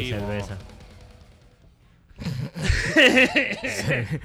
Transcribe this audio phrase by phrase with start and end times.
[0.00, 0.56] Y cerveza.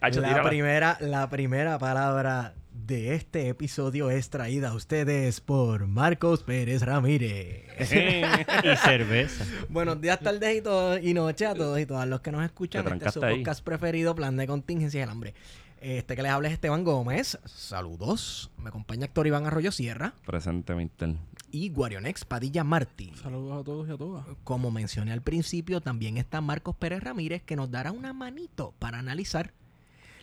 [0.00, 6.82] La, primera, la primera palabra de este episodio es traída a ustedes por Marcos Pérez
[6.82, 7.64] Ramírez.
[7.80, 9.44] y cerveza.
[9.68, 12.84] Buenos días, tardes y, todos, y noches a todos y todas los que nos escuchan.
[12.84, 13.36] Te Este es su ahí.
[13.38, 15.34] podcast preferido, Plan de Contingencia y el Hambre.
[15.80, 17.38] Este que les habla es Esteban Gómez.
[17.44, 18.50] Saludos.
[18.58, 21.14] Me acompaña Héctor Iván Arroyo Sierra Presente, mister.
[21.50, 23.12] Y Guarionex Padilla Martí.
[23.22, 24.24] Saludos a todos y a todas.
[24.44, 28.98] Como mencioné al principio, también está Marcos Pérez Ramírez que nos dará una manito para
[28.98, 29.52] analizar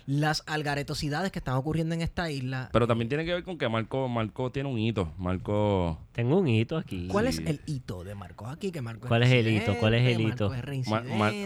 [0.08, 2.70] las algaretosidades que están ocurriendo en esta isla.
[2.72, 5.12] Pero también tiene que ver con que Marco, Marco tiene un hito.
[5.18, 5.98] Marco.
[6.12, 7.08] Tengo un hito aquí.
[7.12, 7.42] ¿Cuál Sí.
[7.42, 8.72] es el hito de Marcos aquí?
[8.72, 9.76] Que Marcos ¿Cuál es el hito?
[9.80, 10.52] ¿Cuál es el hito?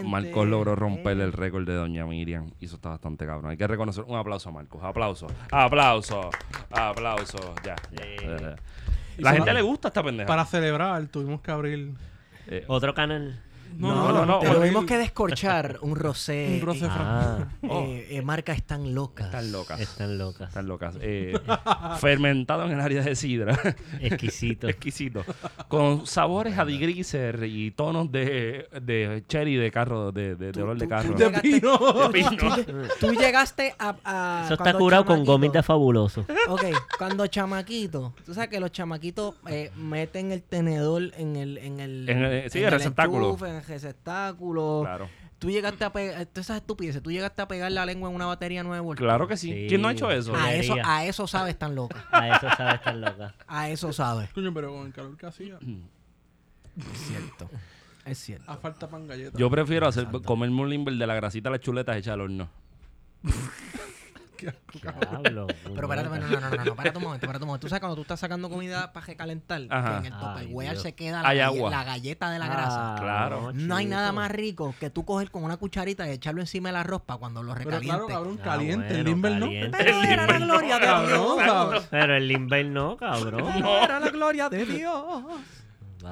[0.04, 2.50] Marcos logró romper el récord de Doña Miriam.
[2.60, 3.50] Y eso está bastante cabrón.
[3.50, 4.04] Hay que reconocer.
[4.06, 4.82] Un aplauso a Marcos.
[4.84, 5.26] Aplauso.
[5.50, 6.28] Aplauso.
[6.70, 7.54] Aplauso.
[7.64, 7.76] Ya.
[9.20, 10.26] La para- gente le gusta esta pendeja.
[10.26, 11.90] Para celebrar, tuvimos que abrir
[12.46, 13.40] Eh, Otro canal.
[13.76, 16.60] No, no, no, Pero abrir- tuvimos que descorchar un rosé.
[16.66, 19.26] un eh, Ah, eh, eh, marcas están locas.
[19.26, 19.80] Están locas.
[19.80, 20.48] están locas.
[20.48, 20.94] Están locas.
[21.00, 21.34] Eh,
[21.98, 23.58] fermentado en el área de sidra.
[24.00, 24.68] Exquisito.
[24.68, 25.24] Exquisito.
[25.68, 30.78] Con sabores a digriser y tonos de, de cherry de carro, de, de, de olor
[30.78, 31.14] de carro.
[31.14, 32.10] tú pino.
[32.12, 32.56] Pino.
[33.00, 33.96] Tú llegaste a.
[34.04, 36.26] a- Eso está curado con gomita fabuloso.
[36.48, 36.64] Ok,
[36.98, 42.08] cuando chamaquito, tú sabes que los chamaquitos eh, meten el tenedor en el, en el,
[42.08, 43.30] En el- sí, el receptáculo.
[43.30, 44.80] enchufe, en el receptáculo.
[44.82, 45.08] Claro.
[45.38, 48.26] Tú llegaste a pegar, todas esas estupideces, tú llegaste a pegar la lengua en una
[48.26, 48.94] batería nueva.
[48.94, 49.50] Claro que sí.
[49.50, 49.66] Sí.
[49.68, 50.34] ¿Quién no ha hecho eso?
[50.36, 52.04] A eso, a eso sabes tan loca.
[52.12, 53.34] A eso sabe estar loca.
[53.46, 54.30] A eso sabes.
[54.34, 55.58] Coño, pero con el calor que hacía,
[56.76, 57.50] Es cierto.
[58.04, 58.50] Es cierto.
[58.50, 59.38] a falta pan galleta.
[59.38, 62.50] Yo prefiero hacer, comerme un limber de la grasita de las chuletas hecha al horno.
[64.40, 65.46] Diablo.
[65.64, 67.60] Pero espérate, no, no, no, no, no, espérate un momento, espérate un momento.
[67.66, 70.00] Tú sabes cuando tú estás sacando comida para recalentar, Ajá.
[70.02, 70.82] que en el Dios.
[70.82, 72.96] se queda la, galle- la galleta de la Ah, grasa.
[73.00, 73.52] Claro.
[73.54, 76.76] No hay nada más rico que tú coger con una cucharita y echarlo encima del
[76.76, 77.96] arroz para cuando lo pero recaliente.
[77.96, 78.88] claro, cabrón, Ah, caliente.
[78.88, 79.46] el bueno, limber no.
[79.46, 79.78] caliente.
[79.78, 81.46] Pero era la gloria de Cabrón, Dios.
[81.46, 81.82] ¿sabes?
[81.90, 83.52] Pero el limber no, cabrón.
[83.54, 85.24] Pero era la gloria de Dios.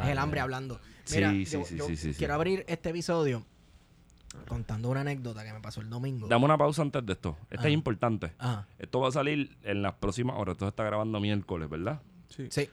[0.03, 0.81] Es el hambre hablando.
[1.05, 2.19] Sí, Mira, sí, yo- sí, yo sí, sí, sí.
[2.19, 3.47] Quiero abrir este episodio
[4.47, 6.29] contando una anécdota que me pasó el domingo.
[6.29, 7.37] Dame una pausa antes de esto.
[7.51, 7.69] Esto Ah.
[7.69, 8.33] es importante.
[8.39, 10.53] Ah, Esto va a salir en las próximas horas.
[10.55, 12.01] Esto se está grabando miércoles, ¿verdad?
[12.29, 12.47] Sí.
[12.51, 12.69] sí.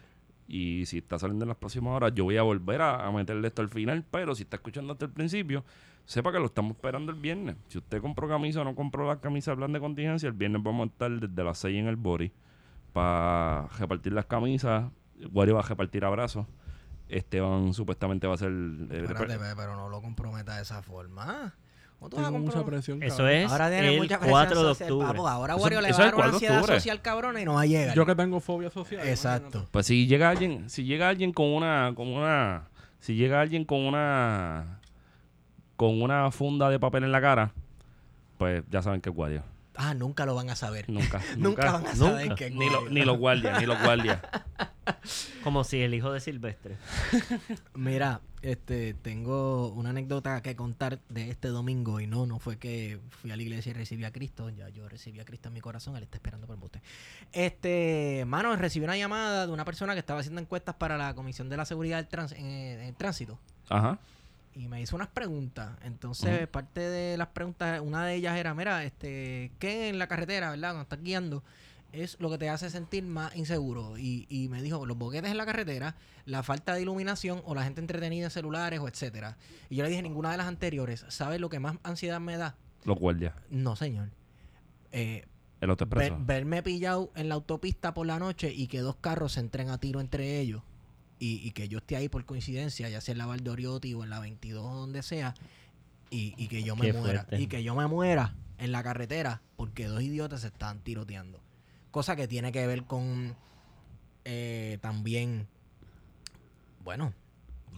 [0.48, 3.48] Y si está saliendo en las próximas horas, yo voy a volver a, a meterle
[3.48, 4.04] esto al final.
[4.12, 5.64] Pero si está escuchando hasta el principio,
[6.06, 7.56] sepa que lo estamos esperando el viernes.
[7.68, 10.62] Si usted compró camisa o no compró la camisa de plan de contingencia, el viernes
[10.62, 12.32] vamos a estar desde las 6 en el body
[12.94, 14.92] para repartir las camisas.
[15.34, 16.46] Wario va a repartir abrazos.
[17.10, 18.50] Esteban supuestamente va a ser...
[18.52, 21.54] eh, Espérate, pe, pero no lo comprometa de esa forma.
[22.00, 23.02] ¿Cómo tú vas a Tengo mucha presión.
[23.04, 25.08] Eso es Ahora tiene el mucha presión 4 de social, octubre.
[25.14, 25.28] papo.
[25.28, 26.80] Ahora Eso- Wario le va a es dar una el 4 de ansiedad octubre.
[26.80, 27.96] social cabrona y no va a llegar.
[27.96, 29.08] Yo que tengo fobia social.
[29.08, 29.46] Exacto.
[29.48, 29.70] imagínate.
[29.72, 32.68] Pues si llega alguien, si llega alguien con una, con una,
[33.00, 34.80] si llega alguien con una,
[35.78, 37.54] con una funda de papel en la cara,
[38.38, 39.44] pues ya saben que es guardia.
[39.78, 40.90] Ah, nunca lo van a saber.
[40.90, 42.36] Nunca, Nunca van a saber nunca.
[42.36, 42.90] que es Ni, lo- Wario.
[42.94, 44.20] ni los guardias, ni los guardias.
[45.46, 46.76] Como si el hijo de Silvestre.
[47.76, 53.00] Mira, este, tengo una anécdota que contar de este domingo y no, no fue que
[53.22, 55.62] fui a la iglesia y recibí a Cristo, ya yo recibí a Cristo en mi
[55.62, 56.82] corazón, él está esperando por usted.
[57.32, 61.48] Este, mano, recibí una llamada de una persona que estaba haciendo encuestas para la Comisión
[61.48, 63.38] de la Seguridad del Trans- en, en el Tránsito
[63.70, 64.00] Ajá.
[64.56, 65.78] y me hizo unas preguntas.
[65.84, 70.50] Entonces, parte de las preguntas, una de ellas era, mira, este, ¿qué en la carretera,
[70.50, 70.70] verdad?
[70.70, 71.44] Cuando estás guiando,
[71.96, 73.98] es lo que te hace sentir más inseguro.
[73.98, 75.96] Y, y me dijo, los boquetes en la carretera,
[76.26, 79.38] la falta de iluminación o la gente entretenida en celulares o etcétera.
[79.70, 81.06] Y yo le dije, ninguna de las anteriores.
[81.10, 82.56] ¿Sabes lo que más ansiedad me da?
[82.84, 83.34] Los guardias.
[83.50, 84.10] No, señor.
[84.92, 85.26] Eh,
[85.62, 89.34] El otro ver- verme pillado en la autopista por la noche y que dos carros
[89.34, 90.62] se entren a tiro entre ellos
[91.20, 94.10] y, y que yo esté ahí por coincidencia, ya sea en la Valdoriotti o en
[94.10, 95.34] la 22 o donde sea,
[96.10, 97.22] y, y que yo me Qué muera.
[97.24, 97.42] fuerte.
[97.42, 101.42] Y que yo me muera en la carretera porque dos idiotas se están tiroteando.
[101.96, 103.38] Cosa que tiene que ver con
[104.26, 105.48] eh, también,
[106.84, 107.14] bueno,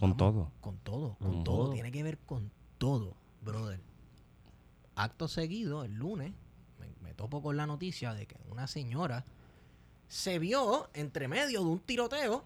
[0.00, 0.50] vamos, todo.
[0.60, 1.56] Con todo, con Con todo.
[1.66, 1.72] todo.
[1.72, 3.78] Tiene que ver con todo, brother.
[4.96, 6.32] Acto seguido, el lunes,
[6.80, 9.24] me, me topo con la noticia de que una señora
[10.08, 12.42] se vio entre medio de un tiroteo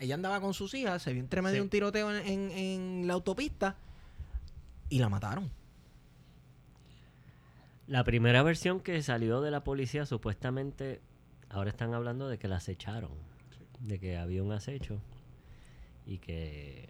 [0.00, 1.58] ella andaba con sus hijas, se vio entre medio Sí.
[1.58, 3.76] de un tiroteo en, en- en la autopista
[4.88, 5.48] y la mataron.
[7.86, 11.00] La primera versión que salió de la policía, supuestamente,
[11.50, 13.10] ahora están hablando de que la acecharon.
[13.80, 14.98] De que había un acecho
[16.06, 16.88] y que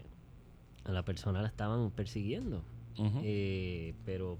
[0.85, 2.63] a la persona la estaban persiguiendo.
[3.23, 4.39] Eh, pero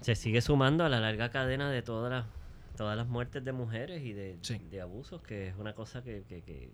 [0.00, 2.26] se sigue sumando a la larga cadena de todas las
[2.76, 4.58] todas las muertes de mujeres y de, Sí.
[4.70, 6.72] de abusos, que es una cosa que, que- que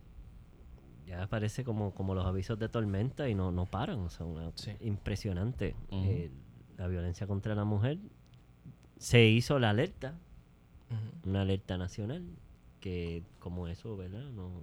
[1.07, 3.99] ya parece como, como los avisos de tormenta y no, no paran.
[4.01, 4.73] O sea, una- Sí.
[4.81, 5.75] impresionante.
[5.91, 6.31] Eh,
[6.81, 7.99] la violencia contra la mujer.
[8.97, 10.15] Se hizo la alerta,
[11.27, 12.25] una alerta nacional,
[12.81, 14.31] que como eso, ¿verdad?
[14.31, 14.63] No,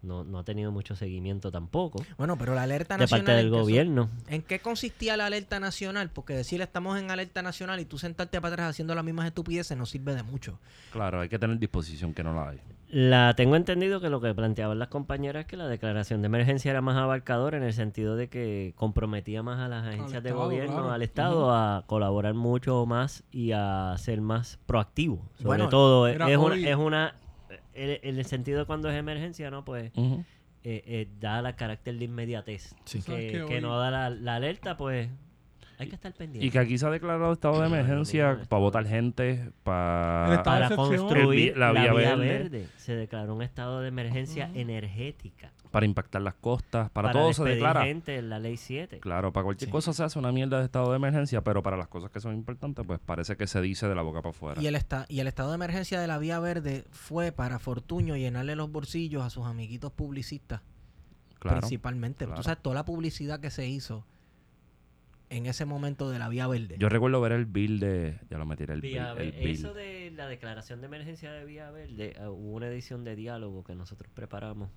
[0.00, 3.26] no, no ha tenido mucho seguimiento tampoco Bueno, pero la alerta de nacional.
[3.26, 4.10] parte del ¿en gobierno.
[4.28, 6.08] ¿En qué consistía la alerta nacional?
[6.08, 9.76] Porque decir estamos en alerta nacional y tú sentarte para atrás haciendo las mismas estupideces
[9.76, 10.58] no sirve de mucho.
[10.92, 12.60] Claro, hay que tener disposición que no la hay.
[12.90, 16.70] La tengo entendido que lo que planteaban las compañeras es que la declaración de emergencia
[16.70, 20.44] era más abarcadora en el sentido de que comprometía más a las agencias de Estado,
[20.46, 20.92] gobierno, claro.
[20.92, 25.22] al Estado, a colaborar mucho más y a ser más proactivo.
[25.34, 27.14] Sobre Bueno, todo, es mira, una, es una
[27.74, 29.64] en en el sentido de cuando es emergencia, ¿no?
[29.66, 30.22] Pues eh,
[30.64, 32.74] eh, da la carácter de inmediatez.
[32.84, 33.02] Sí.
[33.02, 35.08] ¿Sabes Que, que no da la, la alerta, pues
[35.78, 36.46] hay que estar pendiente.
[36.46, 40.42] Y que aquí se ha declarado estado de Claro, emergencia para votar gente, para...
[40.44, 42.26] para construir la la, vía vía, verde.
[42.38, 42.68] verde.
[42.76, 45.52] se declaró un estado de emergencia energética.
[45.70, 47.84] para impactar las costas, para, todo se declara.
[47.84, 49.00] gente en la ley 7.
[49.00, 49.72] Claro, para cualquier Sí.
[49.72, 52.34] cosa se hace una mierda de estado de emergencia, pero para las cosas que son
[52.34, 54.62] importantes, pues parece que se dice de la boca para afuera.
[54.62, 58.16] Y el, esta- y el estado de emergencia de la Vía Verde fue para Fortuño
[58.16, 60.62] llenarle los bolsillos a sus amiguitos publicistas,
[61.38, 61.60] claro.
[61.60, 62.24] principalmente.
[62.24, 62.40] claro.
[62.40, 64.06] Tú sabes, toda la publicidad que se hizo
[65.30, 66.76] en ese momento de la Vía Verde.
[66.78, 68.18] Yo recuerdo ver el bill de...
[68.30, 69.50] Ya lo metí, el, bill, Vía el bill.
[69.50, 73.64] Eso de la declaración de emergencia de Vía Verde, eh, hubo una edición de diálogo
[73.64, 74.70] que nosotros preparamos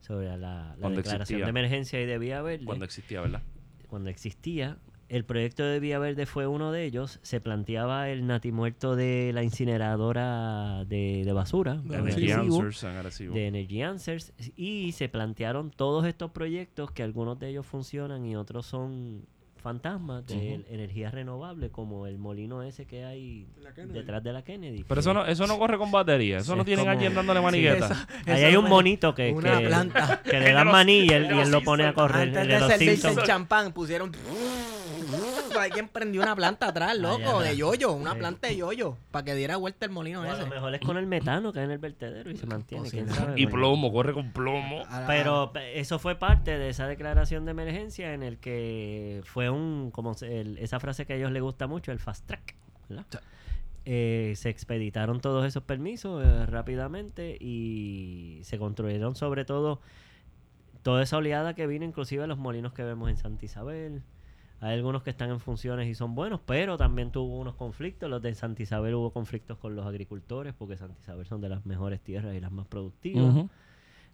[0.00, 1.44] sobre la, declaración existía.
[1.44, 2.64] de emergencia y de Vía Verde.
[2.64, 3.42] Cuando existía, ¿verdad?
[3.86, 4.78] cuando existía.
[5.08, 7.20] El proyecto de Vía Verde fue uno de ellos.
[7.22, 12.80] Se planteaba el natimuerto de la incineradora de, de basura, De en Energy Answers
[13.32, 18.34] de Energy Answers, y se plantearon todos estos proyectos que algunos de ellos funcionan y
[18.34, 19.26] otros son
[19.66, 20.64] fantasmas de Ujú.
[20.74, 23.48] energía renovable, como el molino ese que hay
[23.88, 24.84] detrás de la Kennedy.
[24.86, 26.36] Pero eso no, eso no corre con batería.
[26.38, 27.86] Eso Sí, no es tienen como- alguien dándole Sí, manigueta.
[27.86, 27.94] Eso-
[28.26, 30.22] Ahí eso hay un me- monito que, una que- planta.
[30.22, 32.28] que le dan maní y él, y él lo pone a correr.
[32.28, 34.12] Antes de de servirse el champán, pusieron.
[35.60, 38.18] Alguien prendió una planta atrás, loco, Allá de yoyo, una Sí.
[38.18, 40.46] planta de yoyo, para que diera vuelta el molino O a lo ese.
[40.50, 42.88] mejor es con el metano que hay en el vertedero y se mantiene.
[42.88, 44.84] sabe, Y plomo, corre con plomo.
[44.88, 49.22] A la- Pero pe- eso fue parte de esa declaración de emergencia en el que
[49.24, 52.54] fue un, como el- esa frase que a ellos les gusta mucho, el fast track.
[52.88, 53.04] ¿verdad?
[53.10, 53.18] Sí.
[53.88, 59.80] Eh, se expeditaron todos esos permisos eh, rápidamente y se construyeron sobre todo
[60.82, 64.02] toda esa oleada que vino, inclusive los molinos que vemos en Santa Isabel.
[64.60, 68.08] Hay algunos que están en funciones y son buenos, pero también tuvo unos conflictos.
[68.08, 71.66] Los de Santa Isabel hubo conflictos con los agricultores, porque Santa Isabel son de las
[71.66, 73.34] mejores tierras y las más productivas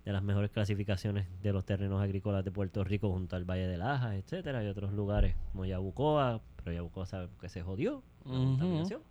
[0.05, 3.77] de las mejores clasificaciones de los terrenos agrícolas de Puerto Rico junto al Valle de
[3.77, 8.49] Lajas, etcétera, Hay otros lugares como Yabucoa, pero Yabucoa sabemos que se jodió, la Ujú.
[8.49, 9.03] contaminación.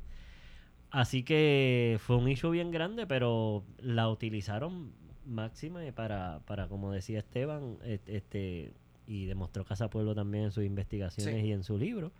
[0.91, 4.93] Así que fue un issue bien grande, pero la utilizaron
[5.25, 8.73] máxima y para, para como decía Esteban, este
[9.09, 11.47] y demostró Casa Pueblo también en sus investigaciones Sí.
[11.47, 12.11] y en su libro,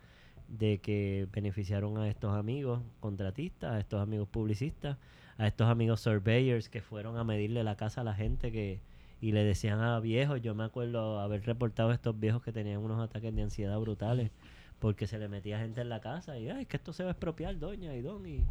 [0.47, 4.97] de que beneficiaron a estos amigos contratistas, a estos amigos publicistas,
[5.37, 8.81] a estos amigos surveyors que fueron a medirle la casa a la gente que
[9.21, 12.79] y le decían a viejos, yo me acuerdo haber reportado a estos viejos que tenían
[12.81, 14.31] unos ataques de ansiedad brutales
[14.79, 17.09] porque se le metía gente en la casa y ay, es que esto se va
[17.09, 18.43] a expropiar, doña y don y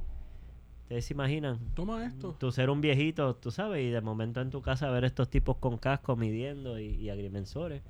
[0.82, 2.36] ustedes se imaginan Toma esto.
[2.38, 5.56] tú ser un viejito, tú sabes, y de momento en tu casa ver estos tipos
[5.56, 7.82] con casco midiendo y, y agrimensores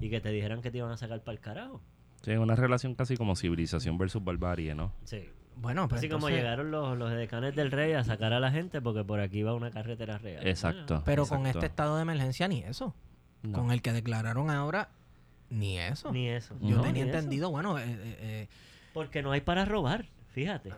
[0.00, 1.80] y que te dijeran que te iban a sacar para el carajo.
[2.22, 4.92] Sí, una relación casi como civilización versus barbarie, ¿no?
[5.04, 5.28] Sí.
[5.56, 8.80] Bueno, pues Así como llegaron los, los decanes del rey a sacar a la gente
[8.80, 10.46] porque por aquí va una carretera real.
[10.46, 11.02] Exacto.
[11.04, 12.94] Pero con este estado de emergencia ni eso.
[13.42, 13.58] No.
[13.58, 14.88] Con el que declararon ahora,
[15.50, 16.10] ni eso.
[16.12, 16.56] Ni eso.
[16.60, 17.12] Yo No, tenía eso.
[17.14, 18.48] entendido, bueno, eh, eh, eh,
[18.94, 20.70] Porque no hay para robar, fíjate.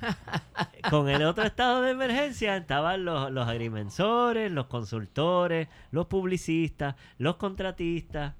[0.90, 7.36] Con el otro estado de emergencia estaban los, los agrimensores, los consultores, los publicistas, los
[7.36, 8.34] contratistas.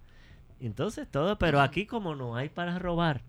[0.61, 3.23] Entonces todo, pero aquí como no hay para robar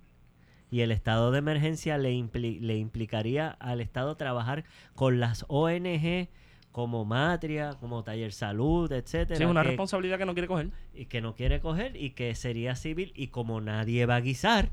[0.71, 4.65] y el estado de emergencia le, impli- le implicaría al Estado trabajar
[4.95, 6.27] con las ONG
[6.73, 10.69] como Matria, como Taller Salud, etcétera, Sí, es una que- responsabilidad que no quiere coger.
[10.93, 14.69] y que no quiere coger y que sería civil y como nadie va a guisar,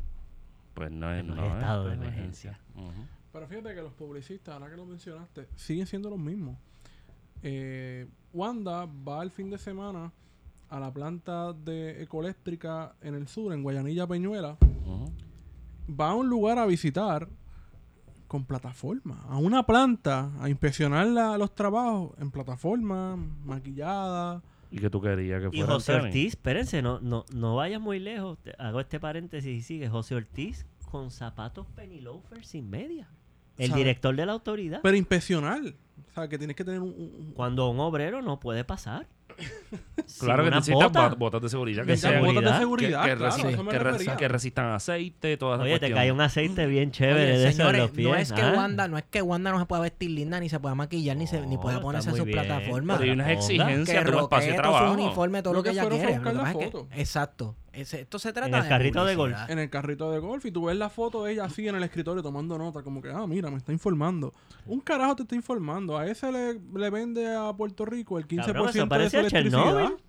[0.75, 2.58] Pues no es, No es no es estado de emergencia.
[3.32, 6.56] Pero fíjate que los publicistas, ahora que lo mencionaste, siguen siendo los mismos.
[7.42, 10.11] eh, Wanda va el fin de semana
[10.71, 14.56] a la planta de ecoeléctrica en el sur, en Guayanilla Peñuela.
[15.88, 17.28] Va a un lugar a visitar
[18.26, 24.42] con plataforma, a una planta, a inspeccionar la- los trabajos en plataforma, maquillada.
[24.71, 26.06] ¿Y que tú querías que Y fuera José tenis?
[26.06, 28.38] Ortiz, espérense, no, no, no vayas muy lejos.
[28.42, 29.88] Te- hago este paréntesis y sigue.
[29.88, 33.09] José Ortiz con zapatos penny loafers sin media.
[33.56, 34.80] El director de la autoridad.
[34.83, 35.61] Pero inspeccionar.
[36.11, 39.06] O sea, que tienes que tener un- Cuando un obrero no puede pasar.
[40.20, 41.10] Claro que necesitas bota.
[41.10, 42.52] bot- botas de seguridad que sean botas de seguridad.
[42.52, 44.16] que, seguridad, que claro, resi- eso me que resi- refería.
[44.16, 47.80] que resistan aceite, todas esas Oye, te cae un aceite bien chévere Oye, de señores,
[47.82, 48.08] los pies.
[48.08, 48.52] no es que ¿ah?
[48.56, 51.26] Wanda, no es que Wanda no se pueda vestir linda, ni se pueda maquillar, ni,
[51.26, 52.98] se, ni pueda ponerse sus plataformas.
[52.98, 54.92] Pero hay unas exigencias que de espacio de roquete, su trabajo.
[54.92, 56.20] uniforme, todo Lo lo que ella quiere.
[56.96, 57.56] exacto.
[57.76, 59.50] Ese- esto se trata En el de carrito de publicidad.
[59.50, 61.82] en el carrito de golf y tú ves la foto de ella así en el
[61.82, 64.32] escritorio tomando nota, como que, ah, mira, me está informando.
[64.66, 65.96] Un carajo te está informando.
[65.98, 69.16] A ese le, le vende a Puerto Rico el 15% Cabrón, eso de su parece
[69.16, 69.62] a electricidad.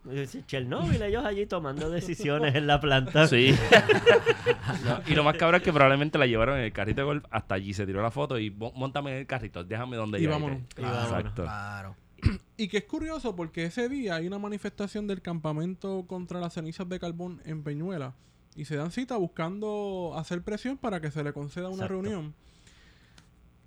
[0.06, 0.46] Chernobyl.
[0.46, 3.28] Chernobyl, ellos allí tomando decisiones en la planta.
[3.28, 3.56] Sí.
[4.86, 7.26] No, y lo más cabrón es que probablemente la llevaron en el carrito de golf
[7.32, 10.30] hasta allí, se tiró la foto y "Mo- montame en el carrito, déjame donde yo
[10.30, 10.60] vámonos.
[10.60, 10.82] esté".
[10.82, 11.10] Y vámonos.
[11.10, 11.44] Exacto.
[11.44, 11.96] Claro.
[12.58, 16.88] Y que es curioso porque ese día hay una manifestación del campamento contra las cenizas
[16.88, 18.16] de carbón en Peñuela.
[18.56, 22.02] Y se dan cita buscando hacer presión para que se le conceda una Exacto.
[22.02, 22.34] reunión.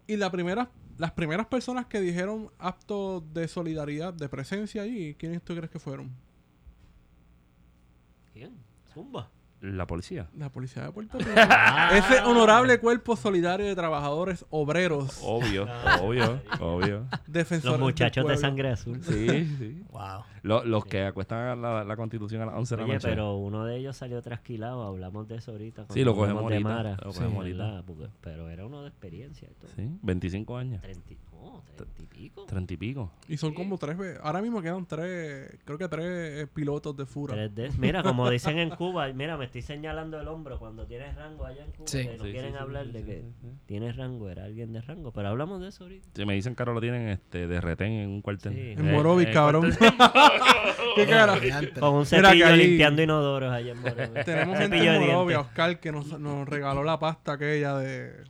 [0.07, 5.43] Y la primera, las primeras personas que dijeron actos de solidaridad, de presencia allí, ¿quiénes
[5.43, 6.11] tú crees que fueron?
[8.33, 8.57] ¿Quién?
[8.95, 9.31] Zumba.
[9.61, 10.29] La policía.
[10.37, 11.31] La policía de Puerto Rico.
[11.93, 15.67] Ese honorable cuerpo solidario de trabajadores obreros, Obvio,
[16.03, 17.07] obvio, obvio.
[17.27, 19.01] defensores Los muchachos de sangre azul.
[19.03, 19.27] Sí,
[19.59, 19.83] sí.
[19.91, 20.23] Wow.
[20.43, 23.09] Lo- los que acuestan la, la constitución a las 11 de la Oye, noche.
[23.09, 24.85] pero uno de ellos salió trasquilado.
[24.87, 25.87] Hablamos de eso ahorita.
[25.91, 26.91] Sí, lo cuando cogemos hablamos de ahorita, Mara.
[27.05, 27.65] lo cogemos Sí, ahorita.
[27.65, 27.85] ¿verdad?
[27.85, 29.49] Porque- pero era uno de experiencia.
[29.51, 29.71] y todo.
[29.75, 30.81] Sí, 25 años.
[30.83, 32.45] Treinta y- no, treinta y pico.
[32.47, 33.13] 30 y pico.
[33.29, 34.21] Y son como tres veces.
[34.23, 36.05] Ahora mismo quedan tres, creo que tres
[36.43, 37.35] eh, pilotos de Fura.
[37.35, 41.15] Tres de- Mira, como dicen en Cuba, mira, me estoy señalando el hombro cuando tienes
[41.15, 41.87] rango allá en Cuba.
[41.87, 41.99] Sí.
[42.07, 43.49] que no Sí, quieren sí, sí, hablar sí, de sí, que sí, sí.
[43.67, 45.13] tienes rango, era alguien de rango.
[45.13, 46.09] Pero hablamos de eso ahorita.
[46.15, 48.53] Si me dicen que ahora lo tienen este, de retén en un cuartel.
[48.55, 48.73] Sí.
[48.73, 49.71] En Eh, Morovis, eh, cabrón.
[49.71, 49.95] cuartel-
[50.97, 51.39] ¿Qué cara?
[51.79, 54.25] Con un cepillo ahí- limpiando inodoros allá en Morovis.
[54.25, 55.39] Tenemos gente en Morovia, dientes.
[55.39, 58.25] Oscar, que nos, nos regaló la pasta aquella de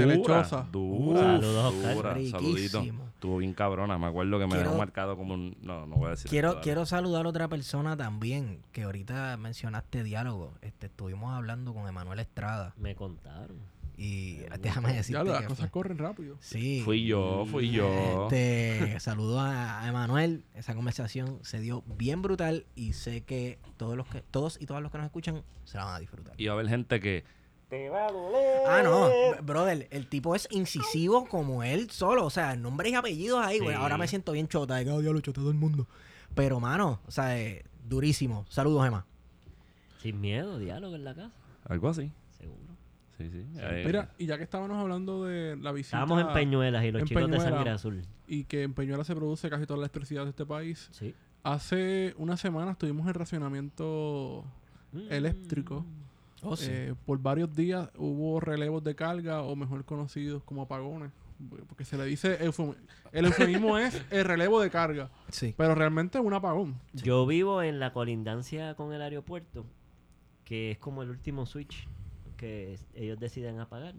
[0.00, 0.68] Dura, lechosa.
[0.70, 1.94] dura, Saludos, Oscar.
[1.94, 2.82] dura, saludito.
[3.14, 5.56] Estuvo bien cabrona, me acuerdo que me Quiero- dejó marcado como un...
[5.62, 6.64] No, no voy a decir Quiero, esto, dale.
[6.64, 10.52] quiero saludar a otra persona también, que ahorita mencionaste diálogo.
[10.60, 13.56] Este, estuvimos hablando con Emanuel Estrada Me contaron.
[13.96, 16.36] y déjame decirte Ya, las que cosas fue- corren rápido.
[16.40, 16.82] Sí.
[16.84, 18.26] Fui yo, fui yo.
[18.30, 20.44] Este, saludo a, a Emanuel.
[20.54, 24.82] Esa conversación se dio bien brutal y sé que todos los que todos y todas
[24.82, 26.34] los que nos escuchan se la van a disfrutar.
[26.36, 27.24] Y va a haber gente que...
[28.66, 29.08] Ah, no,
[29.42, 33.74] brother, el tipo es incisivo como él solo, o sea, nombres y apellidos ahí, güey.
[33.76, 33.80] Sí.
[33.82, 35.86] Ahora me siento bien chota, de que odio chota todo el mundo.
[36.34, 38.44] Pero mano, o sea, eh, durísimo.
[38.48, 39.06] Saludos, Emma.
[40.02, 41.30] Sin miedo, diálogo en la casa.
[41.68, 42.10] Algo así.
[42.38, 42.58] Seguro.
[43.16, 43.44] Sí, sí.
[43.58, 47.04] Eh, Mira, y ya que estábamos hablando de la visita Estábamos en Peñuelas y los
[47.04, 47.50] chicos de Peñuela.
[47.50, 48.02] sangre azul.
[48.26, 51.14] y que en Peñuela se produce casi toda la electricidad de este país, Sí.
[51.42, 54.44] hace una semana estuvimos en racionamiento
[54.92, 55.12] Mm.
[55.12, 55.84] eléctrico.
[56.44, 56.68] Oh, sí.
[56.70, 61.10] Eh, por varios días hubo relevos de carga, o mejor conocidos como apagones.
[61.68, 62.76] Porque se le dice, eufem-
[63.12, 65.52] el eufemismo es el relevo de carga, sí.
[65.56, 66.80] pero realmente es un apagón.
[66.92, 69.66] Yo vivo en la colindancia con el aeropuerto,
[70.44, 71.88] que es como el último switch
[72.36, 73.94] que es- ellos deciden apagar.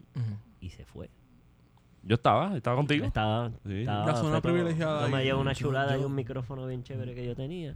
[0.62, 1.10] Y se fue.
[2.04, 3.06] Yo estaba, estaba contigo.
[3.06, 3.80] Estaba, Sí.
[3.82, 5.26] estaba- La zona fue todo- privilegiada yo me ahí.
[5.26, 7.76] llevo una Yo- chulada y un micrófono bien chévere que yo tenía.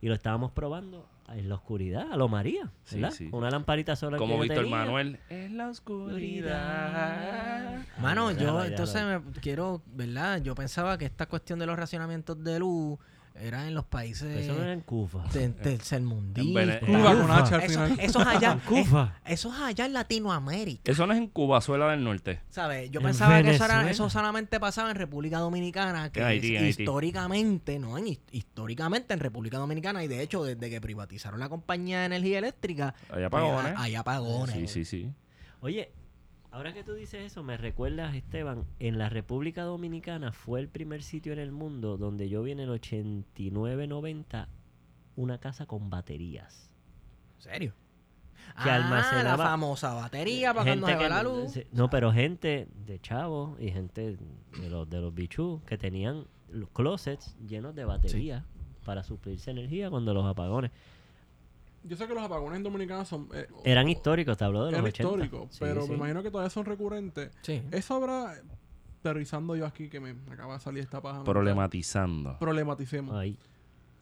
[0.00, 3.10] Y lo estábamos probando en la oscuridad, a lo María, Sí, ¿verdad?
[3.10, 3.28] sí.
[3.32, 4.76] Una lamparita sola que Como yo Víctor tenía.
[4.78, 5.18] Manuel.
[5.28, 7.78] En la oscuridad.
[8.00, 10.40] Mano, yo entonces me quiero, ¿verdad?
[10.42, 12.98] Yo pensaba que esta cuestión de los racionamientos de luz
[13.40, 15.24] era en los países Eso no era en Cuba.
[15.32, 16.44] de- tercermundistas.
[16.46, 17.20] En Vene- Cuba Cuba.
[17.22, 18.00] con H al Eso, final.
[18.00, 18.52] eso es allá.
[18.52, 19.16] En Cuba.
[19.24, 20.90] es- eso es allá en Latinoamérica.
[20.92, 22.40] Eso no es en Cuba, del Norte.
[22.50, 22.90] ¿Sabes?
[22.90, 26.54] Yo En pensaba que eso, era- eso solamente pasaba en República Dominicana, que En Haití,
[26.54, 26.82] es en Haití.
[26.82, 31.48] históricamente, no, en, his- históricamente en República Dominicana, y de hecho, desde que privatizaron la
[31.48, 33.72] compañía de energía eléctrica, Hay apagones.
[33.72, 34.54] pues, hay apagones.
[34.56, 35.12] Sí, sí, sí.
[35.60, 35.90] Oye,
[36.58, 41.02] ahora que tú dices eso, me recuerdas, Esteban, en la República Dominicana fue el primer
[41.02, 44.48] sitio en el mundo donde yo vi en el 89-90
[45.16, 46.70] una casa con baterías.
[47.36, 47.72] ¿En serio?
[48.62, 51.52] Que ah, almacenaba- la famosa batería para cuando se va la no- luz.
[51.52, 54.16] sí, No, pero gente de chavos y gente
[54.60, 58.44] de los, de los bichú que tenían los closets llenos de baterías
[58.84, 60.70] para suplirse energía cuando los apagones.
[61.84, 63.28] Yo sé que los apagones en Dominicana son...
[63.32, 65.02] eh, Eran históricos, te hablo de los eran 80.
[65.02, 65.90] históricos, Sí, pero sí.
[65.90, 67.30] me imagino que todavía son recurrentes.
[67.42, 67.62] Sí.
[67.70, 68.34] Eso habrá...
[69.02, 71.18] teorizando yo aquí que me acaba de salir esta paja.
[71.18, 71.32] mental.
[71.32, 72.38] Problematizando.
[72.38, 73.14] Problematicemos.
[73.16, 73.38] Ay,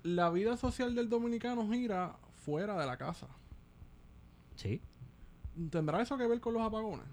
[0.03, 3.27] La vida social del dominicano gira fuera de la casa.
[4.57, 4.81] sí.
[5.71, 7.07] ¿Tendrá eso que ver con los apagones?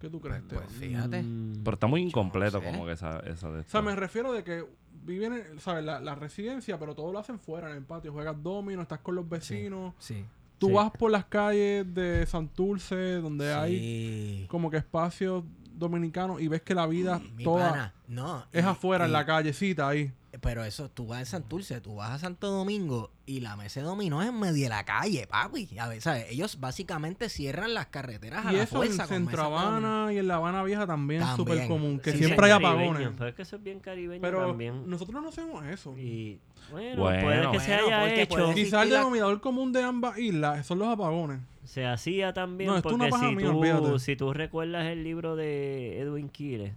[0.00, 0.60] ¿Qué tú crees, Pues, Teo?
[0.60, 1.22] pues fíjate.
[1.24, 2.64] Mm, Pero está muy incompleto sé.
[2.70, 3.82] como que esa, esa de O sea, esto.
[3.82, 4.64] me refiero de que
[5.08, 5.84] viven, en- ¿sabes?
[5.84, 8.12] La, la residencia, pero todo lo hacen fuera, en el patio.
[8.12, 9.94] Juegas domino, estás con los vecinos.
[9.98, 10.24] Sí.
[10.58, 10.72] Tú Sí.
[10.74, 16.74] vas por las calles de Santurce, donde hay como que espacios dominicanos y ves que
[16.74, 18.44] la vida Mi toda pana, no.
[18.52, 20.12] es y- afuera, en la callecita ahí.
[20.42, 23.86] Pero eso, tú vas a Santurce, tú vas a Santo Domingo y la mesa de
[23.86, 25.68] dominó es en medio de la calle, papi.
[25.78, 26.26] A ver, ¿sabes?
[26.30, 29.06] Ellos básicamente cierran las carreteras a Y la eso en fuerza.
[29.06, 29.58] con Centro.
[29.58, 31.46] Hay y en La Habana Vieja también, es También.
[31.56, 33.08] súper común, que sí, siempre hay apagones.
[33.16, 34.88] Pero es que eso es bien caribeño Pero también.
[34.88, 35.96] nosotros no hacemos eso.
[35.96, 36.38] Y
[36.70, 37.22] bueno, Bueno.
[37.24, 38.54] puede que se Bueno, haya porque hecho.
[38.54, 41.40] Quizás el la- denominador común de ambas islas son los apagones.
[41.64, 43.98] Se hacía también No, porque paja si, mía, tú, olvídate.
[43.98, 46.74] si tú recuerdas el libro de Edwin Quiles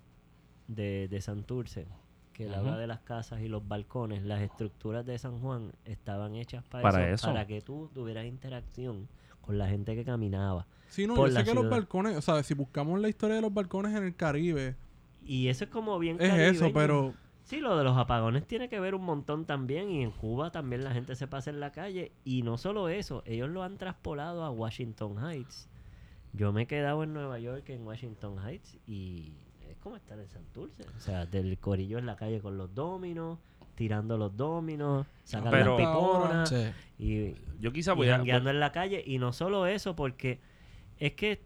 [0.67, 1.85] de, de Santurce,
[2.33, 2.59] que él Ujú.
[2.59, 6.83] habla de las casas y los balcones, las estructuras de San Juan estaban hechas para,
[6.83, 7.27] Para eso, eso.
[7.27, 9.07] para que tú tuvieras interacción
[9.41, 10.67] con la gente que caminaba.
[10.89, 13.53] Sí, no, yo sé que los balcones, o sea, si buscamos la historia de los
[13.53, 14.75] balcones en el Caribe,
[15.23, 18.79] Y eso es como bien es eso, pero Sí, lo de los apagones tiene que
[18.79, 22.13] ver un montón también y en Cuba también la gente se pasa en la calle
[22.23, 25.67] y no solo eso, ellos lo han traspolado a Washington Heights.
[26.33, 29.33] Yo me he quedado en Nueva York, en Washington Heights y
[29.81, 33.39] como estar en Santurce, o sea, del corillo en la calle con los dominos,
[33.75, 36.71] tirando los dominos, sacando las piponas Sí.
[36.99, 38.17] y, Yo quizá y voy a...
[38.17, 39.03] jangueando en la calle.
[39.05, 40.39] Y no solo eso porque
[40.99, 41.41] es que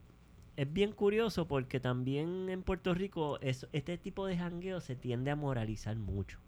[0.57, 5.31] es bien curioso porque también en Puerto Rico es- este tipo de jangueo se tiende
[5.31, 6.39] a moralizar mucho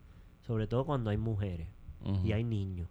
[0.41, 1.67] sobre todo cuando hay mujeres
[2.24, 2.88] y hay niños.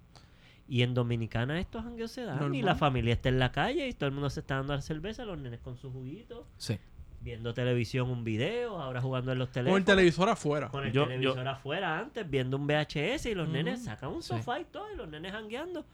[0.68, 3.92] Y en Dominicana estos jangueos se dan y la familia está en la calle y
[3.94, 6.44] todo el mundo se está dando la cerveza los nenes con sus juguitos.
[6.58, 6.78] Sí.
[7.26, 10.68] Viendo televisión un video ahora jugando en los con teléfonos el televisor afuera.
[10.68, 14.28] con el Yo- televisor afuera antes viendo un VHS y los nenes sacan un Sí.
[14.28, 15.84] sofá y todo y los nenes jangueando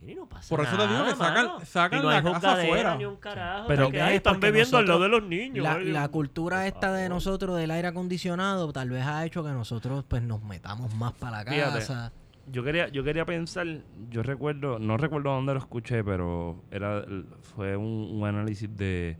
[0.00, 2.22] y no pasa Por eso te digo nada, que sacan- sacan Y no la hay
[2.22, 2.96] casa afuera.
[2.96, 6.08] ni un carajo Pero que es están bebiendo al lado de nosotros- los niños La,
[6.08, 7.16] cultura esta de favor.
[7.16, 11.44] nosotros del aire acondicionado tal vez ha hecho que nosotros pues nos metamos más para
[11.44, 11.78] la Fíjate.
[11.80, 12.12] casa.
[12.50, 13.66] Yo quería, yo quería pensar,
[14.08, 17.04] yo recuerdo, no recuerdo dónde lo escuché, pero era
[17.42, 19.18] fue un, un análisis de,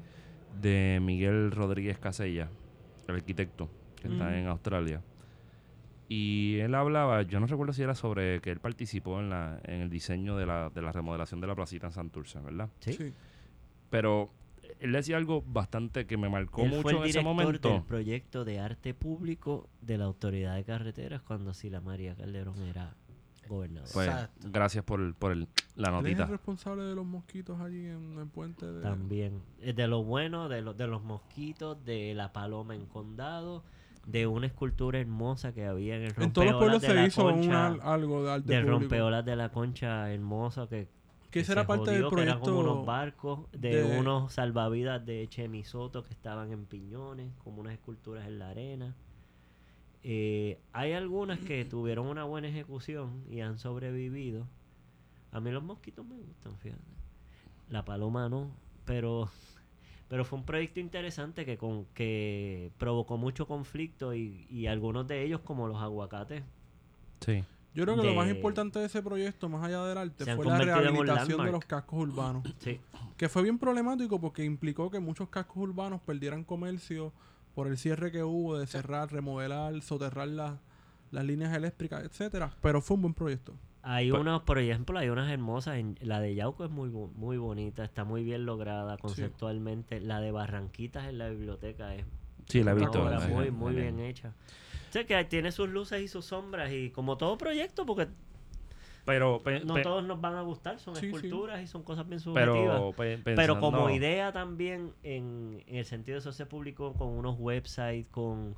[0.61, 2.49] de Miguel Rodríguez Casella,
[3.07, 3.69] el arquitecto,
[4.01, 5.03] que está en Australia.
[6.09, 9.83] Y él hablaba, yo no recuerdo si era sobre que él participó en, la, en
[9.83, 12.71] el diseño de la, de la remodelación de la placita en Santurce, ¿verdad?
[12.81, 12.95] Sí.
[12.95, 13.13] Sí.
[13.91, 14.31] Pero
[14.81, 17.69] él decía algo bastante que me marcó Él mucho fue el en ese director momento.
[17.73, 22.95] del proyecto de arte público de la Autoridad de Carreteras cuando Sila María Calderón era
[23.49, 23.89] gobernador.
[23.93, 24.49] Pues, Exacto.
[24.53, 26.25] gracias por, por el- la notita.
[26.25, 28.83] el responsable de los mosquitos allí en el puente de...
[28.83, 29.41] También.
[29.61, 33.63] Eh, De lo bueno, de, lo- de los mosquitos, de la paloma en condado,
[34.07, 36.95] de una escultura hermosa que había en el En todos los pueblos rompeolas de se
[36.95, 37.49] la hizo concha.
[37.49, 38.81] una- algo de arte del público.
[38.81, 40.89] rompeolas de la concha hermoso que,
[41.31, 45.05] Que era parte del jodió, que eran como proyecto unos barcos de, de- unos salvavidas
[45.05, 48.97] de Chemisoto que estaban en piñones como unas esculturas en la arena
[50.11, 54.47] Eh, hay algunas que tuvieron una buena ejecución y han sobrevivido.
[55.33, 56.81] A mí los mosquitos me gustan fíjate.
[57.69, 58.51] La paloma no
[58.87, 59.29] pero
[60.09, 65.23] pero fue un proyecto interesante que con que provocó mucho conflicto y, y algunos de
[65.23, 66.43] ellos como los aguacates.
[67.21, 67.45] Sí.
[67.75, 70.57] Yo creo que lo más importante de ese proyecto, más allá del arte, fue la
[70.57, 72.45] rehabilitación de los cascos urbanos.
[72.61, 72.81] sí.
[73.19, 77.13] Que fue bien problemático porque implicó que muchos cascos urbanos perdieran comercio
[77.55, 80.55] por el cierre que hubo de cerrar, remodelar, soterrar las,
[81.11, 82.53] las líneas eléctricas, etcétera.
[82.63, 83.55] Pero fue un buen proyecto.
[83.83, 85.77] Hay Pa- unas, por ejemplo, hay unas hermosas.
[85.77, 90.01] En, la de Yauco es muy, muy bonita, está muy bien lograda conceptualmente.
[90.01, 92.05] La de Barranquitas en la biblioteca es
[92.49, 93.03] Sí, la he una visto.
[93.05, 94.33] obra muy, muy bien hecha.
[94.89, 98.09] O sea, que tiene sus luces y sus sombras y como todo proyecto, porque
[99.09, 101.07] Pero, pe- no pe- todos nos van a gustar, son Sí, sí.
[101.07, 102.79] esculturas y son cosas bien subjetivas.
[102.79, 107.09] pero, pe- Pero como idea también, en, en el sentido de eso se publicó con
[107.09, 108.55] unos websites, con,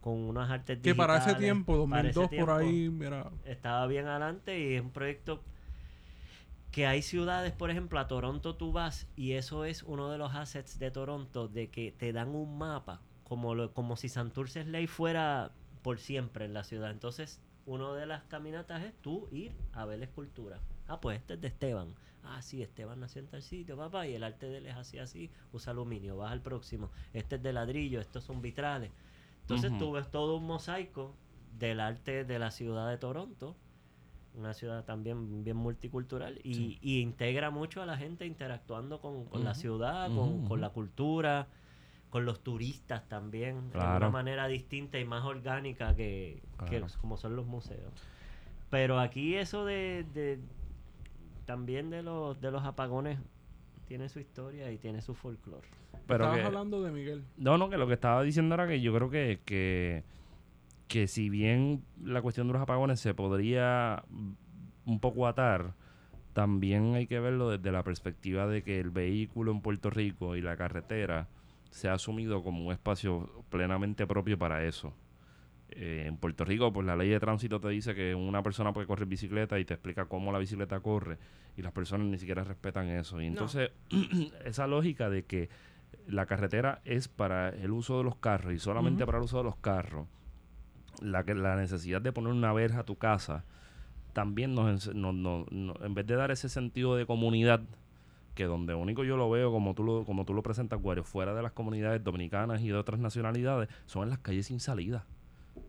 [0.00, 3.30] con unas artes Que para ese digitales, tiempo, para ese 2002 por tiempo, ahí, mira,
[3.44, 5.42] estaba bien adelante y es un proyecto
[6.70, 10.34] que hay ciudades, por ejemplo, a Toronto tú vas y eso es uno de los
[10.34, 14.86] assets de Toronto, de que te dan un mapa, como, lo, como si Santurce Ley
[14.86, 16.90] fuera por siempre en la ciudad.
[16.90, 20.60] Entonces, una de las caminatas es tú ir a ver la escultura.
[20.86, 21.94] Ah, pues este es de Esteban.
[22.22, 24.98] Ah, sí, Esteban nació en tal sitio, papá, y el arte de él es así,
[24.98, 26.90] así, usa aluminio, vas al próximo.
[27.12, 28.90] Este es de ladrillo, estos son vitrales.
[29.42, 31.14] Entonces tú ves todo un mosaico
[31.58, 33.56] del arte de la ciudad de Toronto,
[34.34, 39.44] una ciudad también bien multicultural, y, y integra mucho a la gente interactuando con, con
[39.44, 41.46] la ciudad, con, con la cultura,
[42.14, 47.34] con los turistas también, de una manera distinta y más orgánica que, que como son
[47.34, 47.92] los museos.
[48.70, 50.38] Pero aquí eso de, de-
[51.44, 53.18] también de los de los apagones
[53.88, 55.66] tiene su historia y tiene su folclore.
[56.06, 57.24] Pero Estabas que, hablando de Miguel.
[57.36, 60.04] No, no, que lo que estaba diciendo era que yo creo que, que,
[60.86, 64.04] que si bien la cuestión de los apagones se podría
[64.86, 65.74] un poco atar,
[66.32, 70.42] también hay que verlo desde la perspectiva de que el vehículo en Puerto Rico y
[70.42, 71.26] la carretera
[71.74, 74.94] se ha asumido como un espacio plenamente propio para eso.
[75.70, 78.86] Eh, en Puerto Rico, pues la ley de tránsito te dice que una persona puede
[78.86, 81.18] correr bicicleta y te explica cómo la bicicleta corre
[81.56, 83.20] y las personas ni siquiera respetan eso.
[83.20, 83.72] Y entonces,
[84.44, 85.48] esa lógica de que
[86.06, 89.44] la carretera es para el uso de los carros y solamente para el uso de
[89.44, 90.06] los carros,
[91.02, 93.44] la, que- la necesidad de poner una verja a tu casa,
[94.12, 97.62] también nos, ens- nos- nos- nos- en vez de dar ese sentido de comunidad,
[98.34, 101.34] que donde único yo lo veo, como tú lo, como tú lo presentas, Guario, fuera
[101.34, 105.06] de las comunidades dominicanas y de otras nacionalidades, son en las calles sin salida.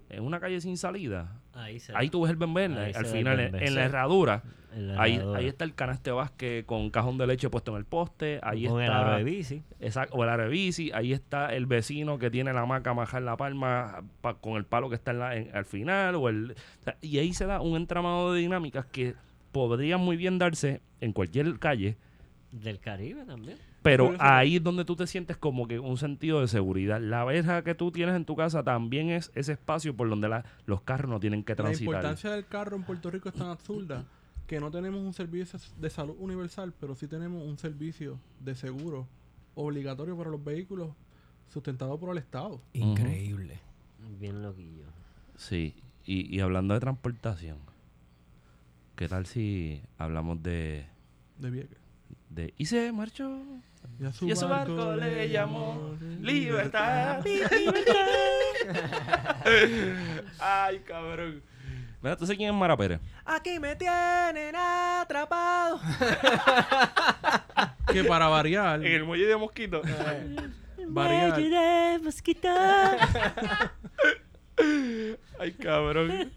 [0.10, 3.56] En una calle sin salida, Ahí se ahí tú ves el bembén, al final, el
[3.56, 5.40] en, la herradura, en la ahí, herradura.
[5.40, 8.80] ahí está el canaste Vázquez con cajón de leche puesto en el poste, ahí con
[8.82, 9.00] el está...
[9.02, 9.64] aro de bici.
[9.80, 13.18] Exacto, o el área de bici, ahí está el vecino que tiene la hamaca majada
[13.20, 16.30] en la palma pa- con el palo que está en la- en- al final, o
[16.30, 19.16] el, o sea, y ahí se da un entramado de dinámicas que
[19.52, 21.98] podrían muy bien darse en cualquier calle,
[22.52, 23.58] Del Caribe también.
[23.82, 27.02] pero ahí es donde tú te sientes como que un sentido de seguridad.
[27.02, 30.46] La verja que tú tienes en tu casa también es ese espacio por donde la-
[30.66, 31.86] los carros no tienen que La transitar.
[31.96, 34.06] importancia del carro en Puerto Rico es tan absurda
[34.48, 39.08] que no tenemos un servicio de salud universal, pero sí tenemos un servicio de seguro
[39.56, 40.90] obligatorio para los vehículos
[41.48, 42.62] sustentado por el Estado.
[42.74, 43.60] Increíble.
[44.20, 44.86] Bien loquillo.
[45.36, 47.58] Sí, y, y hablando de transportación,
[48.96, 50.86] ¿qué tal si hablamos de,
[51.40, 51.78] De Vieques.
[52.36, 52.54] De...
[52.58, 53.42] Y se marchó
[54.00, 57.24] Y a su, Y a su barco le llamó Libertad.
[60.40, 61.42] Ay, cabrón.
[62.02, 63.00] Mira, ¿tú sabes quién es Mara Pérez?
[63.26, 65.80] Aquí me tienen atrapado.
[67.92, 69.82] Que para variar, En el muelle de Mosquito.
[70.88, 72.48] variar, de mosquito.
[75.40, 76.32] Ay, cabrón.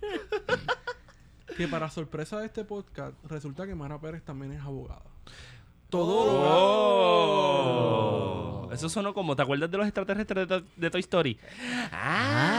[1.57, 5.03] que para sorpresa de este podcast, resulta que Mara Pérez también es abogada.
[7.01, 8.69] Oh.
[8.73, 11.39] Eso sonó como, ¿te acuerdas de los extraterrestres de, To- de Toy Story?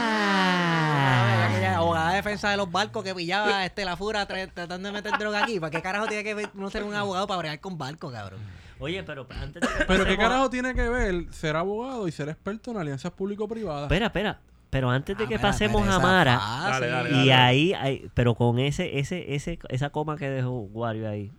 [0.02, 4.88] Ah, aquella abogada de defensa de los barcos que pillaba este, la fura tra- tratando
[4.88, 5.58] de meter droga aquí.
[5.60, 8.40] ¿Para qué carajo tiene que ver- uno ser un abogado para bregar con barcos, cabrón?
[8.80, 12.12] Oye, pero antes de que Pero ¿qué a- carajo tiene que ver ser abogado y
[12.12, 13.84] ser experto en alianzas público-privadas?
[13.84, 14.40] Espera, espera.
[14.70, 16.70] Pero antes de Ah, que espera, pasemos a Mara, fácil.
[16.72, 17.32] Dale, dale, y dale.
[17.34, 21.32] ahí, ahí- pero con ese, ese, ese, esa coma que dejó Wario ahí,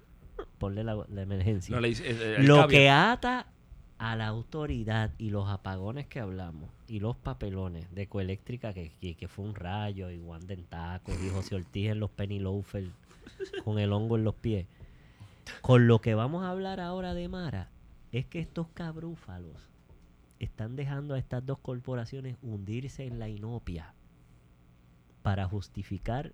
[0.62, 1.76] ponle la, la emergencia.
[1.76, 3.47] No, le dice- eh, el Lo que ata
[3.97, 9.15] a la autoridad y los apagones que hablamos y los papelones de Ecoeléctrica que, que,
[9.15, 12.89] que fue un rayo y Wanda en tacos y José Ortiz en los penny loafers
[13.63, 14.65] con el hongo en los pies.
[15.62, 17.69] Con lo que vamos a hablar ahora de Mara
[18.12, 19.58] es que estos cabrúfalos
[20.39, 23.93] están dejando a estas dos corporaciones hundirse en la inopia
[25.21, 26.34] para justificar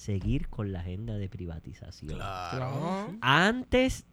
[0.00, 2.14] seguir con la agenda de privatización.
[2.14, 3.18] Claro.
[3.20, 4.06] Antes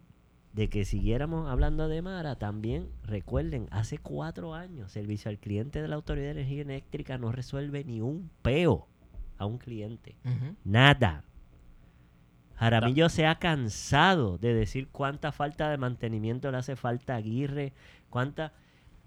[0.52, 5.88] de que siguiéramos hablando de Mara, también recuerden, hace cuatro años, servicio al cliente de
[5.88, 8.86] la Autoridad de Energía Eléctrica no resuelve ni un peo
[9.38, 10.16] a un cliente.
[10.62, 11.24] Nada.
[12.56, 17.72] Jaramillo se ha cansado de decir cuánta falta de mantenimiento le hace falta a Aguirre,
[18.10, 18.52] cuánta...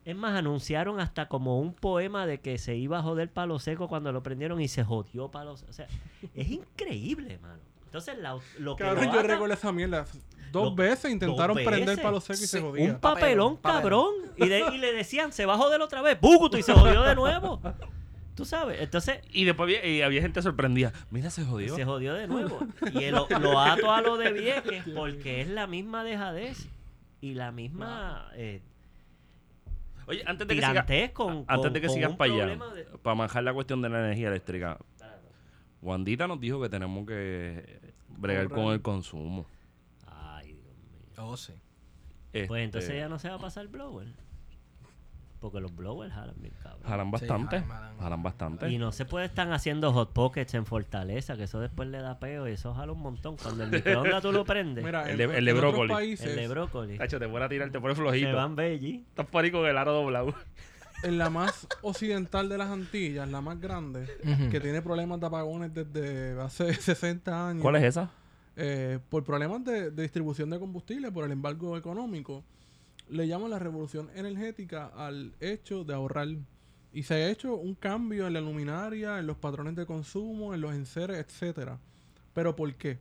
[0.04, 3.88] Es más, anunciaron hasta como un poema de que se iba a joder palo seco
[3.88, 5.70] cuando lo prendieron y se jodió palo seco.
[5.70, 5.88] O sea,
[6.36, 7.60] es increíble, mano.
[7.86, 10.06] Entonces, la- lo que Cabrón, lo yo recuerdo esa mierda.
[10.52, 12.86] Dos Dos- veces intentaron dos prender palo seco y se jodía.
[12.94, 14.14] un papelón, Papelón, cabrón.
[14.38, 16.58] Y, de- y le decían, se va a joder otra vez, ¡Buguto!
[16.58, 17.62] Y se jodió de nuevo.
[18.36, 20.92] Tú sabes, entonces Y después había, y había gente sorprendida.
[21.12, 21.76] Mira, se jodió.
[21.76, 22.60] se jodió de nuevo.
[22.94, 26.68] Y el- lo ato a lo de Vieques porque es la misma dejadez
[27.20, 28.62] y la misma eh,
[30.08, 32.84] Oye, antes de que sigas con, antes con- de que con sigas para allá, de-
[33.02, 34.78] para manejar la cuestión de la energía eléctrica,
[35.82, 39.46] Wandita nos dijo que tenemos que bregar con el consumo.
[40.08, 41.24] Ay, Dios mío.
[41.26, 41.54] Oh, sí.
[42.32, 44.08] Pues Este, entonces ya no se va a pasar blower.
[45.42, 46.84] Porque los blowers jalan bien cabrón.
[46.84, 47.60] Jalan Sí, bastante.
[47.62, 47.98] jalan, jalan.
[47.98, 48.70] Jalan bastante.
[48.70, 52.20] Y no se puede estar haciendo hot pockets en Fortaleza, que eso después le da
[52.20, 53.38] peo y eso jala un montón.
[53.38, 55.92] Cuando el microondas tú lo prendes, Mira, El de- el de brócoli.
[55.92, 58.36] países, el de brócoli, Tacho, te voy a tirar, te pone se flojito.
[58.36, 58.98] van veggie.
[59.10, 60.34] Estás por ahí con el aro doblado.
[61.04, 64.06] en la más occidental de las Antillas, la más grande,
[64.52, 67.64] que tiene problemas de apagones desde hace 60 años.
[67.64, 68.12] ¿Cuál es esa?
[68.58, 72.44] eh, por problemas de, de distribución de combustible, por el embargo económico.
[73.12, 76.30] Le llaman la revolución energética al hecho de ahorrar.
[76.94, 80.62] Y se ha hecho un cambio en la luminaria, en los patrones de consumo, en
[80.62, 81.78] los enseres, etcétera.
[82.34, 83.00] ¿Pero por qué?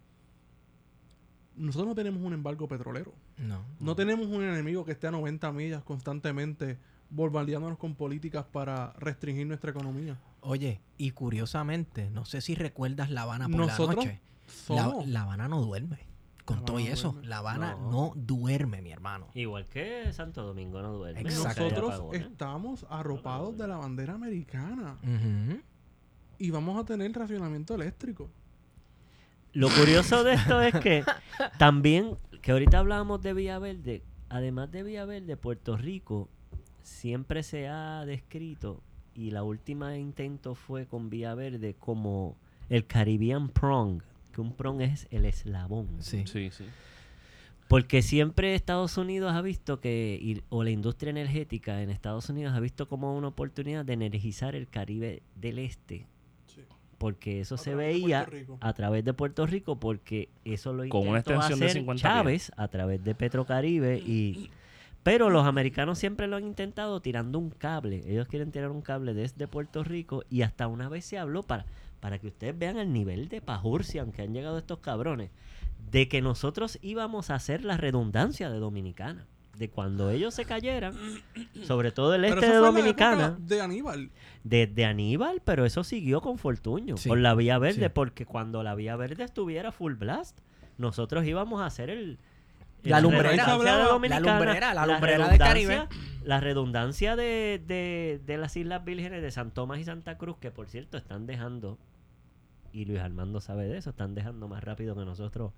[1.56, 3.12] Nosotros no tenemos un embargo petrolero.
[3.38, 3.64] No.
[3.78, 6.78] No tenemos un enemigo que esté a 90 millas constantemente
[7.10, 10.18] bombardeándonos con políticas para restringir nuestra economía.
[10.40, 15.06] Oye, y curiosamente, no sé si recuerdas La Habana por Nosotros la noche.
[15.06, 16.09] La Habana no duerme.
[16.50, 17.28] Con La todo y eso, duerme.
[17.28, 17.90] La Habana No.
[17.90, 18.12] no.
[18.16, 19.28] duerme, mi hermano.
[19.34, 21.20] Igual que Santo Domingo no duerme.
[21.22, 21.62] Exacto.
[21.62, 24.98] Nosotros estamos arropados de la bandera americana
[26.38, 28.30] y vamos a tener racionamiento eléctrico.
[29.52, 31.04] Lo curioso de esto es que
[31.58, 36.28] también, que ahorita hablábamos de Villaverde, además de Villaverde, Puerto Rico
[36.82, 38.80] siempre se ha descrito,
[39.12, 42.36] y la última intento fue con Villaverde como
[42.68, 45.88] el Caribbean Prong, que un prong es el eslabón.
[46.00, 46.24] Sí.
[46.26, 46.64] Sí, sí.
[47.68, 52.52] Porque siempre Estados Unidos ha visto que, y- o la industria energética en Estados Unidos
[52.54, 56.06] ha visto como una oportunidad de energizar el Caribe del Este.
[56.46, 56.62] Sí.
[56.98, 58.58] Porque eso A se de veía Puerto Rico.
[58.60, 62.02] a través de Puerto Rico, porque eso lo Con una intentó extensión de hacer 50
[62.02, 64.50] Chávez a través de Petrocaribe y...
[65.02, 68.02] Pero los americanos siempre lo han intentado tirando un cable.
[68.06, 71.64] Ellos quieren tirar un cable desde Puerto Rico y hasta una vez se habló para,
[72.00, 75.30] para que ustedes vean el nivel de pajurcia en que han llegado estos cabrones,
[75.90, 79.26] de que nosotros íbamos a hacer la redundancia de Dominicana.
[79.56, 80.94] De cuando ellos se cayeran,
[81.64, 84.10] sobre todo el Pero este eso de fue en la Dominicana, época de Aníbal.
[84.42, 87.92] desde Aníbal, pero eso siguió con Fortuño, Sí, por la Vía Verde, sí.
[87.94, 90.38] porque cuando la Vía Verde estuviera full blast,
[90.78, 92.18] nosotros íbamos a hacer el...
[92.82, 93.30] La lumbrera.
[93.32, 95.88] de La Dominicana, lumbrera, la lumbrera redundancia- Caribe.
[96.24, 100.50] La redundancia de, de- de las Islas Vírgenes de San Tomás y Santa Cruz, que
[100.50, 101.76] por cierto están dejando,
[102.72, 105.52] y Luis Armando sabe de eso, están dejando más rápido que nosotros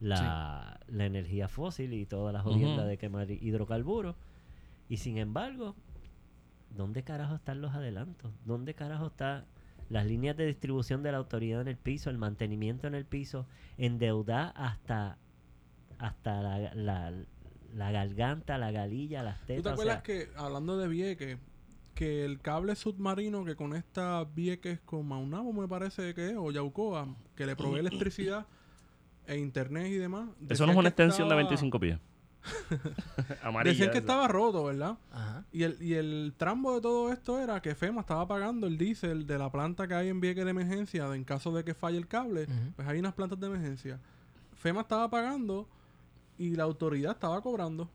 [0.00, 2.88] la, la energía fósil y todas las jodiendas Ujú.
[2.88, 4.16] de quemar hidrocarburos.
[4.88, 5.76] Y sin embargo,
[6.70, 8.32] ¿dónde carajo están los adelantos?
[8.44, 9.44] ¿Dónde carajo están
[9.88, 13.46] las líneas de distribución de la autoridad en el piso, el mantenimiento en el piso,
[13.76, 15.18] endeudar hasta,
[15.98, 17.12] hasta la, la,
[17.74, 19.66] la garganta, la galilla, las ¿Tú te tetas?
[19.66, 21.38] o acuerdas sea, que, hablando de Vieques,
[21.94, 27.06] que el cable submarino que conecta Vieques con Maunabo, me parece que es, o Yaucoa,
[27.36, 28.46] que le provee electricidad
[29.26, 30.28] e internet y demás.
[30.48, 31.98] Eso no es una extensión de estaba- 25 pies.
[33.42, 33.72] Amarilla.
[33.72, 34.98] Decían que estaba roto, ¿verdad?
[35.12, 35.44] Ajá.
[35.52, 39.26] Y el, y el trambo de todo esto era que FEMA estaba pagando el diésel
[39.26, 42.08] de la planta que hay en Vieques de emergencia en caso de que falle el
[42.08, 42.48] cable.
[42.74, 44.00] Pues hay unas plantas de emergencia.
[44.56, 45.68] FEMA estaba pagando
[46.36, 47.88] y la autoridad estaba cobrando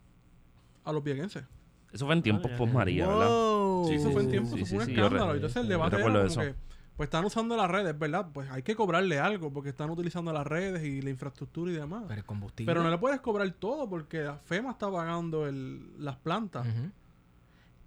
[0.86, 1.44] a los viequenses.
[1.92, 2.74] Eso fue en tiempos post.
[2.74, 3.30] María, ¿verdad?
[3.30, 3.88] Wow.
[3.88, 5.36] Sí, eso fue en sí, tiempo, sí, eso sí, fue un sí, yo re- escándalo.
[5.36, 6.56] Entonces el debate era como que,
[6.96, 8.28] pues están usando las redes, ¿verdad?
[8.34, 12.04] Pues hay que cobrarle algo porque están utilizando las redes y la infraestructura y demás.
[12.08, 12.72] Pero el combustible.
[12.72, 16.68] Pero no le puedes cobrar todo porque FEMA está pagando el, las plantas.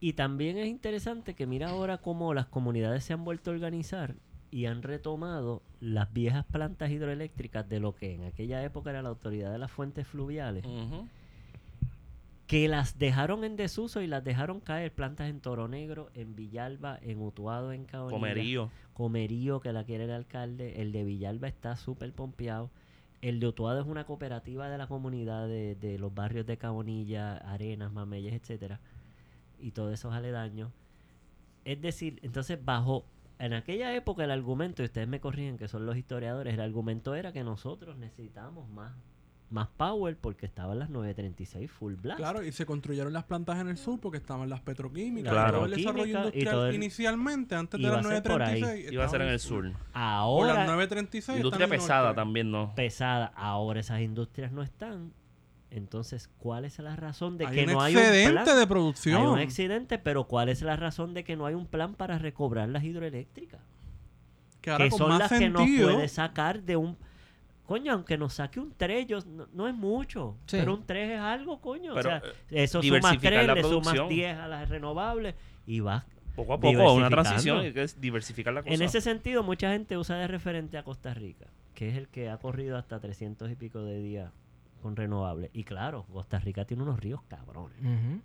[0.01, 4.15] Y también es interesante que mira ahora cómo las comunidades se han vuelto a organizar
[4.51, 9.11] y han retomado las viejas plantas hidroeléctricas de lo que en aquella época era la
[9.11, 11.07] autoridad de las fuentes fluviales, Ujú.
[12.51, 16.99] Que las dejaron en desuso y las dejaron caer plantas en Toro Negro, en Villalba,
[17.01, 18.71] en Utuado, en Caonilla, Comerío.
[18.93, 22.73] Comerío, que la quiere el alcalde, el de Villalba está súper pompeado.
[23.23, 27.37] El de Utuado es una cooperativa de la comunidad de, de los barrios de Caonilla,
[27.37, 28.81] Arenas, Mameyes, etcétera,
[29.61, 30.73] y todos esos aledaños.
[31.65, 33.05] Es decir, entonces bajo
[33.39, 37.15] en aquella época el argumento, y ustedes me corrigen que son los historiadores, el argumento
[37.15, 38.93] era que nosotros necesitábamos más
[39.51, 42.19] más power porque estaban las 936 full blast.
[42.19, 45.33] Claro, y se construyeron las plantas en el sur porque estaban las petroquímicas.
[45.33, 45.59] Claro.
[45.59, 48.61] Todo el desarrollo industrial todo el- inicialmente, antes de las a ser por ahí.
[48.61, 48.93] 936.
[48.93, 49.63] Iba a ser en el sur.
[49.65, 51.37] Por las Ahora 936.
[51.39, 52.75] Industria pesada también, ¿no?
[52.75, 55.13] pesada, ahora esas industrias no están.
[55.73, 59.21] Entonces, ¿cuál es la razón de Hay que un no hay un excedente de producción.
[59.21, 62.19] Hay un excedente, pero ¿cuál es la razón de que no hay un plan para
[62.19, 63.61] recobrar las hidroeléctricas?
[64.61, 66.97] que ahora que con son más las que nos sentido, puede sacar de un...
[67.71, 70.57] Coño, aunque nos saque un 3, yo- no, no es mucho, Sí.
[70.59, 71.95] pero un 3 es algo, coño.
[71.95, 72.33] Pero, o eh, sea,
[72.65, 74.09] eso sumas diversificar 3, la le sumas producción.
[74.09, 75.37] 10 a las renovables
[75.69, 76.05] y vas...
[76.35, 78.75] Poco a poco, una transición y que es diversificar la cosa.
[78.75, 82.29] En ese sentido, mucha gente usa de referente a Costa Rica, que es el que
[82.29, 84.33] ha corrido hasta 300 y pico de días
[84.83, 85.51] con renovables.
[85.53, 87.79] Y claro, Costa Rica tiene unos ríos cabrones,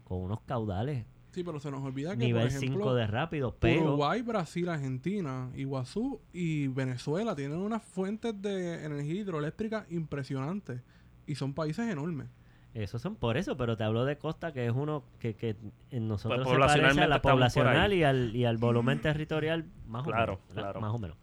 [0.06, 1.06] con unos caudales
[1.36, 3.82] Sí, pero se nos olvida que, nivel por ejemplo, 5 de rápido, pero...
[3.84, 10.82] Uruguay, Brasil, Argentina, Iguazú y Venezuela tienen unas fuentes de energía hidroeléctrica impresionantes.
[11.28, 12.30] Y son países enormes.
[12.74, 15.58] Esos son por eso, pero te hablo de Costa, que es uno que, que
[15.92, 20.04] en nosotros Pues se parece a la poblacional y al, y al volumen territorial más
[20.06, 20.54] Claro, o menos.
[20.54, 20.80] claro.
[20.80, 21.18] Más o menos.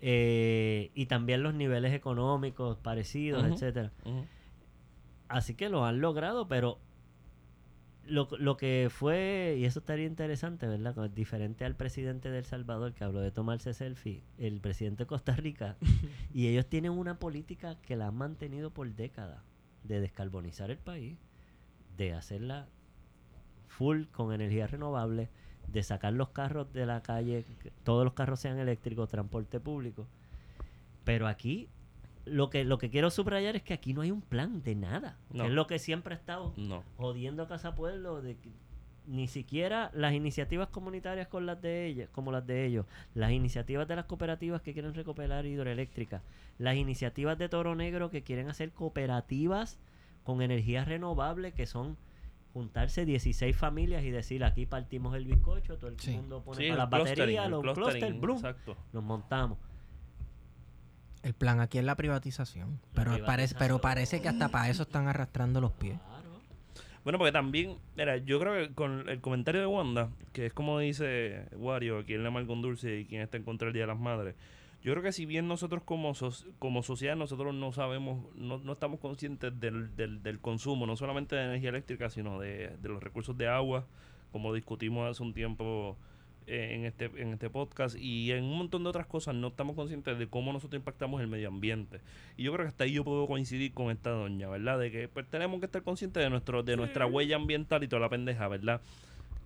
[0.00, 3.54] Eh, y también los niveles económicos parecidos, Ujú.
[3.54, 3.92] etcétera.
[5.28, 6.78] Así que lo han logrado, pero
[8.06, 11.10] lo, lo que fue, y eso estaría interesante, ¿verdad?
[11.10, 15.34] Diferente al presidente de El Salvador que habló de tomarse selfie, el presidente de Costa
[15.34, 15.76] Rica,
[16.32, 19.42] y ellos tienen una política que la han mantenido por décadas,
[19.82, 21.18] de descarbonizar el país,
[21.96, 22.68] de hacerla
[23.68, 25.28] full con energía renovable,
[25.68, 30.06] de sacar los carros de la calle, que todos los carros sean eléctricos, transporte público.
[31.04, 31.68] Pero aquí
[32.26, 35.18] lo que lo que quiero subrayar es que aquí no hay un plan de nada.
[35.30, 35.44] que No.
[35.44, 36.82] es lo que siempre ha estado No.
[36.96, 38.50] jodiendo a Casa Pueblo de que
[39.06, 43.86] ni siquiera las iniciativas comunitarias con las de ellas, como las de ellos, las iniciativas
[43.86, 46.22] de las cooperativas que quieren recuperar hidroeléctricas,
[46.58, 49.78] las iniciativas de Toro Negro que quieren hacer cooperativas
[50.22, 51.98] con energía renovable que son
[52.54, 56.12] juntarse 16 familias y decir aquí partimos el bizcocho, todo el Sí.
[56.12, 58.16] mundo pone Sí, para las baterías, el los clusters,
[58.92, 59.58] los montamos.
[61.24, 62.80] El plan aquí es la privatización.
[62.94, 65.98] La Pero, Parece, pero parece que hasta para eso están arrastrando los pies.
[65.98, 66.30] Claro.
[67.02, 70.78] Bueno, porque también, mira, yo creo que con el comentario de Wanda, que es como
[70.78, 73.82] dice Wario, quien le ama el con dulce y quien está en contra del Día
[73.82, 74.34] de las Madres,
[74.82, 78.72] yo creo que si bien nosotros como, soc- como sociedad, nosotros no sabemos, no, no
[78.72, 83.02] estamos conscientes del, del, del consumo, no solamente de energía eléctrica, sino de, de los
[83.02, 83.86] recursos de agua,
[84.30, 85.96] como discutimos hace un tiempo
[86.46, 90.18] en este, en este podcast, y en un montón de otras cosas, no estamos conscientes
[90.18, 92.00] de cómo nosotros impactamos el medio ambiente.
[92.36, 94.78] Y yo creo que hasta ahí yo puedo coincidir con esta doña, ¿verdad?
[94.78, 98.00] De que pues, tenemos que estar conscientes de nuestro de nuestra huella ambiental y toda
[98.00, 98.80] la pendeja, ¿verdad?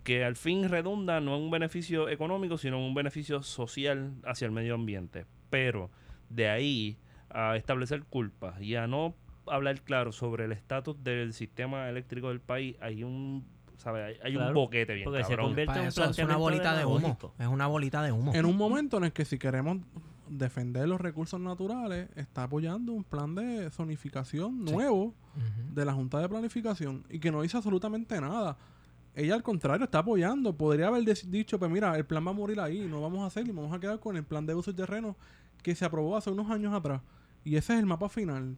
[0.03, 4.45] Que al fin redunda no en un beneficio económico, sino en un beneficio social hacia
[4.45, 5.25] el medio ambiente.
[5.49, 5.89] Pero
[6.29, 6.97] de ahí
[7.29, 9.15] a establecer culpas y a no
[9.49, 13.45] hablar claro sobre el estatus del sistema eléctrico del país, hay un,
[13.85, 15.47] Hay, hay un boquete bien porque se cabrón.
[15.47, 17.17] convierte en un eso es una bolita de humo.
[17.39, 18.33] Es una bolita de humo.
[18.33, 19.77] En un momento en el que si queremos
[20.27, 24.73] defender los recursos naturales, está apoyando un plan de zonificación Sí.
[24.73, 25.13] nuevo
[25.73, 28.57] de la Junta de Planificación y que no dice absolutamente nada.
[29.15, 30.55] Ella al contrario está apoyando.
[30.55, 33.47] Podría haber dicho, pues mira, el plan va a morir ahí, no vamos a hacer
[33.47, 35.15] y vamos a quedar con el plan de uso y terreno
[35.63, 37.01] que se aprobó hace unos años atrás.
[37.43, 38.55] Y ese es el mapa final.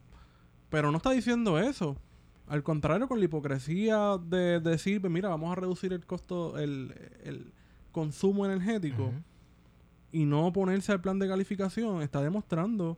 [0.69, 1.95] Pero no está diciendo eso.
[2.51, 6.59] Al contrario, con la hipocresía de, de decir, pues mira, vamos a reducir el costo,
[6.59, 7.53] el, el
[7.93, 9.13] consumo energético
[10.11, 12.97] y no ponerse al plan de calificación, está demostrando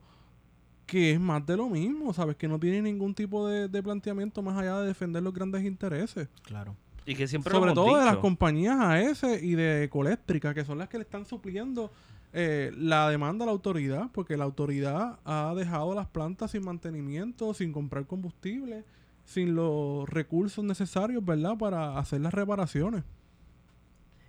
[0.88, 2.36] que es más de lo mismo, ¿sabes?
[2.36, 6.30] Que no tiene ningún tipo de, de planteamiento más allá de defender los grandes intereses.
[6.42, 6.76] Claro.
[7.06, 10.66] Y que siempre lo Sobre hemos todo de las compañías AES y de Ecoeléctrica, que
[10.66, 11.92] son las que le están supliendo
[12.34, 17.54] eh, la demanda a la autoridad, porque la autoridad ha dejado las plantas sin mantenimiento,
[17.54, 18.84] sin comprar combustible,
[19.24, 23.04] sin los recursos necesarios, ¿verdad?, para hacer las reparaciones.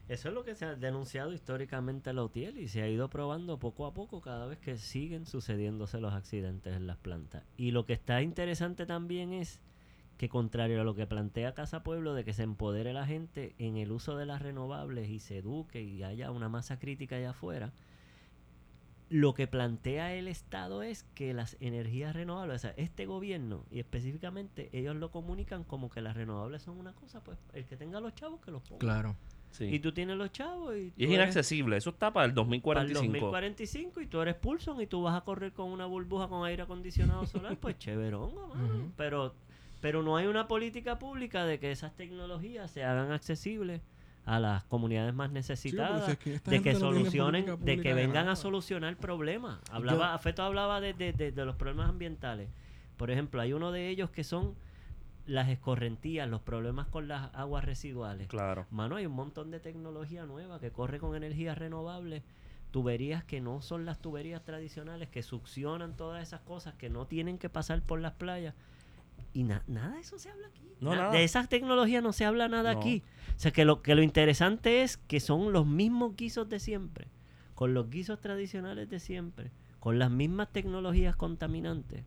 [0.06, 3.58] Eso es lo que se ha denunciado históricamente la UTIEL y se ha ido probando
[3.58, 7.42] poco a poco cada vez que siguen sucediéndose los accidentes en las plantas.
[7.56, 9.60] Y lo que está interesante también es
[10.18, 13.78] que contrario a lo que plantea Casa Pueblo de que se empodere la gente en
[13.78, 17.72] el uso de las renovables y se eduque y haya una masa crítica allá afuera,
[19.14, 23.78] lo que plantea el Estado es que las energías renovables, o sea, este gobierno y
[23.78, 28.00] específicamente ellos lo comunican como que las renovables son una cosa, pues el que tenga
[28.00, 28.80] los chavos que los ponga.
[28.80, 29.14] Claro.
[29.52, 29.66] Sí.
[29.66, 31.76] Y tú tienes los chavos y, Y es inaccesible.
[31.76, 32.40] Eso está para el para
[32.82, 33.12] el 2045.
[33.12, 36.64] 2045 y tú eres Pulson y tú vas a correr con una burbuja con aire
[36.64, 38.64] acondicionado solar, pues chéverón, mano.
[38.64, 38.92] Ujú.
[38.96, 39.32] pero
[39.80, 43.80] pero no hay una política pública de que esas tecnologías se hagan accesibles
[44.26, 48.28] a las comunidades más necesitadas, si es que esta de que solucionen, de que vengan
[48.28, 49.58] a solucionar problemas.
[49.70, 52.48] Hablaba, Feto hablaba de, de- de- de los problemas ambientales.
[52.96, 54.54] Por ejemplo, hay uno de ellos que son
[55.26, 58.28] las escorrentías, los problemas con las aguas residuales.
[58.28, 58.66] Claro.
[58.70, 62.22] Mano, hay un montón de tecnología nueva que corre con energías renovables,
[62.70, 67.38] tuberías que no son las tuberías tradicionales, que succionan todas esas cosas, que no tienen
[67.38, 68.54] que pasar por las playas.
[69.32, 70.62] Y na- nada de eso se habla aquí.
[70.80, 71.12] No, Na- nada.
[71.12, 72.78] De esas tecnologías no se habla nada No.
[72.80, 73.02] aquí.
[73.36, 77.08] O sea, que lo, que lo interesante es que son los mismos guisos de siempre,
[77.54, 79.50] con los guisos tradicionales de siempre,
[79.80, 82.04] con las mismas tecnologías contaminantes.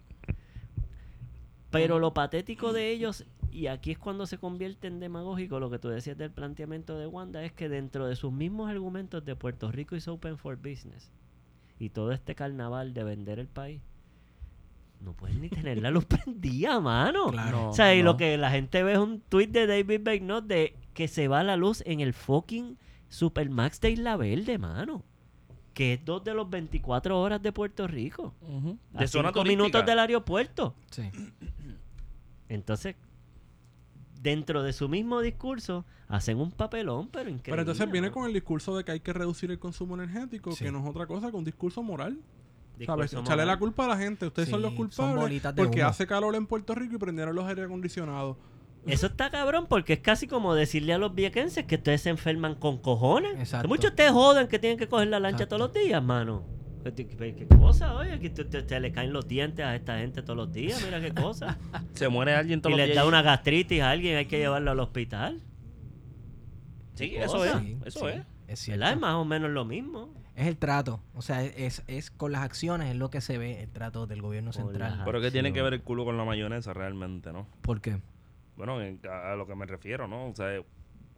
[1.69, 5.79] Pero lo patético de ellos, y aquí es cuando se convierte en demagógico lo que
[5.79, 9.69] tú decías del planteamiento de Wanda, es que dentro de sus mismos argumentos de Puerto
[9.71, 11.11] Rico is open for business
[11.77, 13.81] y todo este carnaval de vender el país,
[15.01, 17.27] no pueden ni tener la luz prendida, mano.
[17.27, 17.69] Claro.
[17.69, 18.05] O sea, y no.
[18.11, 21.43] lo que la gente ve es un tweet de David Becknott de que se va
[21.43, 22.77] la luz en el fucking
[23.09, 25.03] Supermax de Isla Verde, mano.
[25.73, 28.33] Que es dos de los 24 horas de Puerto Rico.
[28.41, 28.77] Ujú.
[28.95, 29.63] A De zona cinco turística.
[29.63, 30.73] minutos del aeropuerto.
[30.89, 31.03] Sí.
[32.49, 32.95] Entonces,
[34.21, 37.51] dentro de su mismo discurso, hacen un papelón, pero increíble.
[37.51, 38.13] Pero entonces viene ¿no?
[38.13, 40.65] con el discurso de que hay que reducir el consumo energético, Sí.
[40.65, 42.17] que no es otra cosa que un discurso moral.
[42.85, 43.13] ¿Sabes?
[43.13, 44.27] Echarle la culpa a la gente.
[44.27, 45.89] Ustedes son los culpables porque humo.
[45.89, 48.37] hace calor en Puerto Rico y prendieron los aire acondicionados.
[48.85, 52.55] Eso está cabrón porque es casi como decirle a los viequenses que ustedes se enferman
[52.55, 53.35] con cojones.
[53.37, 53.67] Exacto.
[53.67, 55.57] Muchos ustedes joden que tienen que coger la lancha Exacto.
[55.57, 56.43] todos los días, mano.
[56.83, 58.17] ¿Qué, qué- qué cosa, oye?
[58.19, 61.01] Que te, te- te le caen los dientes a esta gente todos los días, mira
[61.01, 61.57] qué cosa.
[61.95, 63.03] Se muere alguien y todos los les días.
[63.03, 65.41] da una gastritis a alguien, hay que llevarlo al hospital.
[66.95, 67.51] Sí, ¿Qué eso es.
[67.59, 68.21] Sí, Eso sí, es.
[68.47, 68.79] Es cierto.
[68.79, 68.93] ¿Verdad?
[68.95, 70.13] Es más o menos lo mismo.
[70.37, 71.01] Es el trato.
[71.15, 74.21] O sea, es, es con las acciones es lo que se ve el trato del
[74.21, 75.01] gobierno central.
[75.03, 77.47] Pero que tiene que ver el culo con la mayonesa realmente, ¿no?
[77.63, 77.99] ¿Por qué?
[78.55, 80.27] Bueno, en- a, a lo que me refiero, ¿no?
[80.27, 80.61] O sea,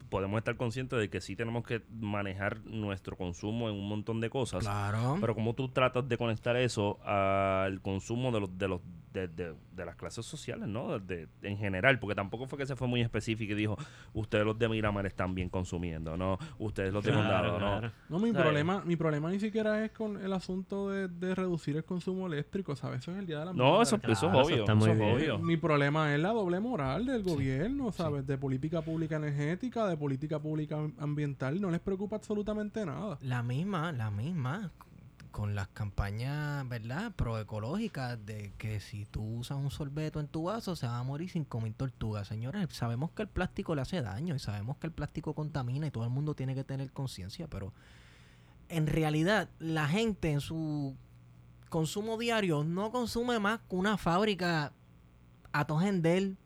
[0.10, 4.30] podemos estar conscientes de que sí tenemos que manejar nuestro consumo en un montón de
[4.30, 4.64] cosas.
[4.64, 5.18] Claro.
[5.20, 8.82] Pero como tú tratas de conectar eso al consumo de los de los
[9.14, 11.00] de, de- de las clases sociales, ¿no?
[11.00, 13.78] De- en general, porque tampoco fue que se fue muy específico y dijo,
[14.14, 16.38] ustedes los de Miramar están bien consumiendo, ¿no?
[16.60, 17.88] Ustedes los de Claro, Condado, claro.
[18.10, 18.18] ¿no?
[18.18, 18.44] No, mi ¿Sabes?
[18.44, 22.76] problema, mi problema ni siquiera es con el asunto de, de reducir el consumo eléctrico,
[22.76, 23.00] ¿sabes?
[23.02, 23.84] Eso es el día de la No, madre.
[23.84, 24.56] eso, eso es eso obvio.
[24.60, 25.14] está eso muy es bien.
[25.16, 25.40] obvio.
[25.40, 28.28] Mi problema es la doble moral del gobierno, ¿sabes?
[28.28, 31.60] De política pública energética, de política pública ambiental.
[31.60, 33.18] No les preocupa absolutamente nada.
[33.22, 34.72] La misma, la misma.
[35.32, 37.12] Con las campañas, ¿verdad?
[37.16, 41.30] Proecológicas de que si tú usas un sorbeto en tu vaso se van a morir
[41.32, 42.28] 5.000 tortugas.
[42.28, 45.92] Señores, sabemos que el plástico le hace daño y sabemos que el plástico contamina y
[45.92, 47.74] todo el mundo tiene que tener conciencia, pero
[48.70, 50.96] en realidad la gente en su
[51.70, 54.74] consumo diario no consume más que una fábrica
[55.52, 56.38] a Tojendel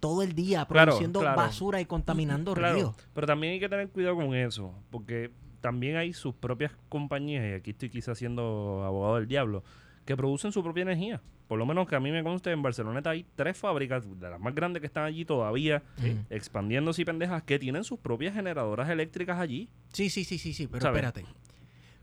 [0.00, 1.36] todo el día Claro, produciendo claro.
[1.36, 2.94] basura y contaminando Claro, ríos.
[3.14, 7.52] pero también hay que tener cuidado con eso, porque también hay sus propias compañías, y
[7.54, 9.62] aquí estoy quizás siendo abogado del diablo,
[10.04, 11.20] que producen su propia energía.
[11.48, 14.38] Por lo menos que a mí me conste, en Barceloneta hay tres fábricas, de las
[14.38, 16.26] más grandes que están allí todavía, Mm.
[16.32, 19.68] expandiéndose y pendejas, que tienen sus propias generadoras eléctricas allí.
[19.92, 21.02] Sí, sí, sí, sí, sí, pero ¿Sabes?
[21.04, 21.24] espérate.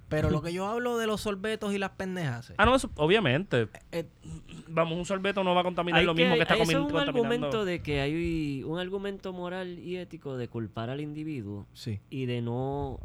[0.07, 2.53] Pero lo que yo hablo de los sorbetos y las pendejas.
[2.57, 3.69] Ah, no, eso, obviamente.
[3.91, 4.05] eh,
[4.67, 6.83] Vamos, un sorbeto no va a contaminar lo mismo que está eso comi- es un
[6.91, 7.19] contaminando.
[7.21, 11.99] argumento de que hay un argumento moral y ético de culpar al individuo sí.
[12.11, 12.99] y de no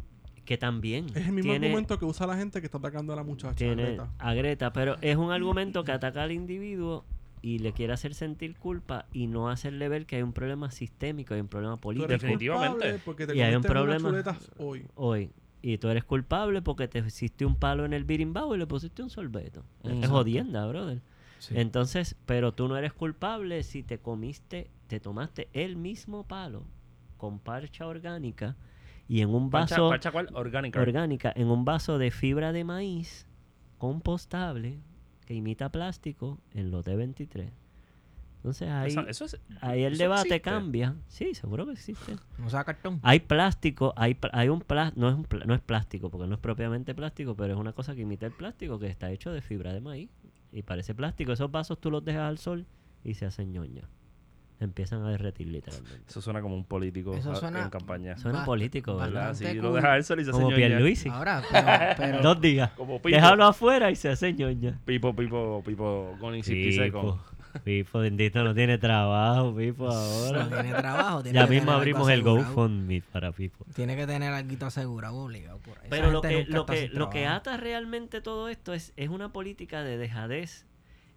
[0.44, 3.16] que también Es el mismo tiene, argumento que usa la gente que está atacando a
[3.16, 3.54] la muchacha.
[3.54, 4.10] tiene Greta.
[4.18, 7.04] a Greta, pero es un argumento que ataca al individuo
[7.42, 11.34] y le quiere hacer sentir culpa y no hacerle ver que hay un problema sistémico,
[11.34, 12.98] hay un problema político Definitivamente.
[13.04, 14.12] Porque te Y hay un problema.
[14.58, 14.86] hoy.
[14.94, 15.30] hoy.
[15.62, 19.02] Y tú eres culpable porque te hiciste un palo en el birimbao y le pusiste
[19.02, 19.62] un sorbeto.
[19.84, 20.08] Es Exacto.
[20.16, 21.00] jodienda, brother.
[21.38, 21.54] sí.
[21.56, 26.64] Entonces, pero tú no eres culpable si te comiste, te tomaste el mismo palo
[27.18, 28.56] con parcha orgánica
[29.10, 30.12] y en un vaso parcha?
[30.34, 30.80] Orgánica.
[30.80, 33.26] orgánica, en un vaso de fibra de maíz
[33.78, 34.78] compostable
[35.26, 37.50] que imita plástico en lote 23.
[38.36, 40.40] Entonces ahí, Eso- eso es- ahí el debate existe.
[40.40, 40.94] cambia.
[41.08, 42.16] Sí, seguro que existe.
[42.38, 43.00] No sea cartón.
[43.02, 46.40] Hay plástico, hay, hay un plástico, no es, un no es plástico, porque no es
[46.40, 49.72] propiamente plástico, pero es una cosa que imita el plástico que está hecho de fibra
[49.72, 50.08] de maíz
[50.52, 51.32] y parece plástico.
[51.32, 52.64] Esos vasos tú los dejas al sol
[53.04, 53.88] y se hacen ñoña.
[54.60, 56.02] Empiezan a derretir literalmente.
[56.06, 58.18] Eso suena como un político Eso a- suena- en campaña.
[58.18, 59.34] Suena Ba- político, ¿verdad?
[59.34, 60.48] Sí, lo deja y se hace Como.
[60.50, 61.08] Pierluisi.
[61.08, 62.70] Ahora, pero, pero- Dos días.
[62.72, 63.08] Como Pipo.
[63.16, 64.78] Déjalo afuera y se hace ñoña.
[64.84, 67.18] Pipo, Pipo, Pipo con insistir seco.
[67.64, 70.48] Pipo, bendito, no tiene trabajo, Pipo, no ahora.
[70.62, 71.22] tiene trabajo.
[71.22, 72.22] Tiene Ya mismo abrimos el.
[72.22, 73.64] GoFundMe para Pipo.
[73.74, 75.86] Tiene que tener algo asegurado obligado por ahí.
[75.88, 79.82] Pero lo que, lo que, lo que ata realmente todo esto es, es una política
[79.82, 80.66] de dejadez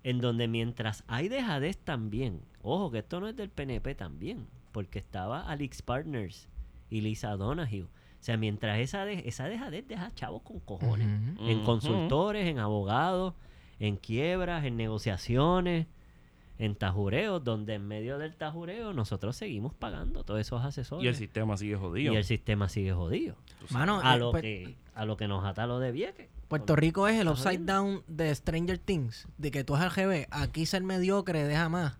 [0.03, 4.97] en donde mientras hay dejadez también, ojo que esto no es del PNP también, porque
[4.99, 6.47] estaba Alex Partners
[6.89, 7.84] y Lisa Donahue.
[7.84, 11.07] O sea, mientras esa, de- esa dejadez deja chavos con cojones.
[11.41, 13.34] En consultores, en abogados,
[13.80, 15.88] en quiebras, en negociaciones,
[16.57, 21.03] en tajureos, donde en medio del tajureo nosotros seguimos pagando todos esos asesores.
[21.03, 22.14] Y el sistema sigue jodido.
[22.14, 23.36] y el sistema sigue jodido.
[23.72, 26.30] Mano, A eh, lo, pues, que, a lo que nos ata lo de Vieques.
[26.47, 29.28] Puerto Rico es el upside down de Stranger Things.
[29.38, 30.28] De que tú es al GB.
[30.30, 31.97] Aquí ser mediocre deja más.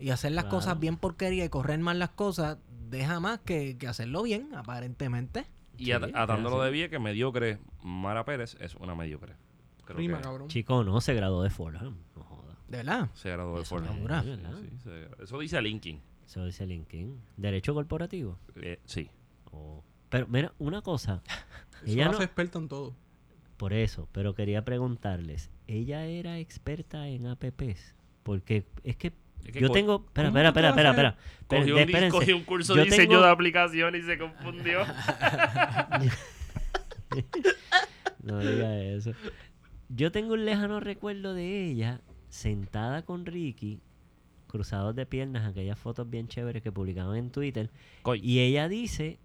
[0.00, 0.56] Y hacer las Claro.
[0.56, 5.46] cosas bien porquería y correr mal las cosas deja más que, que hacerlo bien, aparentemente.
[5.78, 9.34] Y Sí, at- es atándolo de bien que mediocre, Mara Pérez es una mediocre.
[9.84, 10.48] Creo Rima, que cabrón.
[10.48, 11.96] Chico, no se graduó de Fordham.
[12.16, 12.56] No joda.
[12.68, 13.10] De verdad.
[13.14, 14.00] se graduó de es Fordham.
[14.00, 14.22] dura.
[14.22, 14.52] Sí, ¿verdad?
[14.60, 16.00] sí, se- Eso dice Linkin.
[16.26, 17.20] Eso dice LinkedIn.
[17.36, 18.38] Derecho corporativo.
[18.56, 19.10] Eh, sí.
[19.52, 19.82] Oh.
[20.08, 21.22] Pero mira, una cosa.
[21.82, 22.94] Eso ella la no, hace experta en todo.
[23.56, 25.50] por eso, pero quería preguntarles.
[25.66, 27.94] ¿Ella era experta en APPs?
[28.22, 29.12] Porque es que,
[29.44, 30.04] Es que yo tengo...
[30.06, 31.16] Espera, ¿Cómo espera, espera, espera, espera.
[31.46, 32.10] Cogió un, di- espérense.
[32.18, 34.80] cogió un curso Yo de diseño tengo- de aplicación y se confundió.
[38.22, 39.12] No diga eso.
[39.88, 43.80] Yo tengo un lejano recuerdo de ella sentada con Ricky,
[44.46, 47.70] cruzados de piernas, aquellas fotos bien chéveres que publicaban en Twitter.
[48.02, 48.20] Coy.
[48.22, 49.18] Y ella dice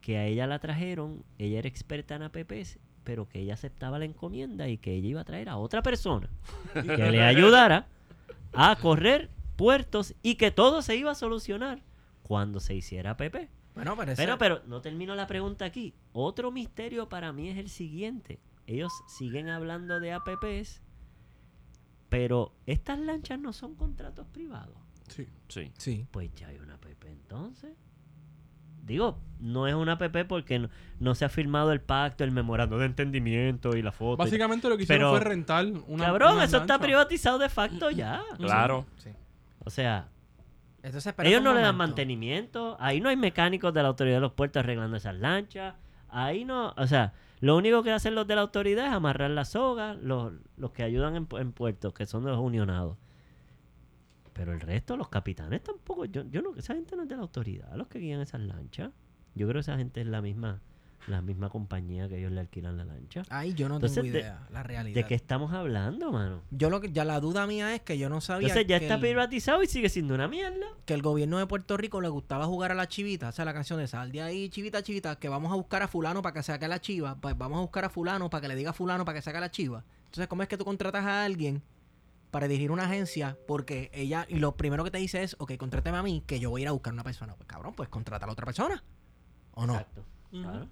[0.00, 4.04] que a ella la trajeron, ella era experta en APPs, pero que ella aceptaba la
[4.04, 6.28] encomienda y que ella iba a traer a otra persona
[6.74, 7.86] que le ayudara
[8.52, 11.82] a correr puertos y que todo se iba a solucionar
[12.22, 13.48] cuando se hiciera PP.
[13.74, 15.94] Bueno, pero, ese- Pero, pero, no termino la pregunta aquí.
[16.12, 18.40] Otro misterio para mí es el siguiente.
[18.66, 20.82] Ellos siguen hablando de APPs,
[22.08, 24.76] pero estas lanchas no son contratos privados.
[25.08, 25.28] Sí.
[25.48, 25.72] Sí.
[25.76, 26.06] Sí.
[26.10, 27.72] Pues ya hay una APP entonces.
[28.90, 30.68] Digo, no es una APP porque no,
[30.98, 34.16] no se ha firmado el pacto, el memorando de entendimiento y la foto.
[34.18, 36.04] Básicamente lo que hicieron Pero- fue rentar una.
[36.06, 38.22] Cabrón, una eso está privatizado de facto ya.
[38.36, 38.84] Claro.
[38.98, 39.10] Sí.
[39.64, 40.08] O sea,
[40.82, 42.76] Entonces, ellos no le dan mantenimiento.
[42.80, 45.74] Ahí no hay mecánicos de la autoridad de los puertos arreglando esas lanchas.
[46.08, 49.44] Ahí no, o sea, lo único que hacen los de la autoridad es amarrar la
[49.44, 52.96] soga, los, los que ayudan en, pu- en puertos, que son de los unionados.
[54.40, 56.06] Pero el resto, los capitanes tampoco.
[56.06, 58.90] Yo, yo no, esa gente no es de la autoridad, los que guían esas lanchas.
[59.34, 60.62] Yo creo que esa gente es la misma,
[61.08, 63.22] la misma compañía que ellos le alquilan la lancha.
[63.28, 64.94] Ahí yo no Entonces, tengo de- idea, la realidad.
[64.94, 66.40] ¿De qué estamos hablando, mano?
[66.52, 68.86] Yo lo que ya la duda mía es que yo no sabía Entonces ya que,
[68.86, 70.68] está el, privatizado y sigue siendo una mierda.
[70.86, 73.52] que el gobierno de Puerto Rico le gustaba jugar a la chivita, o sea, la
[73.52, 76.42] canción de sal de ahí, chivita, chivita, que vamos a buscar a fulano para que
[76.42, 79.04] saque la chiva, pues vamos a buscar a fulano para que le diga a fulano
[79.04, 79.84] para que saque la chiva.
[80.06, 81.62] Entonces, ¿cómo es que tú contratas a alguien
[82.30, 83.36] para dirigir una agencia?
[83.46, 86.50] Porque ella, y lo primero que te dice es, ok, contrátame a mí, que yo
[86.50, 87.34] voy a ir a buscar una persona.
[87.34, 88.82] Pues cabrón, pues contrata a la otra persona.
[89.52, 89.74] ¿O no?
[89.74, 90.04] Exacto.
[90.32, 90.42] Ujú.
[90.42, 90.62] Claro.
[90.62, 90.70] En-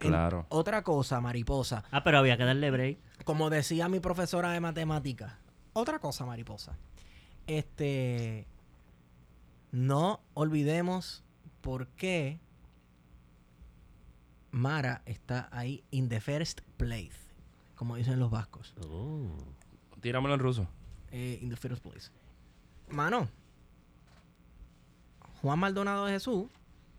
[0.00, 0.46] Claro.
[0.48, 1.84] Otra cosa, mariposa.
[1.90, 2.98] Ah, pero había que darle break.
[3.24, 5.34] como decía mi profesora de matemáticas,
[5.74, 6.78] otra cosa, mariposa.
[7.46, 8.46] Este.
[9.72, 11.22] No olvidemos
[11.60, 12.40] por qué
[14.50, 17.12] Mara está ahí in the first place.
[17.76, 18.74] Como dicen los vascos.
[18.88, 19.28] Oh.
[20.00, 20.66] Tíramelo en ruso.
[21.12, 22.10] Eh, in the first place.
[22.90, 23.28] Mano.
[25.42, 26.46] Juan Maldonado de Jesús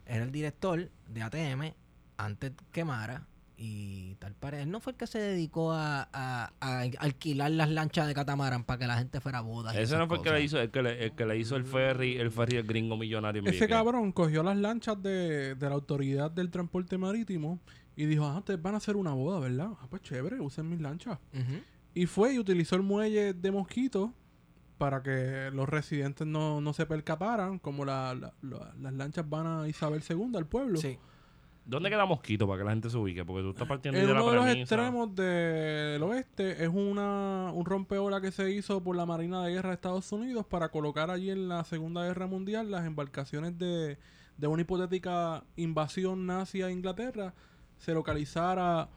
[0.06, 1.74] era el director de ATM
[2.18, 3.28] antes que Mara.
[3.64, 7.70] Y tal parece, él no fue el que se dedicó a, a- a alquilar las
[7.70, 9.76] lanchas de catamarán para que la gente fuera a bodas.
[9.76, 11.66] Ese no fue el que le hizo, el que le, el que le hizo el
[11.66, 15.76] ferry, el ferry el gringo millonario en Ese cabrón cogió las lanchas de, de la
[15.76, 17.60] autoridad del transporte marítimo
[17.96, 19.70] y dijo, ah, ustedes van a hacer una boda, ¿verdad?
[19.80, 21.20] Ah, pues chévere, usen mis lanchas.
[21.32, 21.62] Ujú.
[21.94, 24.14] Y fue y utilizó el muelle de Mosquito
[24.78, 29.46] para que los residentes no, no se percataran, como la- la- la- las lanchas van
[29.46, 30.80] a Isabel II, al pueblo.
[30.80, 30.98] Sí.
[31.64, 33.24] ¿Dónde queda Mosquito para que la gente se ubique?
[33.24, 34.62] Porque tú estás partiendo En de la uno de los premisa.
[34.76, 39.70] extremos del oeste es una, un rompeola que se hizo por la Marina de Guerra
[39.70, 44.00] de Estados Unidos para colocar allí en la Segunda Guerra Mundial las embarcaciones de,
[44.38, 47.36] de una hipotética invasión nazi a Inglaterra
[47.78, 48.90] se localizara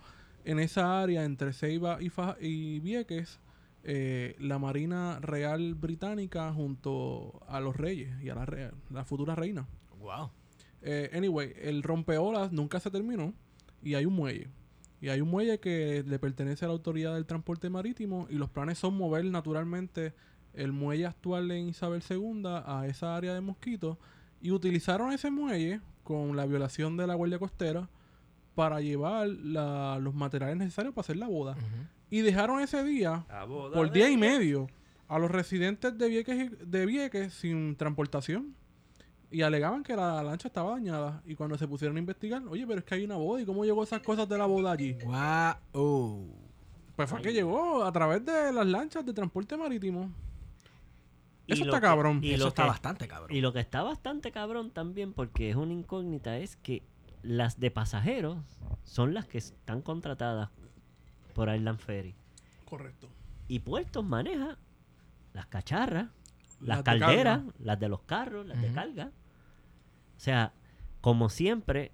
[0.45, 3.41] en esa área entre Ceiba y, y Vieques
[3.83, 9.35] eh, la Marina Real Británica junto a los reyes y a la, re- la futura
[9.35, 9.67] reina.
[9.99, 10.31] Wow.
[10.83, 13.35] Eh, anyway, el rompeolas nunca se terminó
[13.83, 14.49] y hay un muelle.
[15.01, 18.49] Y hay un muelle que le pertenece a la autoridad del transporte marítimo y los
[18.49, 20.15] planes son mover naturalmente
[20.55, 23.99] el muelle actual en Isabel II a esa área de Mosquito
[24.41, 27.89] y utilizaron ese muelle con la violación de la Guardia Costera
[28.55, 31.57] para llevar la- los materiales necesarios para hacer la boda.
[32.11, 33.27] Y dejaron ese día
[33.73, 34.69] por día y medio
[35.09, 38.55] a los residentes de Vieques, de Vieques sin transportación.
[39.31, 41.21] Y alegaban que la lancha estaba dañada.
[41.27, 43.41] Y cuando se pusieron a investigar, oye, pero es que hay una boda.
[43.43, 44.97] ¿Y cómo llegó esas cosas de la boda allí?
[45.73, 46.29] Wow.
[46.95, 50.13] Pues fue que llegó a través de las lanchas de transporte marítimo.
[51.47, 52.21] Y Eso lo está que- cabrón.
[52.23, 53.37] y Eso lo está que- bastante cabrón.
[53.37, 56.83] Y lo que está bastante cabrón también, porque es una incógnita, es que
[57.25, 58.39] las de pasajeros
[58.85, 60.51] son las que están contratadas
[61.35, 62.15] por Island Ferry.
[62.65, 63.09] Correcto.
[63.49, 64.57] Y Puertos maneja
[65.33, 66.07] las cacharras,
[66.61, 69.11] las, Las de calderas, las de los carros, las de carga.
[70.17, 70.53] O sea,
[71.01, 71.93] como siempre,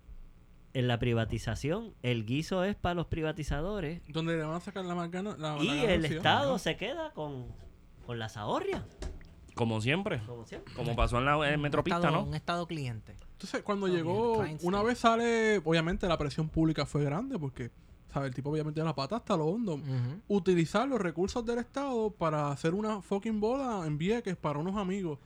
[0.74, 4.94] en la privatización, el guiso es para los privatizadores Donde le van a sacar la
[4.94, 6.04] más gana- la- la y el.
[6.04, 7.46] Estado se queda con,
[8.06, 8.82] con las ahorrias,
[9.54, 10.20] Como siempre.
[10.26, 10.72] como siempre.
[10.74, 12.22] Como pasó en la en Metropista, estado, ¿no?
[12.24, 13.16] un estado cliente.
[13.40, 17.70] Entonces, cuando Todo llegó, una vez sale, obviamente la presión pública fue grande porque,
[18.12, 18.28] ¿sabes?
[18.28, 19.80] El tipo obviamente la pata hasta lo hondo.
[20.28, 25.18] Utilizar los recursos del Estado para hacer una fucking boda en Vieques para unos amigos.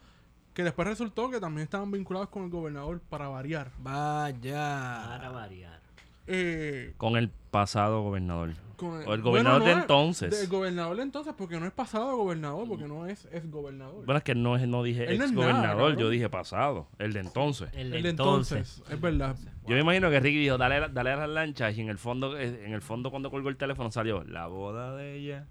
[0.53, 3.73] Que después resultó que también estaban vinculados con el gobernador para variar.
[3.79, 5.03] Vaya.
[5.09, 5.81] Para variar.
[6.25, 8.53] Eh, Con el pasado gobernador.
[8.75, 10.31] Con O el gobernador de no entonces.
[10.31, 14.05] Del gobernador de entonces, porque no es pasado gobernador, porque no es, es gobernador.
[14.05, 16.29] Bueno, es que no, es- no dije Él no es ex nada, gobernador, yo dije
[16.29, 16.87] pasado.
[16.99, 17.69] El de entonces.
[17.73, 19.35] El, el de entonces, es verdad.
[19.67, 22.37] Yo me imagino que Ricky dijo, dale, dale a las lanchas y en el fondo,
[22.37, 25.47] eh, en el fondo cuando colgó el teléfono salió, la boda de ella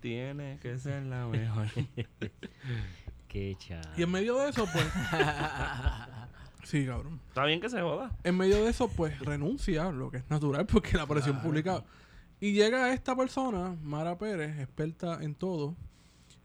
[0.00, 1.66] tiene que ser la mejor.
[3.28, 3.92] Qué chaval.
[3.96, 4.86] Y en medio de eso, pues.
[6.64, 7.20] sí, cabrón.
[7.28, 8.10] Está bien que se joda.
[8.24, 11.82] En medio de eso, pues renuncia, lo que es natural, porque la presión pública.
[12.40, 15.74] Y llega esta persona, Mara Pérez, experta en todo,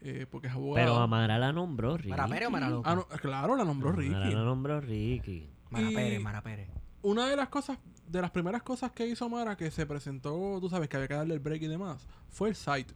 [0.00, 0.86] eh, porque es abogado.
[0.86, 2.10] Pero Amara la nombró Ricky.
[2.10, 2.92] ¿Mara Pérez o Mara López?
[2.92, 4.10] Ah, no, claro, la nombró Ricky.
[4.10, 5.48] la nombró Ricky.
[5.70, 6.68] Mara y- Pérez, Mara Pérez.
[7.02, 7.78] Una de las cosas,
[8.08, 11.14] de las primeras cosas que hizo Mara, que se presentó, tú sabes, que había que
[11.14, 12.92] darle el break y demás, fue el site.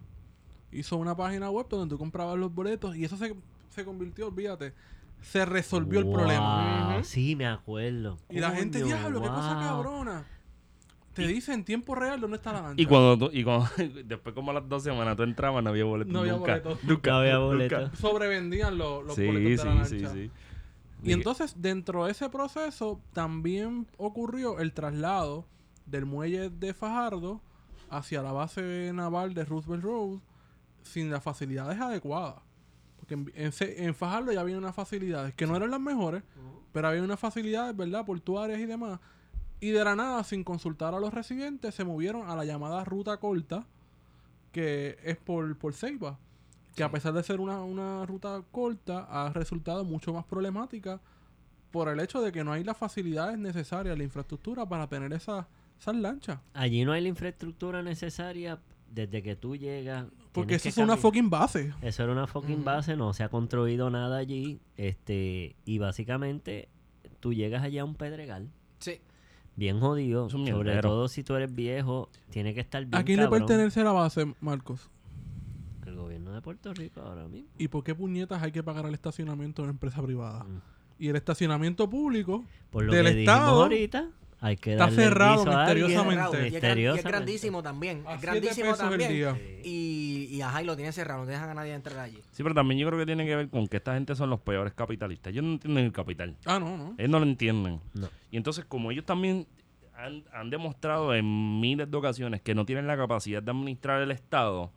[0.73, 3.35] Hizo una página web donde tú comprabas los boletos y eso se,
[3.71, 4.73] se convirtió, olvídate,
[5.23, 7.01] se resolvió el Wow, problema.
[7.05, 8.19] Sí, me acuerdo.
[8.31, 9.63] Y la gente, diablo, qué cosa wow.
[9.63, 10.25] cabrona.
[11.27, 12.81] Te dice en tiempo real dónde está la lancha.
[12.83, 13.67] Y cuando, tú- y cuando
[14.05, 16.53] después como a las dos semanas tú entrabas no había boletos No había nunca.
[16.61, 16.85] boletos.
[16.85, 17.99] Nunca No había boletos.
[17.99, 20.13] sobrevendían los, los Sí, boletos sí, de la sí, lancha.
[20.15, 20.31] sí.
[21.05, 25.45] Y entonces, dentro de ese proceso, también ocurrió el traslado
[25.87, 27.41] del muelle de Fajardo
[27.89, 30.19] hacia la base naval de Roosevelt Road
[30.83, 32.35] sin las facilidades adecuadas.
[32.99, 36.23] Porque en, en Se- en Fajardo ya había unas facilidades que no eran las mejores,
[36.73, 38.99] pero había unas facilidades, ¿verdad?, portuarias y demás.
[39.61, 43.17] Y de la nada, sin consultar a los residentes, se movieron a la llamada ruta
[43.19, 43.67] corta,
[44.53, 46.19] que es por, por Ceiba.
[46.77, 51.01] Que a pesar de ser una, una ruta corta, ha resultado mucho más problemática
[51.73, 55.47] por el hecho de que no hay las facilidades necesarias, la infraestructura para tener esas
[55.79, 56.41] esas lanchas.
[56.55, 58.59] Allí no hay la infraestructura necesaria
[58.93, 60.07] desde que tú llegas.
[60.33, 61.73] Porque eso es una fucking base.
[61.83, 64.61] Eso era una fucking base, no se ha construido nada allí.
[64.77, 66.69] Este, y básicamente
[67.21, 68.51] tú llegas allá a un pedregal.
[68.79, 69.01] Sí.
[69.59, 70.31] Bien jodido.
[70.31, 73.91] Sobre todo si tú eres viejo, tiene que estar bien ¿A quién le pertenece la
[73.91, 74.89] base, Marcos?
[75.85, 77.49] El gobierno de Puerto Rico ahora mismo.
[77.59, 80.45] ¿Y por qué puñetas hay que pagar el estacionamiento de una empresa privada?
[80.45, 80.61] Mm.
[81.01, 84.09] Y el estacionamiento público Por lo Del que Estado, ahorita,
[84.41, 85.87] hay que está darle cerrado guiso a alguien.
[85.87, 86.23] misteriosamente.
[86.23, 87.09] Y es, gran- y es Misteriosamente.
[87.11, 87.97] grandísimo también.
[88.07, 89.13] a Es siete grandísimo pesos el también.
[89.13, 89.39] día.
[89.65, 91.21] Y, y ajá, y lo tiene cerrado.
[91.21, 92.19] No dejan a nadie entrar allí.
[92.33, 94.41] Sí, pero también yo creo que tiene que ver con que esta gente son los
[94.41, 95.33] peores capitalistas.
[95.33, 96.37] Ellos no entienden el capital.
[96.47, 96.95] Ah, no, no.
[96.99, 97.81] Ellos no lo entienden.
[97.95, 98.09] No.
[98.31, 99.47] Y entonces, como ellos también
[99.97, 104.13] han, han demostrado en miles de ocasiones que no tienen la capacidad de administrar el
[104.13, 104.71] Estado,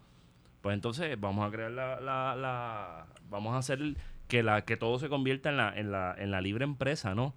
[0.61, 1.99] pues entonces vamos a crear la...
[2.01, 3.79] la- la- vamos a hacer
[4.27, 7.35] que la que todo se convierta en la, en la, en la libre empresa, ¿no?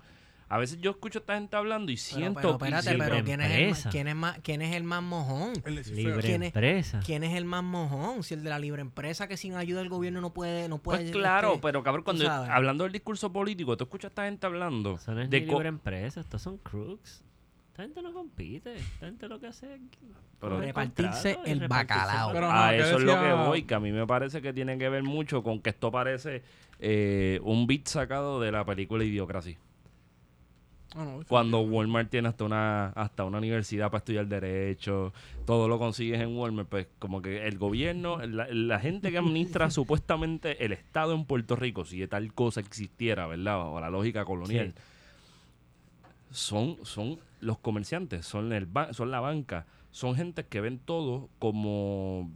[0.49, 2.41] A veces yo escucho a esta gente hablando y Pero, siento...
[2.59, 5.53] pero y espérate, pero ¿quién es, el, quién, es más, ¿quién es el más mojón?
[5.65, 5.83] El.
[5.95, 7.01] Libre ¿Quién es- empresa.
[7.05, 8.23] ¿Quién es el más mojón?
[8.23, 10.69] Si el de la libre empresa que sin ayuda del gobierno no puede...
[10.69, 14.09] No puede Pues claro, este, pero cabrón, cuando hablando del discurso político, tú escuchas a
[14.09, 17.25] esta gente hablando Eso no es de ni libre empresa, estos son crooks.
[17.75, 18.77] Esta gente no compite.
[18.77, 19.81] Esta gente lo que hace es
[20.41, 21.69] Pero- Repartirse el repartirse
[22.05, 22.33] bacalao.
[22.33, 24.79] Pero a no, eso es lo que voy, que a mí me parece que tiene
[24.79, 26.43] que ver mucho con que esto parece
[26.79, 29.59] eh, un beat sacado de la película Idiocracia.
[30.97, 35.13] Ah, no, Cuando Walmart tiene hasta una hasta una universidad para estudiar derecho,
[35.45, 39.71] todo lo consigues en Walmart, pues como que el gobierno, la, la gente que administra
[39.71, 43.59] supuestamente el Estado en Puerto Rico, si tal cosa existiera, ¿verdad?
[43.59, 44.75] Bajo la lógica colonial,
[46.31, 52.31] son, son los comerciantes, son, el son la banca, son gente que ven todo como,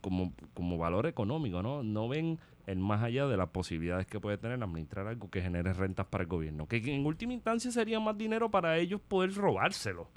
[0.00, 1.82] como, como valor económico, ¿no?
[1.82, 5.72] No ven el más allá de las posibilidades que puede tener administrar algo que genere
[5.72, 6.66] rentas para el gobierno.
[6.66, 10.08] Que en última instancia sería más dinero para ellos poder robárselo,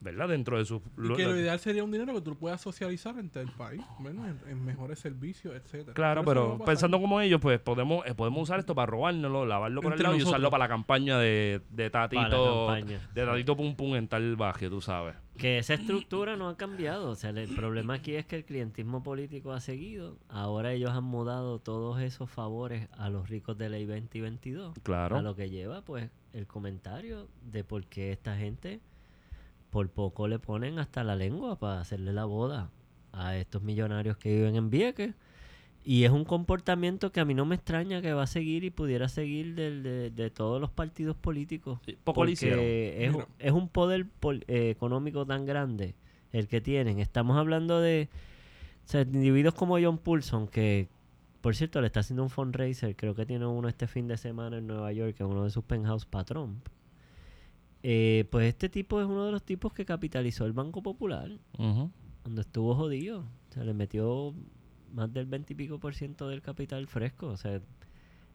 [0.00, 0.28] ¿verdad?
[0.28, 0.80] Dentro de sus...
[0.82, 4.26] Y que lo ideal sería un dinero que tú puedas socializar entre el país, bueno,
[4.26, 5.94] en, en mejores servicios, etcétera.
[5.94, 9.92] Claro, pero pensando como ellos, pues podemos eh, podemos usar esto para robárnoslo, lavarlo por
[9.92, 13.00] Entre el lado y usarlo para la campaña de, de Tatito, campaña.
[13.14, 15.14] de Tatito Pum Pum en tal barrio, tú sabes.
[15.36, 17.10] Que esa estructura no ha cambiado.
[17.10, 20.16] O sea, el problema aquí es que el clientismo político ha seguido.
[20.28, 24.74] Ahora ellos han mudado todos esos favores a los ricos de ley 20 y 22.
[24.82, 25.16] Claro.
[25.16, 28.80] A lo que lleva, pues, el comentario de por qué esta gente
[29.76, 32.70] por poco le ponen hasta la lengua para hacerle la boda
[33.12, 35.12] a estos millonarios que viven en Vieques.
[35.84, 38.70] Y es un comportamiento que a mí no me extraña que va a seguir y
[38.70, 41.78] pudiera seguir del- de, de todos los partidos políticos.
[41.84, 42.14] Sí, poco.
[42.22, 43.28] Porque es, Mira.
[43.38, 45.94] es un poder pol- eh, económico tan grande
[46.32, 46.98] el que tienen.
[46.98, 48.08] Estamos hablando de
[48.86, 50.88] o sea, individuos como John Poulson, que
[51.42, 54.56] por cierto le está haciendo un fundraiser, creo que tiene uno este fin de semana
[54.56, 56.66] en Nueva York, en uno de sus penthouse para Trump.
[57.88, 62.40] Eh, pues este tipo es uno de los tipos que capitalizó el Banco Popular, cuando
[62.40, 63.20] estuvo jodido.
[63.20, 64.34] O sea, le metió
[64.92, 67.28] más del 20 y pico por ciento del capital fresco.
[67.28, 67.60] O sea,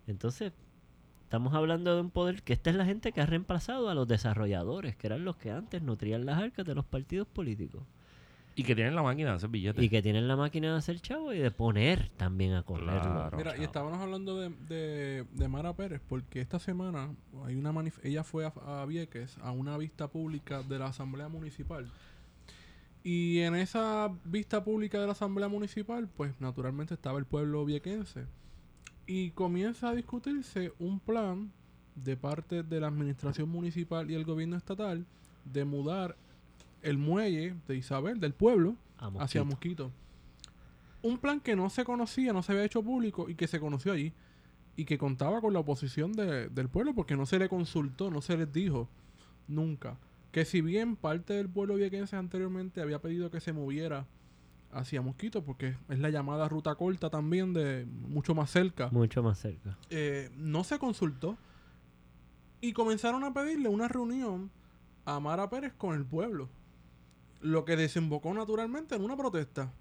[0.08, 0.54] entonces
[1.24, 4.08] estamos hablando de un poder que esta es la gente que ha reemplazado a los
[4.08, 7.84] desarrolladores, que eran los que antes nutrían las arcas de los partidos políticos.
[8.56, 9.82] Y que tienen la máquina de hacer billetes.
[9.84, 13.02] Y que tienen la máquina de hacer chavo y de poner también a correrlo.
[13.02, 13.38] Claro.
[13.38, 17.10] Mira, y estábamos hablando de, de, de Mara Pérez, porque esta semana
[17.46, 21.30] hay una manif- ella fue a, a Vieques a una vista pública de la Asamblea
[21.30, 21.90] Municipal.
[23.04, 28.26] Y en esa vista pública de la Asamblea Municipal, pues naturalmente estaba el pueblo viequense.
[29.08, 31.52] Y comienza a discutirse un plan
[31.96, 35.06] de parte de la administración municipal y el gobierno estatal
[35.46, 36.16] de mudar
[36.82, 39.86] el muelle de Isabel, del pueblo, hacia Mosquito.
[39.86, 39.92] Mosquito.
[41.04, 43.92] un plan que no se conocía, no se había hecho público y que se conoció
[43.94, 44.14] allí.
[44.76, 48.22] Y que contaba con la oposición de- del pueblo porque no se le consultó, no
[48.22, 48.88] se les dijo
[49.48, 49.98] nunca.
[50.32, 54.06] Que si bien parte del pueblo viequense anteriormente había pedido que se moviera
[54.72, 59.40] hacia Mosquito, porque es la llamada ruta corta también de mucho más cerca, Mucho más
[59.40, 59.78] cerca.
[59.90, 61.36] eh, no se consultó.
[62.62, 64.52] Y comenzaron a pedirle una reunión
[65.06, 66.48] a Mara Pérez con el pueblo.
[67.42, 69.72] Lo que desembocó naturalmente en una protesta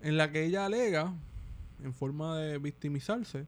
[0.00, 1.14] en la que ella alega,
[1.82, 3.46] en forma de victimizarse,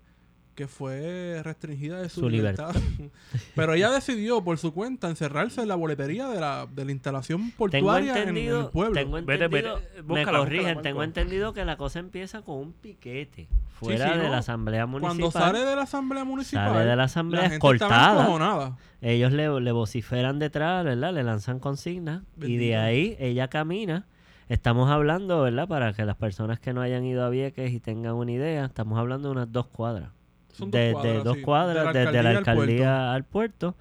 [0.57, 2.75] que fue restringida de su, Su libertad.
[3.55, 7.43] Pero ella decidió por su cuenta encerrarse en la boletería de la, de la instalación
[7.43, 8.95] Tengo portuaria en- en, entendido, el pueblo.
[8.95, 12.73] tengo entendido, vete, me búscala, corrigen, búscala, tengo entendido que la cosa empieza con un
[12.73, 13.49] piquete
[13.79, 14.31] fuera sí, de ¿no?
[14.31, 15.19] la asamblea municipal.
[15.19, 18.77] Cuando sale de la asamblea municipal, Sale de la asamblea la gente encojonada.
[19.03, 21.13] Ellos le, le vociferan detrás, ¿verdad?
[21.13, 24.07] Le lanzan consignas y de ahí ella camina.
[24.49, 25.69] Estamos hablando, ¿verdad?
[25.69, 28.99] Para que las personas que no hayan ido a Vieques y tengan una idea, estamos
[28.99, 30.11] hablando de unas dos cuadras.
[30.57, 31.43] Son dos de, de cuadras, dos sí.
[31.43, 33.75] cuadras, De la desde la alcaldía al puerto.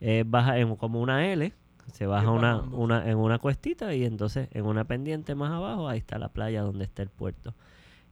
[0.00, 1.52] Eh, baja en, como una L,
[1.92, 5.98] se baja una, una, en una cuestita y entonces en una pendiente más abajo, ahí
[5.98, 7.54] está la playa donde está el puerto.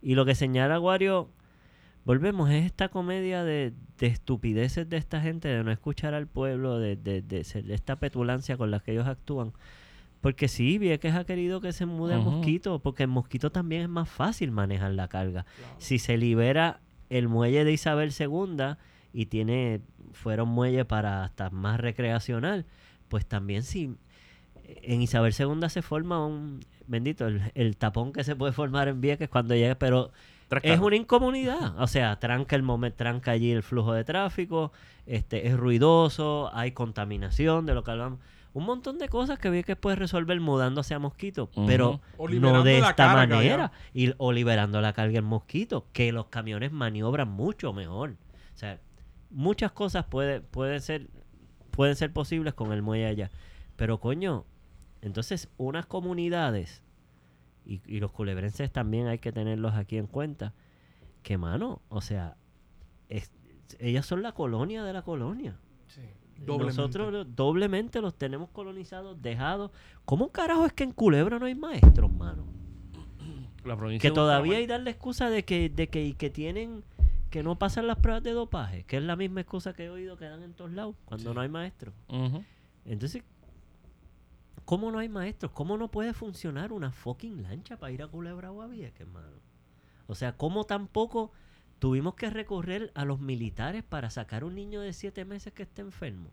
[0.02, 1.28] Y lo que señala Wario,
[2.04, 6.78] volvemos, es esta comedia de, de estupideces de esta gente, de no escuchar al pueblo,
[6.78, 7.40] de, de, de
[7.74, 9.52] esta petulancia con la que ellos actúan.
[10.20, 12.32] Porque sí, Vieques ha querido que se mude a Ujú.
[12.32, 15.46] Mosquito, porque en Mosquito también es más fácil manejar la carga.
[15.78, 16.80] Si se libera
[17.10, 18.76] el muelle de Isabel II
[19.12, 19.80] y tiene
[20.12, 22.66] fuera un muelle para hasta más recreacional,
[23.08, 23.94] pues también si
[24.64, 29.00] en Isabel II se forma un bendito el, el tapón que se puede formar en
[29.00, 30.12] Vieques cuando llegue, pero
[30.62, 34.72] es una incomodidad, o sea, tranca el momento, tranca allí el flujo de tráfico,
[35.06, 38.18] este es ruidoso, hay contaminación de lo que hablamos,
[38.54, 41.66] un montón de cosas que Vieques puede resolver mudándose a Mosquito, Ujú.
[41.66, 46.26] pero no de esta carga manera y, o liberando la carga en Mosquito, que los
[46.26, 48.16] camiones maniobran mucho mejor.
[48.54, 48.80] O sea,
[49.30, 51.08] muchas cosas puede, pueden ser
[51.70, 53.30] pueden ser posibles con el muelle allá.
[53.76, 54.44] Pero coño,
[55.02, 56.82] entonces unas comunidades
[57.64, 60.54] y, y los culebrenses también hay que tenerlos aquí en cuenta.
[61.22, 62.36] Que mano, o sea,
[63.08, 63.30] es-
[63.78, 65.56] ellas son la colonia de la colonia.
[66.38, 66.76] Doblemente.
[66.76, 69.70] Nosotros doblemente los tenemos colonizados, dejados.
[70.04, 72.44] ¿Cómo carajo es que en Culebra no hay maestros, mano?
[73.64, 76.84] La provincia Que todavía hay dar la excusa de que, de que, que tienen
[77.30, 80.16] que no pasan las pruebas de dopaje, que es la misma excusa que he oído
[80.16, 81.94] que dan en todos lados cuando no hay maestros.
[82.84, 83.22] Entonces,
[84.64, 85.52] ¿cómo no hay maestros?
[85.52, 89.28] ¿Cómo no puede funcionar una fucking lancha para ir a Culebra o a Vieques, hermano?
[90.06, 91.32] O sea, ¿cómo tampoco
[91.78, 95.82] tuvimos que recorrer a los militares para sacar un niño de siete meses que esté
[95.82, 96.30] enfermo?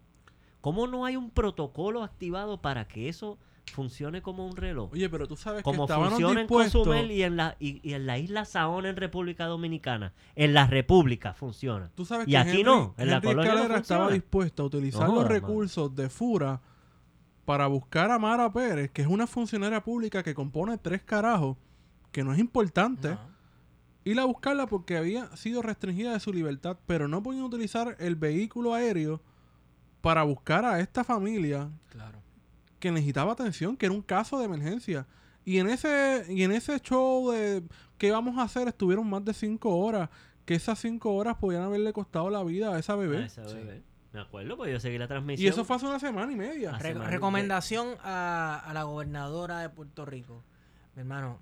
[0.62, 3.38] ¿Cómo no hay un protocolo activado para que eso
[3.72, 4.92] funcione como un reloj?
[4.94, 6.48] Oye, pero tú sabes que como estábamos funciona en.
[6.48, 10.14] Cozumel y en, la, y, y en la isla Saona en República Dominicana.
[10.36, 11.92] En la República funciona.
[11.94, 15.08] Tú sabes Y que aquí Henry, no, en la colonia no estaba dispuesto a utilizar
[15.08, 16.62] No los recursos de FURA
[17.46, 21.58] para buscar a Mara Pérez, que es una funcionaria pública que compone tres carajos,
[22.12, 23.35] que no es importante, No.
[24.06, 28.16] Ir a buscarla porque había sido restringida de su libertad, pero no podían utilizar el
[28.16, 29.22] vehículo aéreo
[30.02, 32.20] para buscar a esta familia Claro.
[32.80, 35.06] que necesitaba atención, que era un caso de emergencia.
[35.44, 37.64] Y en ese, y en ese show de
[37.98, 40.10] qué vamos a hacer estuvieron más de cinco horas,
[40.46, 43.26] que esas cinco horas podían haberle costado la vida a esa A bebé.
[43.26, 43.84] ese bebé.
[44.14, 45.44] Me acuerdo, pues yo seguí la transmisión.
[45.46, 46.72] Y eso fue hace una semana y media.
[46.78, 50.44] Recomendación a, a la gobernadora de Puerto Rico.
[50.96, 51.40] Mi hermano,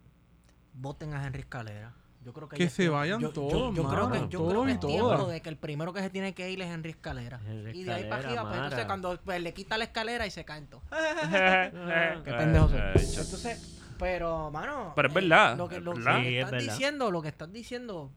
[0.73, 1.93] voten a Henry Escalera.
[2.23, 4.51] Yo creo que, Que se es- vayan yo, todos, Yo, yo creo que, yo todos
[4.51, 6.91] creo que es tiempo de que el primero que se tiene que ir es Henry
[6.91, 7.39] Escalera.
[7.45, 10.31] Henry y de ahí para arriba, pues, entonces cuando pues, le quita la escalera y
[10.31, 10.83] se caen todos.
[12.23, 12.79] Qué pendejo soy.
[12.79, 14.93] Entonces, pero, mano.
[14.95, 16.17] Pero es eh, Lo que, es lo, verdad.
[16.17, 16.73] lo que Sí, es estás verdad.
[16.73, 18.11] diciendo, lo que estás diciendo,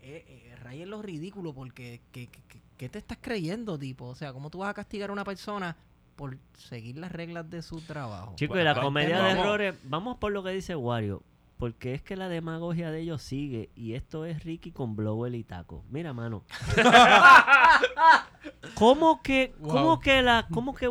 [0.00, 4.06] eh, eh, raya en lo ridículo, porque ¿qué, te estás creyendo, tipo?
[4.06, 5.76] O sea, ¿cómo tú vas a castigar a una persona
[6.16, 8.34] por seguir las reglas de su trabajo?
[8.36, 9.44] Chicos, y la comedia de vamos.
[9.44, 11.22] errores, vamos por lo que dice Wario.
[11.58, 13.68] Porque es que la demagogia de ellos sigue.
[13.74, 15.84] Y esto es Ricky con Blowell y Taco.
[15.90, 16.44] Mira, mano.
[18.74, 20.00] ¿Cómo que, cómo Wow.
[20.00, 20.88] que la, cómo que,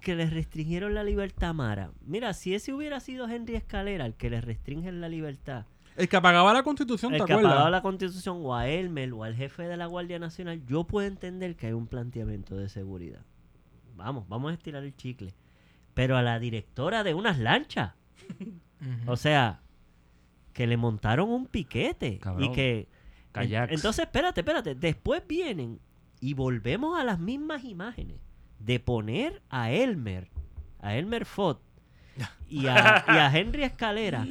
[0.00, 1.90] que le restringieron la libertad a Mara?
[2.04, 5.64] Mira, si ese hubiera sido Henry Escalera el que le restringen la libertad,
[5.96, 7.52] El que apagaba la constitución, el ¿te que acuerdas?
[7.52, 11.06] apagaba la constitución o a Elmer o al jefe de la Guardia Nacional, yo puedo
[11.06, 13.20] entender que hay un planteamiento de seguridad.
[13.96, 15.34] Vamos, vamos a estirar el chicle.
[15.94, 17.92] Pero a la directora de unas lanchas,
[19.06, 19.60] o sea,
[20.60, 22.50] que le montaron un piquete Cabrón.
[22.50, 22.86] y que...
[23.32, 23.72] Kayaks.
[23.72, 24.74] Entonces, espérate, espérate.
[24.74, 25.80] Después vienen
[26.20, 28.18] y volvemos a las mismas imágenes
[28.58, 30.28] de poner a Elmer,
[30.80, 31.62] a Elmer Fott
[32.46, 34.26] y a, y a Henry Escalera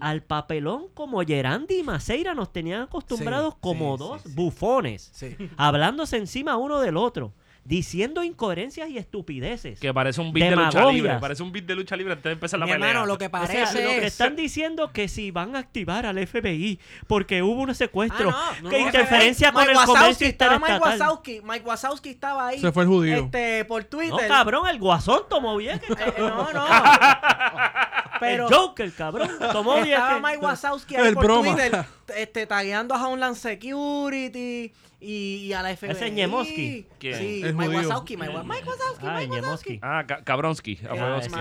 [0.00, 5.12] al papelón como Gerandi y Maceira nos tenían acostumbrados Sí, como sí, dos sí, bufones,
[5.58, 7.34] hablándose encima uno del otro,
[7.64, 9.78] diciendo incoherencias y estupideces.
[9.78, 11.18] Que parece un beat de lucha libre.
[11.20, 12.88] Parece un beat de lucha libre antes de empezar la Mi pelea.
[12.88, 14.04] hermano, lo que O parece sea, lo que es...
[14.04, 18.70] están diciendo que si van a activar al FBI porque hubo un secuestro, Ah, no,
[18.70, 20.78] que no, interferencia Mike con el Wazowski, comercio estaba Mike.
[20.80, 22.58] Wazowski, Mike Wazowski estaba ahí.
[22.60, 23.16] Se fue el judío.
[23.24, 24.10] Este, por Twitter.
[24.22, 25.80] No, cabrón, el guasón tomó bien.
[26.00, 26.64] Eh, no, no.
[28.20, 29.88] Pero el Joker, cabrón, tomó bien.
[29.88, 31.52] estaba Mike Wazowski ahí El por broma.
[31.54, 31.84] Twitter
[32.16, 35.90] este, tagueando a Homeland Security y, y a la FBI.
[35.90, 36.86] Ese es Ñemoski.
[37.00, 37.88] Sí, El Mike judío.
[37.88, 39.80] Wazowski, Mike, Wa- Mike Wazowski, Ah, Mike Ñemoski.
[39.80, 39.80] Wazowski.
[39.82, 40.80] Ah, Kabronsky.
[40.84, 41.34] Ah, Abronsky.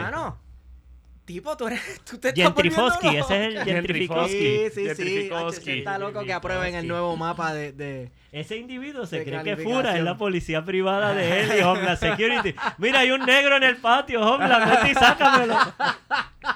[1.29, 1.79] Tipo, tú eres...
[2.09, 3.65] Tú te estás Gentrifoski, volviendo ese es el loco.
[3.65, 4.33] Gentrifoski.
[4.33, 5.29] Sí, sí, sí.
[5.77, 7.71] Está loco que aprueben el nuevo mapa de...
[7.71, 8.11] de...
[8.31, 9.57] Ese individuo se De cree que.
[9.57, 12.53] Fura es la policía privada de él y Homeland Security.
[12.77, 15.55] Mira, hay un negro en el patio, Homeland, vete y sácamelo.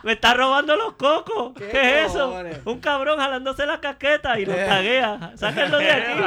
[0.04, 1.54] Me está robando los cocos.
[1.58, 2.36] ¿Qué, ¿Qué es eso?
[2.66, 5.32] Un cabrón jalándose la casqueta y lo taguea.
[5.36, 6.22] Sáquenlo de aquí.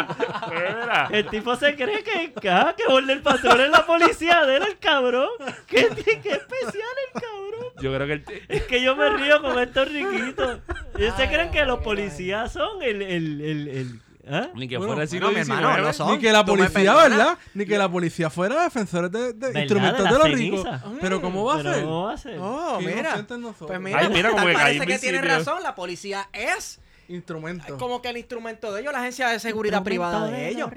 [1.10, 4.56] El tipo se cree que, que, ah, que Jorge el patrón es la policía de
[4.56, 5.28] él, el cabrón.
[5.68, 7.55] ¿Qué, qué especial el cabrón.
[7.80, 10.60] Yo creo que el Es que yo me río con estos riquitos.
[10.98, 13.02] Ellos se Ay, creen que los policías son el...
[13.02, 14.48] el, el, el ¿ah?
[14.54, 15.58] ni que Bueno, fuera el siglo bueno, mi XIX.
[15.60, 16.10] hermano, no son.
[16.12, 16.94] Ni que la policía.
[16.94, 17.38] ¿verdad?
[17.54, 20.66] Ni que la policía fuera defensores de, instrumentos De los ricos.
[21.00, 21.82] Pero ¿cómo va a ser?
[21.84, 22.38] ¿cómo va a ser?
[22.40, 23.24] Oh, mira.
[23.58, 25.62] Pues mira, Ay, mira, como que parece que tiene razón.
[25.62, 27.78] La policía es Instrumentos.
[27.78, 30.70] como que el instrumento de ellos, la agencia de seguridad privada de ellos.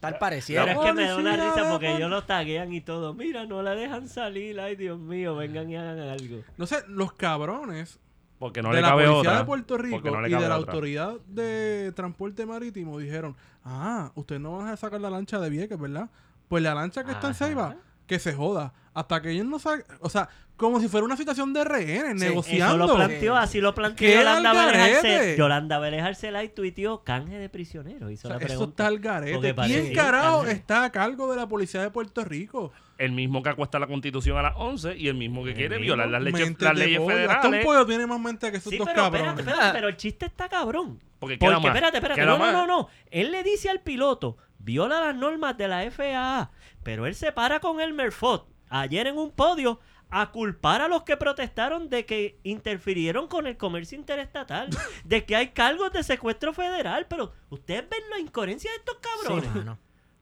[0.00, 0.64] Tal pareciera.
[0.64, 3.12] Pero es que me da una risa porque ellos lo taguean y todo.
[3.14, 4.58] Mira, no la dejan salir.
[4.58, 6.42] Ay, Dios mío, vengan y hagan algo.
[6.56, 8.00] No sé, los cabrones
[8.38, 9.38] Porque no de le la cabe policía otra.
[9.40, 10.72] de Puerto Rico no y de la otra.
[10.72, 15.78] autoridad de transporte marítimo dijeron, ah, ustedes no van a sacar la lancha de Vieques,
[15.78, 16.08] ¿verdad?
[16.48, 17.34] Pues la lancha que está en.
[17.34, 17.76] Ceiba,
[18.10, 18.72] que se joda.
[18.92, 22.16] Hasta que ellos no saquen, o sea, como si fuera una situación de rehenes, Sí,
[22.16, 22.76] Eso negociando.
[22.88, 28.10] lo planteó, así lo planteó ¡Qué Yolanda Vélez Yolanda Vélez Arcelay tuiteó canje de prisioneros.
[28.10, 29.54] Hizo O sea, la eso está al garete.
[29.54, 30.52] ¿Quién carajo canje.
[30.52, 32.72] está a cargo de la policía de Puerto Rico?
[32.98, 35.76] El mismo que acuesta la constitución a las 11 y el mismo que El quiere
[35.76, 35.94] mismo.
[35.94, 37.16] violar las, leches- Mente las leyes pollo.
[37.16, 37.64] Hasta un federales.
[37.64, 39.28] pollo tiene más mente que esos Sí, dos pero cabrones.
[39.28, 40.98] espérate, espérate, pero el chiste está cabrón.
[41.20, 41.64] Porque Porque, queda más.
[41.66, 42.20] espérate, espérate.
[42.20, 42.88] Queda No, no, no, no.
[43.10, 46.50] Él le dice al piloto, viola las normas de la FAA,
[46.82, 51.04] pero él se para con el Merfot ayer en un podio a culpar a los
[51.04, 54.68] que protestaron de que interfirieron con el comercio interestatal,
[55.04, 59.50] de que hay cargos de secuestro federal, pero ustedes ven la incoherencia de estos cabrones.
[59.52, 59.68] Sí.
[59.68, 59.76] O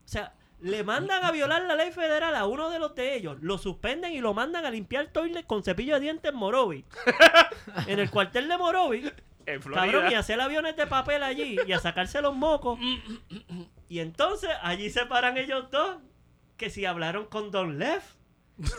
[0.05, 3.59] sea, le mandan a violar la ley federal a uno de los de ellos, lo
[3.59, 6.85] suspenden y lo mandan a limpiar toilet con cepillo de dientes en Morovi.
[7.87, 9.11] en el cuartel de Morovi.
[9.73, 12.79] Cabrón, y hacer aviones de papel allí y a sacarse los mocos.
[13.91, 15.97] Y entonces allí se paran ellos dos.
[16.59, 18.03] Que si hablaron con Don Lev.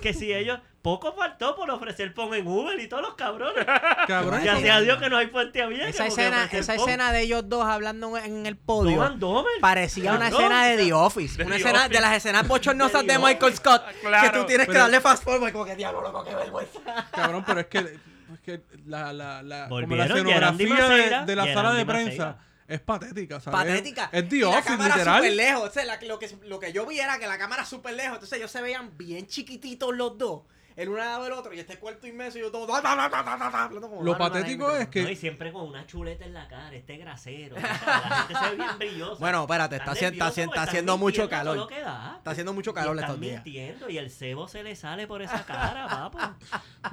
[0.01, 0.59] Que si ellos.
[0.81, 3.65] Poco faltó por ofrecer pon en Uber y todos los cabrones.
[4.07, 5.87] Cabrón, Ya sea Dios que no hay puente abierto.
[5.89, 9.17] Esa escena, esa escena de ellos dos hablando en el podio
[9.59, 11.37] parecía una escena de The Office.
[11.37, 11.93] De una The escena Office.
[11.95, 13.83] de las escenas bochornosas De de Michael Scott.
[14.21, 15.51] Que tú tienes que darle fast forward.
[15.51, 16.79] Como que diablo, loco, qué vergüenza.
[17.11, 21.53] Cabrón, pero es que, es que la, la, la, como la escenografía de, de la
[21.53, 22.37] sala de prensa.
[22.69, 23.59] Es patética, ¿sabes?
[23.59, 24.09] Patética.
[24.13, 25.17] Es The Y la cámara literal.
[25.17, 25.69] súper lejos.
[25.69, 28.13] O sea, la- lo, que, lo que yo vi era que la cámara súper lejos.
[28.13, 30.43] Entonces ellos se veían bien chiquititos los dos.
[30.75, 31.53] El uno al lado del otro.
[31.53, 32.73] Y este cuarto inmenso y yo todo.
[32.73, 36.73] hablando como Lo patético es que No, y siempre con una chuleta en la cara,
[36.73, 37.57] este grasero.
[37.57, 37.69] o sea,
[38.09, 39.19] la gente se ve bien brillosa.
[39.19, 41.57] Bueno, espérate, está, está, está haciendo mucho calor.
[41.57, 42.15] lo que da.
[42.19, 43.43] Está haciendo mucho Y calor estos días.
[43.43, 46.19] mintiendo y el cebo se le sale por esa cara, papo.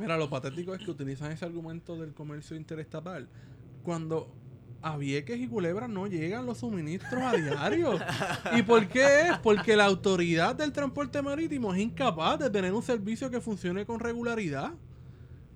[0.01, 3.29] Mira, lo patético es que utilizan ese argumento del comercio interestatal
[3.85, 4.35] cuando
[4.93, 7.99] a Vieques y Culebra no llegan los suministros a diario.
[8.57, 9.39] ¿Y por qué es?
[9.43, 13.99] Porque la autoridad del transporte marítimo es incapaz de tener un servicio que funcione con
[14.01, 14.73] regularidad.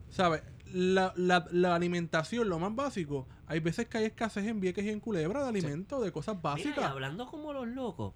[0.09, 0.43] ¿Sabes?
[0.73, 4.91] La, la- la alimentación, lo más básico, hay veces que hay escasez en Vieques y
[4.91, 6.85] en Culebra de alimentos, de cosas Mira, básicas.
[6.85, 8.15] hablando como los locos,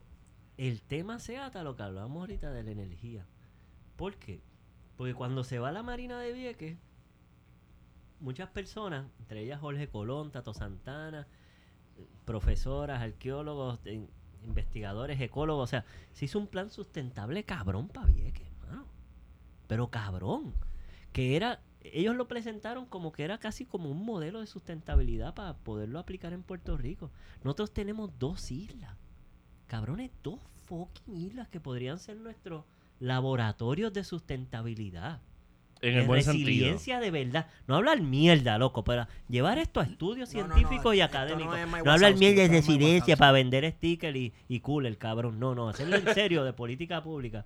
[0.57, 3.27] el tema se ata a lo que hablábamos ahorita de la energía.
[3.97, 4.41] ¿Por qué?
[4.97, 6.77] Porque cuando se va a la Marina de Vieques,
[8.21, 11.27] muchas personas, entre ellas Jorge Colón, Tato Santana,
[12.25, 13.81] profesoras, arqueólogos,
[14.43, 18.87] investigadores, ecólogos, o sea, se hizo un plan sustentable cabrón para Vieques, hermano.
[19.67, 20.55] Pero cabrón,
[21.13, 25.55] que era, ellos lo presentaron como que era casi como un modelo de sustentabilidad para
[25.55, 27.11] poderlo aplicar en Puerto Rico.
[27.43, 28.97] Nosotros tenemos dos islas.
[29.67, 32.65] Cabrones, dos fucking islas que podrían ser nuestros
[33.01, 35.21] laboratorios de sustentabilidad.
[35.85, 36.47] En el buen sentido.
[36.47, 37.47] resiliencia de verdad.
[37.67, 41.57] No hablar mierda, loco, pero llevar esto a estudios No, no, no, científicos y académicos.
[41.85, 45.39] No, hablar mierda de resiliencia para vender sticker y, y cool, el cabrón.
[45.39, 47.45] No, no, hacerlo en serio de política pública.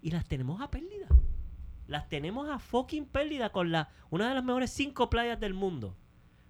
[0.00, 1.08] Y las tenemos a pérdida.
[1.88, 5.96] Las tenemos a fucking pérdida con la, una de las mejores cinco playas del mundo.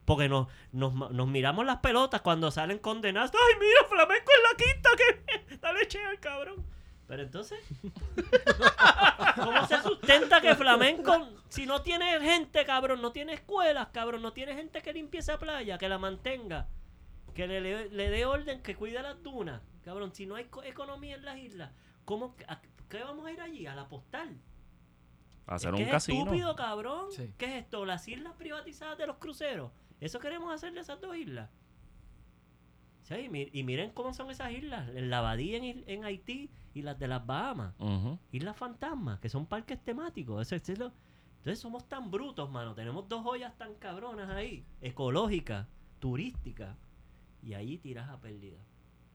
[0.04, 3.30] Porque nos, nos, nos miramos las pelotas cuando salen condenados.
[3.32, 4.90] ¡Ay, mira, Flamenco en la quinta!
[5.48, 6.73] que Dale che al cabrón.
[7.06, 7.58] Pero entonces,
[9.36, 14.32] ¿cómo se sustenta que Flamenco, si no tiene gente, cabrón, no tiene escuelas, cabrón, no
[14.32, 16.66] tiene gente que limpie esa playa, que la mantenga,
[17.34, 20.62] que le, le- le dé orden, que cuide las dunas, cabrón, si no hay co-
[20.62, 21.70] economía en las islas,
[22.04, 23.66] ¿cómo, a- ¿qué vamos a ir allí?
[23.66, 24.38] A la postal.
[25.46, 26.18] Hacer Es que un es casino.
[26.20, 27.12] estúpido, cabrón.
[27.12, 27.34] Sí.
[27.36, 27.84] ¿Qué es esto?
[27.84, 29.72] Las islas privatizadas de los cruceros.
[30.00, 31.50] ¿Eso queremos hacerle a esas dos islas?
[33.04, 34.88] Sí, y mi- y miren cómo son esas islas.
[34.94, 37.74] La Abadía en, en Haití y las de las Bahamas.
[38.32, 40.40] Islas fantasmas, que son parques temáticos.
[40.42, 40.92] Eso, eso es lo-
[41.38, 42.74] Entonces somos tan brutos, mano.
[42.74, 44.64] Tenemos dos joyas tan cabronas ahí.
[44.80, 45.66] Ecológicas,
[45.98, 46.76] turísticas.
[47.42, 48.58] Y ahí tiras a pérdida.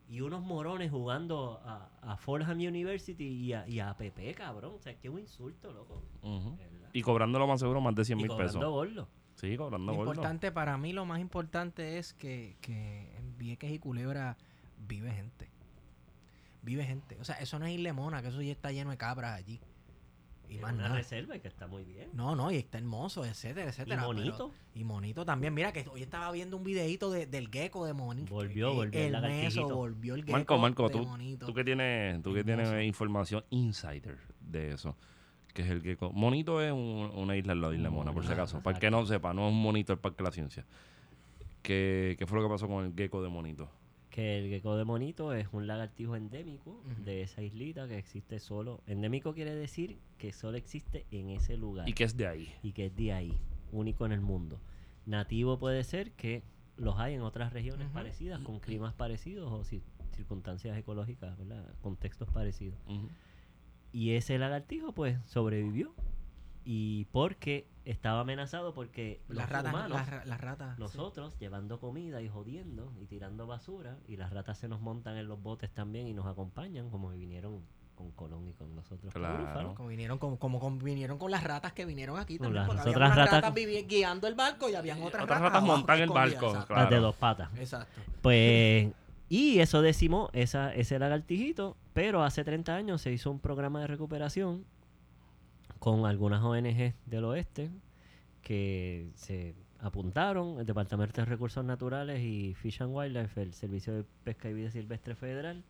[0.08, 4.74] Y unos morones jugando a, a Fordham University y a, y a APP, cabrón.
[4.76, 6.04] O sea, que es un insulto, loco.
[6.94, 8.62] Y cobrando lo más seguro más de 100 Y mil pesos.
[8.64, 9.08] gordo.
[9.40, 10.12] Sí, cobrando Lo gordo.
[10.12, 14.36] importante para mí, lo más importante es que, que en Vieques y Culebra
[14.88, 15.50] vive gente.
[16.62, 17.18] Vive gente.
[17.22, 19.62] O sea, eso no es Isla Mona, que eso ya está lleno de cabras allí.
[20.50, 20.96] Y Es más una nada.
[20.96, 22.10] reserva y que está muy bien.
[22.14, 23.96] No, no, y está hermoso, etcétera, Y etcétera.
[23.98, 24.52] pero- bonito.
[24.74, 25.54] y monito también.
[25.54, 28.34] Mira que hoy estaba viendo un videito de, del gecko de Monito.
[28.34, 31.46] Volvió, volvió el el meso, volvió el gecko Marco, Marco, de tú, Monito.
[31.46, 34.98] tú que tienes, tú que tienes información insider de eso,
[35.54, 36.12] que es el gecko.
[36.14, 38.62] Monito es un- una isla al lado de Isla Mona, por si acaso.
[38.62, 40.66] Para el que no sepa, no es un monito el Parque de la Ciencia.
[41.62, 43.70] ¿Qué, qué fue lo que pasó con el gecko de Monito?
[44.10, 48.82] Que el gecko de monito es un lagartijo endémico de esa islita que existe solo.
[48.88, 51.88] Endémico quiere decir que solo existe en ese lugar.
[51.88, 52.52] Y que es de ahí.
[52.64, 53.38] y que es de ahí,
[53.72, 54.60] único en el mundo.
[55.06, 56.44] Nativo puede ser que
[56.78, 59.82] los hay en otras regiones parecidas, con climas parecidos o ci-
[60.16, 61.66] circunstancias ecológicas, ¿verdad?
[61.82, 62.78] Contextos parecidos.
[62.88, 63.10] Ujú.
[63.92, 65.94] Y ese lagartijo, pues, sobrevivió.
[66.66, 70.76] Y porque estaba amenazado porque los Las ratas, humanos, las, ra- las ratas.
[70.76, 70.82] sí.
[70.82, 75.28] nosotros, llevando comida y jodiendo y tirando basura, y las ratas se nos montan en
[75.28, 77.62] los botes también y nos acompañan, como vinieron
[77.96, 79.12] con Colón y con nosotros.
[79.12, 79.74] con Claro.
[79.74, 82.62] Como vinieron, como, como, como vinieron con las ratas que vinieron aquí Con también.
[82.62, 85.64] las porque había otras unas ratas- ratas guiando el barco y habían otras, Otras ratas,
[85.64, 86.68] montan el barco, exacto.
[86.68, 86.82] claro.
[86.84, 87.50] Las de dos patas.
[87.58, 88.02] Exacto.
[88.22, 88.92] Pues,
[89.30, 93.88] y eso decimos, esa, ese lagartijito, pero hace 30 años se hizo un programa de
[93.88, 94.66] recuperación
[95.78, 97.70] con algunas ONG del oeste
[98.42, 104.04] que se apuntaron, el Departamento de Recursos Naturales y Fish and Wildlife, el Servicio de
[104.24, 105.64] Pesca y Vida Silvestre Federal,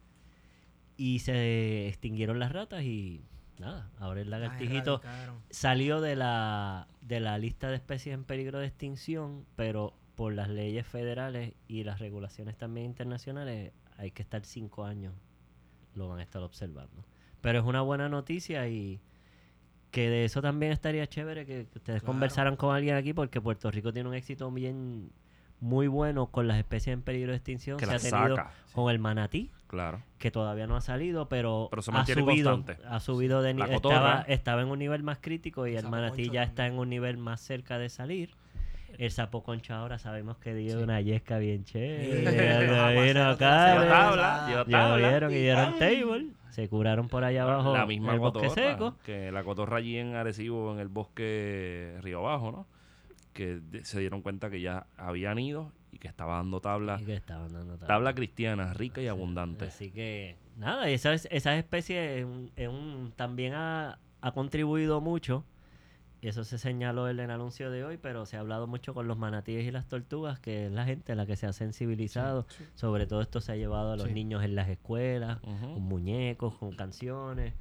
[0.96, 3.22] y se extinguieron las ratas y
[3.60, 5.02] nada, ahora el lagartijito
[5.50, 10.50] salió de la, de la lista de especies en peligro de extinción, pero por las
[10.50, 15.14] leyes federales y las regulaciones también internacionales hay que estar cinco años,
[15.96, 17.06] lo van a estar observando.
[17.40, 19.00] Pero es una buena noticia y
[19.92, 22.12] que de eso también estaría chévere que, que ustedes Claro.
[22.12, 25.10] conversaran con alguien aquí porque Puerto Rico tiene un éxito bien
[25.62, 27.78] muy bueno con las especies en peligro de extinción.
[27.78, 28.52] Que se ha las tenido saca.
[28.74, 30.02] con el manatí, Claro.
[30.18, 32.86] que todavía no ha salido, pero, Pero se ha subido, constante.
[32.86, 33.72] ha subido de nivel.
[33.72, 37.16] Estaba, estaba en un nivel más crítico y el manatí ya está en un nivel
[37.16, 38.32] más cerca de salir.
[39.00, 40.84] El sapo concho ahora sabemos que dio Sí.
[40.84, 41.74] una yesca bien Sí.
[41.74, 42.68] chévere.
[42.68, 43.90] Lo vino acá, Dio
[44.66, 46.28] tabla, dio y dieron table.
[46.50, 48.98] Se curaron por allá abajo la misma el bosque cotorra, seco.
[49.06, 52.68] que la cotorra allí en Arecibo, en el bosque Río Abajo, ¿no?
[53.34, 57.14] Que se dieron cuenta que ya habían ido y que estaba dando tabla, Y que
[57.14, 57.88] estaban dando tabla.
[57.88, 59.66] tabla cristiana, rica y Sí, abundante.
[59.66, 65.00] Así que, nada, y esas, esas especies es un- es un- también ha, ha contribuido
[65.00, 65.46] mucho.
[66.22, 69.08] Y eso se señaló en el anuncio de hoy, pero se ha hablado mucho con
[69.08, 72.46] los manatíes y las tortugas, que es la gente la que se ha sensibilizado.
[72.50, 72.66] Sí.
[72.76, 74.14] Sobre todo esto se ha llevado a los Sí.
[74.14, 77.54] niños en las escuelas, con muñecos, con canciones.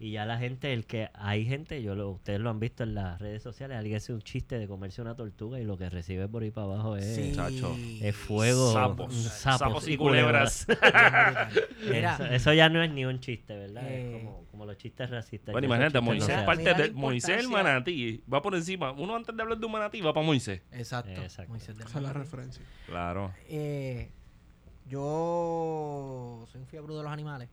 [0.00, 2.94] Y ya la gente, el que hay gente, yo lo, ustedes lo han visto en
[2.94, 6.26] las redes sociales, alguien hace un chiste de comerse una tortuga y lo que recibe
[6.28, 7.32] por ahí para abajo es, Sí.
[7.32, 9.14] chacho, es fuego, Sapos.
[9.14, 10.66] sapos, Sapos y y culebras.
[11.88, 13.84] Mira, Eso, eso ya no es ni un chiste, ¿verdad?
[13.88, 15.52] Eh, es como, como los chistes racistas.
[15.52, 16.44] Bueno, imagínate, no Moisés hacen.
[16.46, 18.20] parte de Moisés el manatí.
[18.30, 18.90] Va por encima.
[18.90, 20.60] Uno antes de hablar de un manatí va para Moisés.
[20.72, 21.22] Exacto.
[21.22, 21.50] Exacto.
[21.52, 22.64] Moisés Esa es la referencia.
[22.86, 23.32] Claro.
[23.48, 24.10] Eh,
[24.86, 27.48] yo soy un fiebre de los animales.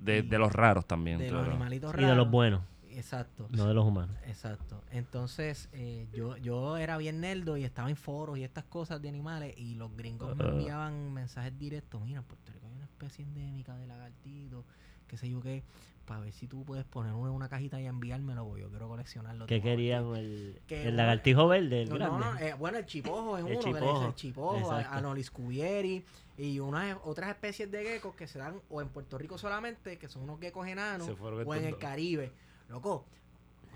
[0.00, 1.18] De, de los raros también.
[1.18, 1.44] De claro.
[1.44, 2.10] los animalitos Y raros.
[2.10, 3.48] de los buenos, Exacto.
[3.50, 4.16] no de los humanos.
[4.26, 4.82] Exacto.
[4.90, 9.08] Entonces, eh, yo, yo era bien nerdo y estaba en foros y estas cosas de
[9.08, 10.48] animales y los gringos me Ah.
[10.48, 12.00] enviaban mensajes directos.
[12.02, 14.64] Mira, en Puerto Rico hay una especie endémica de lagartito,
[15.08, 15.62] qué sé yo qué,
[16.04, 18.88] para ver si tú puedes poner uno en una cajita y enviármelo, porque yo quiero
[18.88, 19.46] coleccionarlo.
[19.46, 20.14] ¿Qué todo, querían?
[20.16, 22.18] El, que el lagartijo verde, el No, grande.
[22.18, 24.58] no, no, eh, bueno, el chipojo es El uno, que le dice chipojo, el chipojo,
[24.78, 24.98] exacto.
[24.98, 26.04] Anolis cuvieri
[26.36, 30.08] y unas otras especies de geckos que se dan o en Puerto Rico solamente, que
[30.08, 31.78] son unos geckos enanos, o en el.
[31.78, 32.32] Caribe.
[32.68, 33.04] Loco,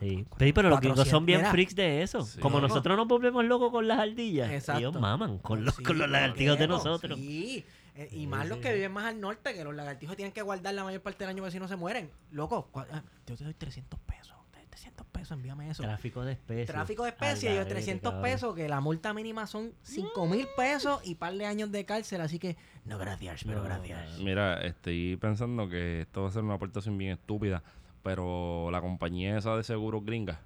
[0.01, 0.25] Sí.
[0.37, 2.23] Pero, pero los gringos son bien 400, freaks de eso.
[2.23, 2.39] Sí.
[2.39, 2.69] Como No.
[2.69, 4.49] nosotros nos volvemos locos con las ardillas.
[4.51, 4.79] Exacto.
[4.79, 7.19] Ellos maman con los, Sí, con los lagartijos de nosotros.
[7.19, 7.65] Sí.
[7.97, 10.33] Eh, y Sí, más sí, los que viven más al norte, que los lagartijos tienen
[10.33, 12.11] que guardar la mayor parte del año para si no se mueren.
[12.31, 14.37] Loco, ah, yo te doy 300 pesos.
[14.79, 15.83] Te doy 300 pesos, envíame eso.
[15.83, 16.67] Tráfico de especies.
[16.67, 18.23] Tráfico de especies, yo garete, 300 cabrón.
[18.23, 22.21] pesos, que la multa mínima son 5 mil pesos y par de años de cárcel,
[22.21, 24.19] así que no gracias, pero No, gracias.
[24.19, 27.63] Mira, estoy pensando que esto va a ser una aportación bien estúpida,
[28.03, 30.41] pero la compañía esa de seguros gringa,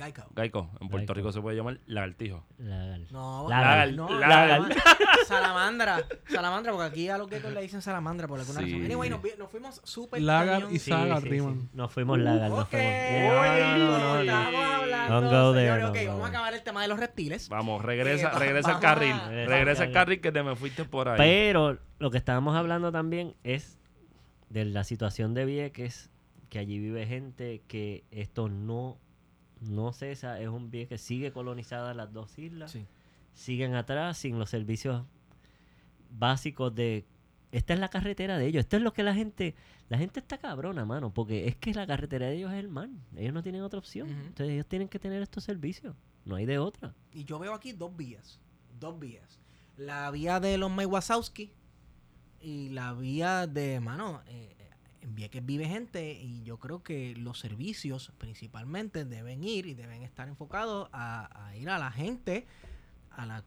[0.00, 0.22] Geico.
[0.34, 1.14] Geico, en Puerto Geico.
[1.14, 2.44] Rico se puede llamar lagartijo.
[2.58, 3.00] Lagar.
[3.10, 3.88] No, lagar.
[3.94, 4.68] salama-
[5.26, 8.66] salamandra, salamandra, porque aquí a los geckos le dicen salamandra por alguna Sí.
[8.66, 8.84] razón.
[8.84, 11.60] Anyway, nos, nos fuimos súper Lagar y Saga sí, riman.
[11.60, 11.68] sí.
[11.74, 13.34] Nos fuimos lagar, nos Ok, fuimos.
[13.34, 14.20] No, no, no, no, no.
[14.20, 16.88] estamos hablando, Don't go there, señores, don't ok, go vamos a acabar el tema de
[16.88, 17.48] los reptiles.
[17.48, 21.08] Vamos, regresa, Eh, regresa al a- carril, regresa al carril que te me fuiste por
[21.08, 21.18] ahí.
[21.18, 23.78] Pero lo que estábamos hablando también es
[24.48, 26.10] de la situación de Vieques,
[26.48, 28.98] que allí vive gente que esto no,
[29.60, 32.86] no cesa, es un Vieques, sigue colonizada las dos islas, Sí.
[33.32, 35.04] siguen atrás sin los servicios
[36.10, 37.06] básicos de...
[37.52, 39.54] Esta es la carretera de ellos, esto es lo que la gente...
[39.88, 42.88] La gente está cabrona, mano, porque es que la carretera de ellos es el mar,
[43.16, 46.60] ellos no tienen otra opción, entonces ellos tienen que tener estos servicios, no hay de
[46.60, 46.94] otra.
[47.12, 48.38] Y yo veo aquí dos vías.
[48.78, 49.40] Dos vías.
[49.76, 51.52] La vía de los May Wazowski
[52.40, 54.59] y la vía de, mano, eh,
[55.02, 60.02] en Vieques vive gente y yo creo que los servicios principalmente deben ir y deben
[60.02, 62.46] estar enfocados a, a ir a la gente
[63.10, 63.44] a la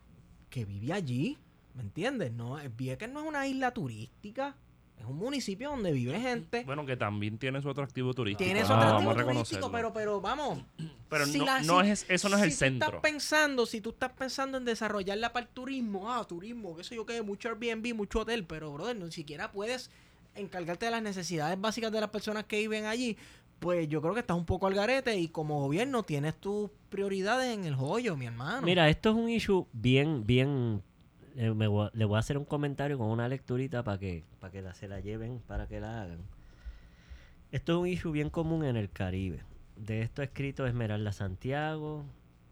[0.49, 1.38] que vive allí.
[1.76, 2.32] ¿Me entiendes?
[2.32, 4.56] No, eh, Vieques no es una isla turística.
[4.99, 6.64] Es un municipio donde vive gente.
[6.66, 8.45] Bueno, que también tiene su atractivo turístico.
[8.45, 10.60] Tiene no, su atractivo turístico, pero, pero vamos.
[11.10, 12.88] Pero si no, la- no si- es, eso no es el si Tú centro.
[12.88, 16.95] estás pensando, si tú estás pensando en desarrollarla para el turismo, ah, turismo, qué sé
[16.95, 19.91] yo qué, mucho Airbnb, mucho hotel, pero brother, ni siquiera puedes
[20.36, 23.18] encargarte de las necesidades básicas de las personas que viven allí,
[23.60, 27.54] pues yo creo que estás un poco al garete y como gobierno tienes tus prioridades
[27.54, 28.66] en el joyo, mi hermano.
[28.66, 30.82] Mira, esto es un issue bien, bien.
[31.36, 34.52] eh, me voy le voy a hacer un comentario con una lecturita para que, para
[34.52, 36.20] que la, se la lleven, para que la hagan.
[37.52, 39.42] Esto es un issue bien común en el Caribe.
[39.78, 42.04] De esto ha escrito Esmeralda Santiago,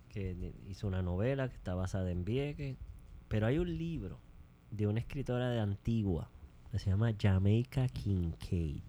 [0.09, 2.77] que hizo una novela que está basada en Vieques.
[3.27, 4.19] Pero hay un libro
[4.69, 6.29] de una escritora de Antigua
[6.79, 8.81] se llama Jamaica Kincaid,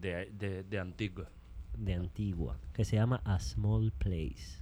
[0.00, 1.28] De, de, de Antigua.
[1.76, 4.58] de Antigua, que se llama A Small Place.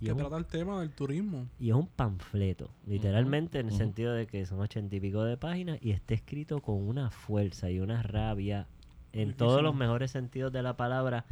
[0.00, 1.46] Y Que es un trata el tema del turismo.
[1.60, 5.36] y es un panfleto, literalmente en el sentido de que son ochenta y pico de
[5.36, 8.66] páginas y está escrito con una fuerza y una rabia
[9.12, 9.36] en Difícil.
[9.36, 11.24] todos los mejores sentidos de la palabra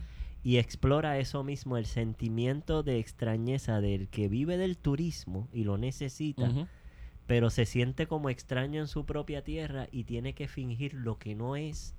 [0.45, 5.77] y explora eso mismo, el sentimiento de extrañeza del que vive del turismo y lo
[5.77, 6.51] necesita.
[7.31, 11.37] Pero se siente como extraño en su propia tierra y tiene que fingir lo que
[11.37, 11.95] no es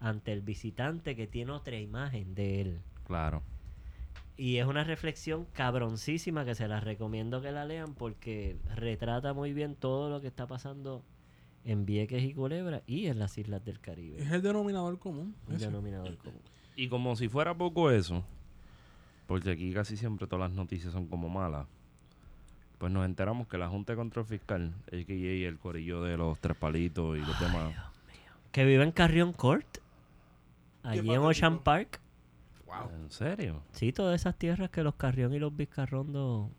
[0.00, 2.80] ante el visitante que tiene otra imagen de él.
[3.06, 3.42] Claro.
[4.38, 9.52] Y es una reflexión cabroncísima que se las recomiendo que la lean porque retrata muy
[9.52, 11.04] bien todo lo que está pasando
[11.66, 14.22] en Vieques y Culebra y en las islas del Es Caribe.
[14.22, 15.36] el denominador común.
[15.50, 15.66] Ese.
[15.66, 16.40] denominador común.
[16.76, 18.24] Y como si fuera poco eso,
[19.26, 21.66] porque aquí casi siempre todas las noticias son como malas,
[22.82, 25.48] pues nos enteramos que la Junta de Control Fiscal, a.k.a.
[25.48, 27.72] el corillo de los tres palitos y los demás,
[28.50, 29.78] Que vive en Carrion Court,
[30.82, 31.20] allí en.
[31.20, 32.00] Ocean Park.
[32.66, 32.90] Wow.
[32.92, 33.62] ¿en serio?
[33.70, 36.50] Sí, todas esas tierras que los Carrión y los Vizcarrondo,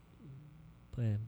[0.91, 1.19] pues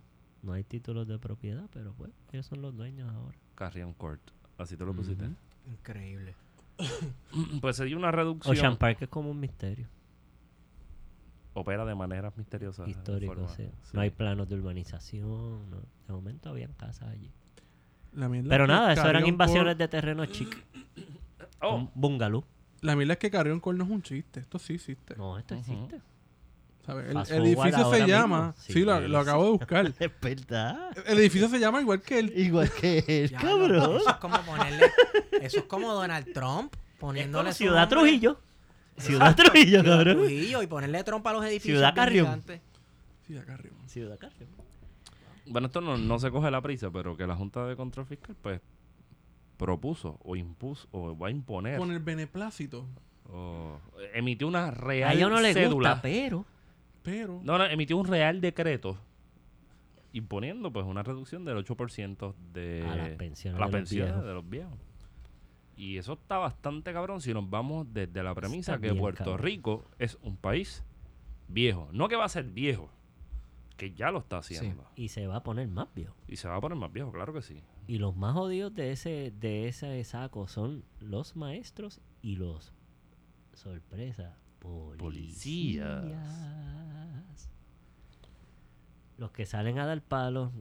[0.41, 3.37] no hay títulos de propiedad, pero pues ellos son los dueños ahora.
[3.55, 4.21] Carrion Court,
[4.57, 5.25] así te lo pusiste.
[5.67, 6.35] Increíble.
[7.59, 8.55] Pues se dio una reducción.
[8.55, 9.89] Ocean Park es como un misterio
[11.55, 12.87] Opera de maneras misteriosas.
[12.87, 13.63] histórico, sí.
[13.83, 13.89] sí.
[13.93, 15.77] No hay planos de urbanización, no.
[16.07, 17.31] de momento habían casas allí.
[18.13, 20.55] La Pero es nada, eso eran invasiones Cor- de terreno chic.
[21.61, 22.43] Oh, Un bungalow.
[22.81, 24.41] La mierda es que Carrion Core no es un chiste.
[24.41, 25.15] Esto sí existe.
[25.15, 25.71] No, esto Ujú.
[25.73, 26.01] existe.
[26.85, 27.31] ¿sabes?
[27.31, 28.07] El edificio se mismo.
[28.07, 28.53] llama.
[28.57, 29.85] Sí, Sí, lo, lo acabo de buscar.
[29.99, 30.91] Es verdad.
[31.07, 32.37] El edificio se llama igual que el.
[32.37, 33.69] Igual que él, cabrón.
[33.77, 34.85] no, Eso es como ponerle.
[35.41, 38.39] Eso es como Donald Trump Es poniéndole como su Ciudad nombre- Trujillo.
[38.97, 40.17] Ciudad Trujillo, Ciudad cabrón.
[40.17, 41.77] Trujillo y ponerle trompa a los edificios.
[41.77, 42.27] Ciudad Carrión.
[42.27, 42.31] a
[43.45, 43.75] Carrion.
[43.87, 44.49] Ciudad Carrión.
[45.47, 48.35] Bueno, esto no, no se coge la prisa, pero que la Junta de Control Fiscal,
[48.41, 48.61] pues,
[49.57, 52.85] propuso o impuso o va a imponer Con el beneplácito.
[53.31, 53.79] o
[54.13, 55.91] emitió una A real ella no le cédula.
[55.91, 56.45] gusta, pero
[57.03, 57.41] Pero.
[57.43, 58.97] No, no, emitió un real decreto
[60.13, 64.13] imponiendo pues una reducción del 8% de A las pensiones a las de los pensiones
[64.13, 64.25] viejos.
[64.27, 64.79] de los viejos.
[65.75, 69.39] Y eso está bastante cabrón si nos vamos desde la premisa Está que Puerto cabrón.
[69.39, 70.83] Rico es un país
[71.47, 71.89] viejo.
[71.91, 72.89] No que va a ser viejo,
[73.77, 74.85] que ya lo está haciendo.
[74.95, 76.15] y se va a poner más viejo.
[76.27, 77.61] Y se va a poner más viejo, claro que sí.
[77.87, 82.73] Y los más jodidos de ese, de ese saco son los maestros y los
[83.53, 86.01] sorpresa, Policías.
[86.01, 87.49] Policías.
[89.17, 90.51] Los que salen a dar palos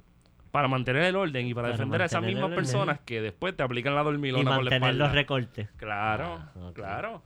[0.54, 3.56] Para mantener el orden y para, Para defender a esas mantener mismas personas que después
[3.56, 5.04] te aplican la y dormilona por la mantener espalda.
[5.06, 5.68] los recortes.
[5.76, 7.22] Claro, Ah, claro.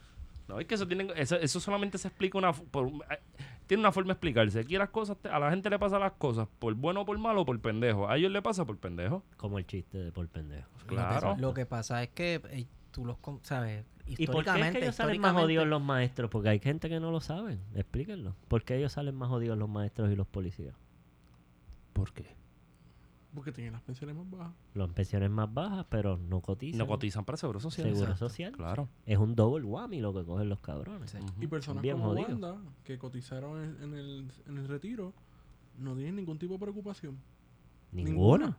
[0.49, 3.19] No, es que eso tiene, eso, eso solamente se explica una, por, eh,
[3.67, 4.61] tiene una forma de explicarse.
[4.61, 7.43] Aquí las cosas, a la gente le pasa las cosas por bueno o por malo
[7.43, 8.09] o por pendejo.
[8.09, 9.23] A ellos le pasa por pendejo.
[9.37, 10.67] Como el chiste de por pendejo.
[10.87, 11.29] Claro.
[11.33, 14.59] Lo que, lo que pasa es que eh, tú los con- sabes ¿Y por qué
[14.59, 16.31] es que ellos salen más jodidos los maestros?
[16.31, 17.59] Porque hay gente que no lo sabe.
[17.75, 18.35] Explíquenlo.
[18.49, 20.75] ¿Por qué ellos salen más jodidos los maestros y los policías?
[21.93, 22.38] ¿Por qué?
[23.35, 24.53] Porque tienen las pensiones más bajas.
[24.75, 26.79] Los pensiones más bajas, pero no cotizan.
[26.79, 27.87] No cotizan para seguro social.
[27.89, 28.29] Seguro Exacto.
[28.29, 28.53] social.
[28.53, 28.89] Claro.
[29.05, 31.11] Es un double whammy lo que cogen los cabrones.
[31.11, 31.19] Sí.
[31.41, 32.29] Y personas Bien como jodido.
[32.29, 35.13] Wanda, que cotizaron en, en el, en el retiro,
[35.79, 37.19] no tienen ningún tipo de preocupación.
[37.93, 38.57] Ninguna.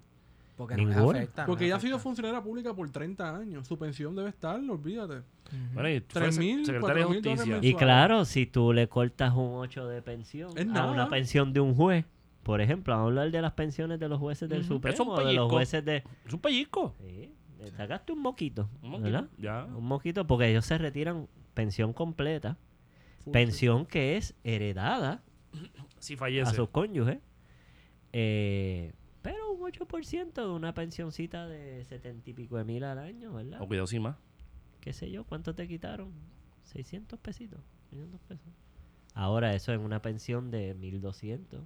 [0.56, 1.20] Porque no les Ninguna.
[1.20, 3.66] afecta, no Porque les ella ha sido funcionaria pública por 30 años.
[3.68, 5.22] Su pensión debe estar, olvídate.
[5.74, 7.60] Bueno, y fue 3.000, secretaria de 4.000 dólares justicia.
[7.62, 10.91] Y claro, si tú le cortas un 8 de pensión Es a nada.
[10.91, 12.06] una pensión de un juez,
[12.44, 14.64] por ejemplo, vamos a hablar de las pensiones de los jueces del.
[14.64, 15.49] Supremo, Es un o de los pellizco.
[15.49, 16.03] jueces de...
[16.26, 16.95] Es un pellizco.
[16.99, 17.34] Sí,
[17.76, 19.30] sacaste un moquito, Un moquito, ¿verdad?
[19.38, 19.66] Ya.
[19.66, 22.57] Un moquito, porque ellos se retiran pensión completa,
[23.32, 25.22] pensión que es heredada
[25.99, 26.56] Si a fallece.
[26.56, 27.20] sus cónyuges,
[28.14, 33.34] eh, pero un 8% de una pensioncita de setenta y pico de mil al año,
[33.34, 33.61] ¿verdad?
[33.61, 34.16] O cuidado sin más.
[34.80, 36.11] qué sé yo, ¿cuánto te quitaron?
[36.64, 37.60] 600 pesitos,
[37.90, 38.48] 500 pesos.
[39.14, 41.61] Ahora eso es una pensión de 1200.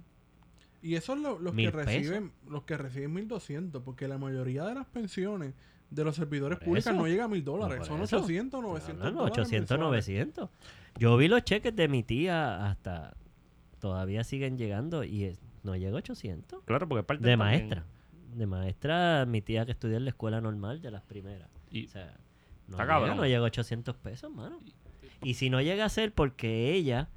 [0.84, 4.74] Y eso es lo- los que reciben los que reciben 1200, porque la mayoría de
[4.74, 5.54] las pensiones
[5.90, 6.96] de los servidores Por públicos eso.
[7.00, 8.18] no llega a 1000 dólares, son eso.
[8.18, 10.06] 800, 900 No, no, dólares 800, mensuales.
[10.08, 10.50] 900.
[10.98, 13.16] Yo vi los cheques de mi tía hasta
[13.80, 16.62] todavía siguen llegando y es- no llega a 800.
[16.64, 17.60] Claro, porque es parte De también.
[17.68, 17.84] maestra.
[18.34, 21.48] De maestra, mi tía que estudió en la escuela normal de las primeras.
[21.70, 22.06] Y O sea,
[22.68, 23.16] no, Está llega, cabrón.
[23.16, 24.58] no llega a 800 pesos, mano.
[25.22, 27.08] Y si no llega a ser porque ella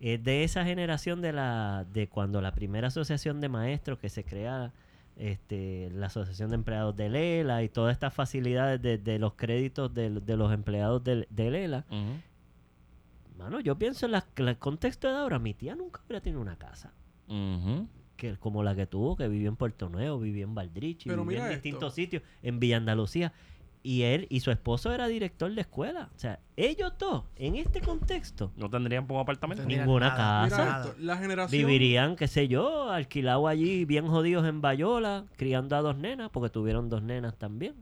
[0.00, 4.24] es de esa generación de la de cuando la primera asociación de maestros que se
[4.24, 4.72] crea
[5.16, 9.94] este, la asociación de empleados de Lela y todas estas facilidades de, de los créditos
[9.94, 11.84] de, de los empleados de, de Lela.
[13.38, 15.38] Mano, yo pienso en la- el contexto de ahora.
[15.38, 16.92] Mi tía nunca hubiera tenido una casa
[18.16, 21.38] que como la que tuvo, que vivió en Puerto Nuevo, vivió en Valdrichi, Pero vivió
[21.40, 21.54] en esto.
[21.62, 23.32] distintos sitios, en Villa Andalucía.
[23.86, 26.08] Y él y su esposo era director de escuela.
[26.16, 29.62] O sea, ellos dos, en este contexto, No tendrían un apartamento.
[29.62, 30.48] Tendrían ninguna nada.
[30.48, 30.64] casa.
[30.64, 35.76] Mira esto, la generación vivirían, qué sé yo, alquilado allí, bien jodidos en Bayola, criando
[35.76, 37.76] a dos nenas, porque tuvieron dos nenas también.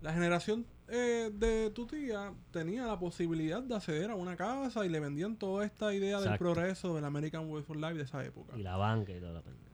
[0.00, 4.88] La generación eh, de tu tía tenía la posibilidad de acceder a una casa y
[4.88, 8.56] le vendían toda esta idea del progreso del American Way for Life de esa época.
[8.56, 9.67] Y la banca y toda la pendeja.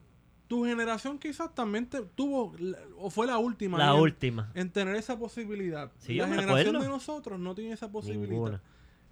[0.54, 2.54] Tu generación quizás también te- tuvo,
[2.96, 4.52] o fue la última, La en, última.
[4.54, 5.90] en tener esa posibilidad.
[5.98, 8.28] Sí, la generación de nosotros no tiene esa posibilidad.
[8.30, 8.62] Ninguna.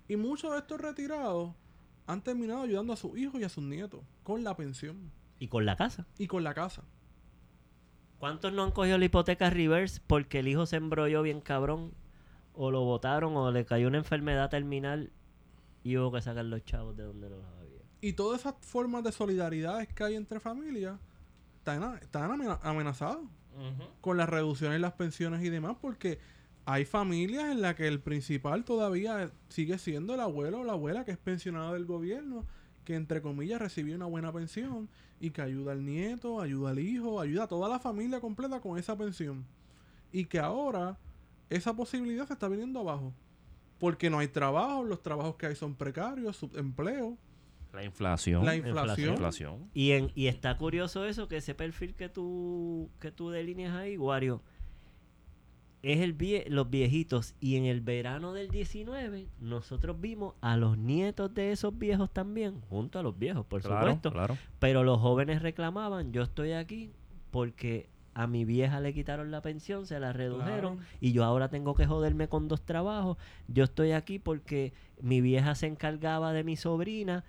[0.06, 1.52] Y muchos de estos retirados
[2.06, 5.10] han terminado ayudando a sus hijos y a sus nietos con la pensión
[5.40, 6.06] Y con la casa.
[6.16, 6.84] y con la casa.
[8.18, 11.92] ¿Cuántos no han cogido la hipoteca reverse porque el hijo se embrolló bien cabrón?
[12.54, 15.10] O lo botaron o le cayó una enfermedad terminal
[15.82, 17.80] y hubo que sacar los chavos de donde los había.
[18.00, 21.00] Y todas esas formas de solidaridades que hay entre familias
[21.62, 23.18] están, están amena- amenazadas
[24.00, 26.18] con las reducciones en las pensiones y demás, porque
[26.64, 31.04] hay familias en las que el principal todavía sigue siendo el abuelo o la abuela
[31.04, 32.44] que es pensionado del gobierno,
[32.84, 34.88] que entre comillas recibió una buena pensión
[35.20, 38.76] y que ayuda al nieto, ayuda al hijo, ayuda a toda la familia completa con
[38.78, 39.44] esa pensión.
[40.10, 40.98] Y que ahora
[41.48, 43.12] esa posibilidad se está viniendo abajo.
[43.78, 47.16] Porque no hay trabajo, los trabajos que hay son precarios, subempleo,
[47.72, 48.44] La inflación.
[48.44, 49.10] la La inflación.
[49.10, 49.70] inflación.
[49.74, 53.96] Y, en, y está curioso eso, que ese perfil que tú, que tú delineas ahí,
[53.96, 54.42] Wario,
[55.82, 57.34] es el vie- los viejitos.
[57.40, 62.60] Y en el verano del 19, nosotros vimos a los nietos de esos viejos también,
[62.68, 64.12] junto a los viejos, por Claro, supuesto.
[64.12, 64.38] claro.
[64.58, 66.92] Pero los jóvenes reclamaban, yo estoy aquí
[67.30, 70.90] porque a mi vieja le quitaron la pensión, se la redujeron Claro.
[71.00, 73.16] y yo ahora tengo que joderme con dos trabajos.
[73.48, 77.24] Yo estoy aquí porque mi vieja se encargaba de mi sobrina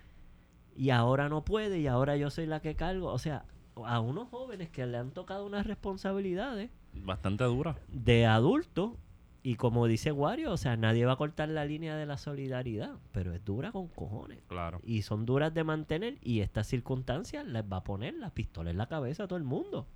[0.76, 3.12] y ahora no puede y ahora yo soy la que cargo.
[3.12, 3.44] O sea,
[3.84, 7.76] a unos jóvenes que le han tocado unas responsabilidades Bastante dura.
[7.88, 8.96] de adulto
[9.42, 12.92] y como dice Wario, o sea, nadie va a cortar la línea de la solidaridad,
[13.12, 14.38] pero es dura con cojones.
[14.48, 14.80] Claro.
[14.84, 18.78] Y son duras de mantener y estas circunstancias les va a poner la pistola en
[18.78, 19.86] la cabeza a todo el mundo.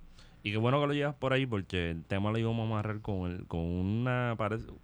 [0.43, 3.01] Y qué bueno que lo llevas por ahí porque el tema lo íbamos a amarrar
[3.01, 4.77] con, el, con una parece, un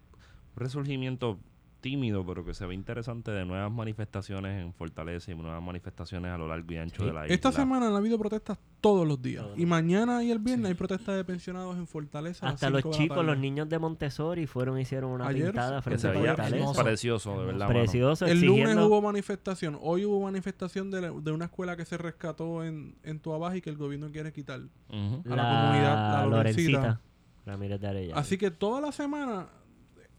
[0.56, 1.38] resurgimiento
[1.86, 6.38] tímido, pero que se ve interesante de nuevas manifestaciones en Fortaleza y nuevas manifestaciones a
[6.40, 7.36] lo largo y ancho de la isla.
[7.36, 9.44] Esta semana han habido protestas todos los días.
[9.44, 12.50] Todos y mañana y el viernes hay protestas de pensionados en Fortaleza.
[12.50, 16.08] Hasta los la chicos, los niños de Montessori fueron hicieron una Ayer pintada frente se
[16.08, 16.56] a Fortaleza.
[16.58, 16.84] hermoso.
[16.84, 17.68] precioso, de verdad.
[17.68, 19.78] Precioso, El lunes hubo manifestación.
[19.80, 23.62] Hoy hubo manifestación de, la- de una escuela que se rescató en, en Tuabaja y
[23.62, 24.60] que el gobierno quiere quitar.
[24.90, 26.72] A la comunidad, la Lorencita.
[26.80, 27.02] Lorencita.
[27.46, 28.20] Ramírez de Arellano.
[28.20, 29.50] Así que toda la semana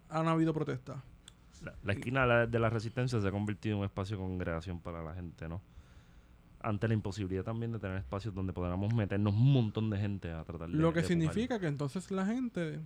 [0.08, 0.98] han habido protestas.
[1.66, 4.22] La, la esquina de la, de la resistencia se ha convertido en un espacio de
[4.22, 5.60] congregación para la gente, ¿no?
[6.60, 10.42] Ante la imposibilidad también de tener espacios donde podamos meternos un montón de gente a
[10.44, 12.80] tratar de Lo que de significa que entonces la gente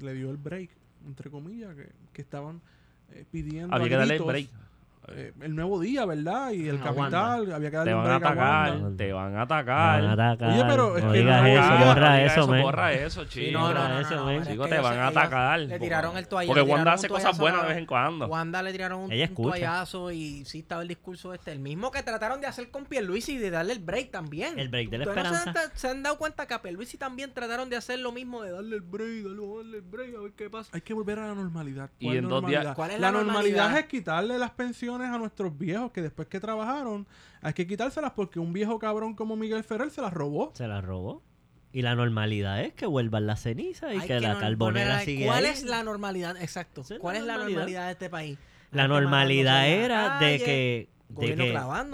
[0.00, 0.70] le dio el break,
[1.06, 2.60] entre comillas, que, que estaban
[3.10, 4.48] eh, pidiendo Había a que darle el break.
[5.08, 6.52] Eh, el nuevo día, ¿verdad?
[6.52, 8.96] Y el A capital, había que darle Te un van a break a atacar, Wanda.
[8.96, 10.04] te van a Van a atacar.
[10.04, 10.50] atacar.
[10.52, 12.62] Oye, pero es no que digas no- eso, Ah, borra eso, men.
[12.62, 13.46] Borra eso, chico.
[13.46, 15.60] Sí, no, no, no, Eso, te van a atacar.
[15.60, 16.54] Le tiraron el toallazo.
[16.54, 18.26] Porque Wanda un hace cosas toallazo buenas de vez en cuando.
[18.28, 19.48] Wanda le tiraron un, Ella un escucha.
[19.50, 21.50] toallazo y sí estaba el discurso este.
[21.52, 24.56] El mismo que trataron de hacer con Pierluisi y de darle el break también.
[24.58, 25.76] El break de la ¿Ustedes no se han esperanza.
[25.76, 28.76] se, han dado cuenta que a Pierluisi también trataron de hacer lo mismo, de darle
[28.76, 30.70] el break, darle, darle el break, a ver qué pasa.
[30.72, 31.90] Hay que volver a la normalidad.
[31.98, 32.76] Y ¿Cuál en dos días- normalidad?
[32.76, 33.42] ¿Cuál es la, la normalidad?
[33.56, 33.78] normalidad?
[33.80, 37.06] es quitarle las pensiones a nuestros viejos que después que trabajaron
[37.40, 40.50] hay que quitárselas porque un viejo cabrón como Miguel Ferrer se las robó.
[40.54, 41.22] Se la robó.
[41.72, 45.46] Y la normalidad es que vuelvan las cenizas y que, la no- carbonera sigue ¿Cuál
[45.46, 45.50] ahí.
[45.52, 46.36] es la normalidad?
[46.36, 46.82] Exacto.
[46.82, 47.86] Esa es la ¿Cuál es la normalidad.
[47.86, 48.38] de este país?
[48.72, 50.88] La gente normalidad era de que,
[51.20, 51.34] de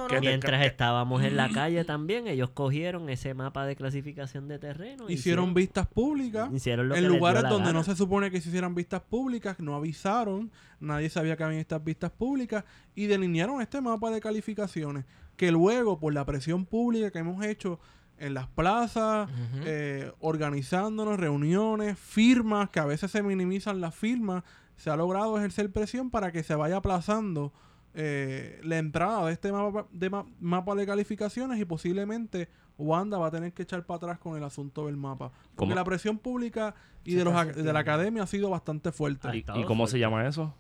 [0.09, 5.09] que mientras estábamos en la calle también, ellos cogieron ese mapa de clasificación de terreno.
[5.09, 6.51] Hicieron vistas públicas.
[6.53, 7.73] hicieron lo en que lugares donde gana.
[7.73, 10.51] no se supone que se hicieran vistas públicas, no avisaron,
[10.81, 12.65] nadie sabía que habían estas vistas públicas
[12.95, 15.05] y delinearon este mapa de calificaciones
[15.39, 17.79] que luego por la presión pública que hemos hecho
[18.19, 19.31] en las plazas,
[19.65, 24.43] eh, organizándonos, reuniones, firmas, que a veces se minimizan las firmas,
[24.77, 27.53] se ha logrado ejercer presión para que se vaya aplazando
[28.01, 32.49] eh, la entrada de este mapa de, ma- mapa de calificaciones y posiblemente
[32.79, 35.31] Wanda va a tener que echar para atrás con el asunto del mapa.
[35.31, 35.75] Porque ¿Cómo?
[35.75, 39.27] la presión pública y de, los, de la academia ha sido bastante fuerte.
[39.27, 40.55] Ha ¿Y, cómo se llama eso?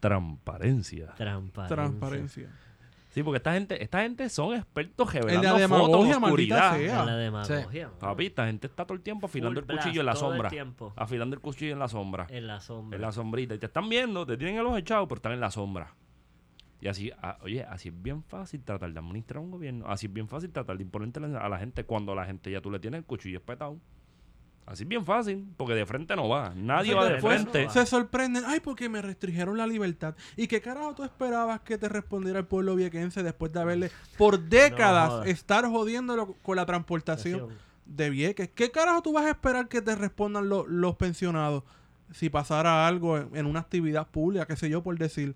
[0.00, 1.14] Transparencia.
[1.16, 1.66] Transparencia.
[1.76, 2.50] Transparencia.
[3.10, 6.76] Sí, porque esta gente, esta gente son expertos En revelando la fotos demagogia, en oscuridad.
[6.78, 7.00] sea.
[7.00, 7.90] En la demagogia.
[7.98, 10.50] Papi, esta gente está todo el tiempo afilando Full el cuchillo en la el sombra.
[10.96, 12.26] Afilando el cuchillo en la sombra.
[12.30, 12.96] En la sombra.
[12.96, 13.54] En la sombrita.
[13.54, 15.94] Y te están viendo, te tienen el ojo echado, pero están en la sombra.
[16.80, 19.86] Y así, ah, oye, así es bien fácil tratar de administrar un gobierno.
[19.88, 22.60] Así es bien fácil tratar de imponerte a la gente cuando a la gente ya
[22.60, 23.78] tú le tienes el cuchillo espetado.
[24.64, 26.52] Así es bien fácil, porque de frente no va.
[26.54, 27.70] Nadie va de frente.
[27.70, 30.14] se sorprenden, ay, porque me restringieron la libertad.
[30.36, 34.38] ¿Y qué carajo tú esperabas que te respondiera el pueblo viequense después de haberle por
[34.38, 37.40] décadas estar jodiéndolo con la transportación
[37.86, 38.50] de Vieques?
[38.54, 41.64] ¿Qué carajo tú vas a esperar que te respondan lo- los pensionados
[42.12, 45.34] si pasara algo en, en una actividad pública, qué sé yo, por decir?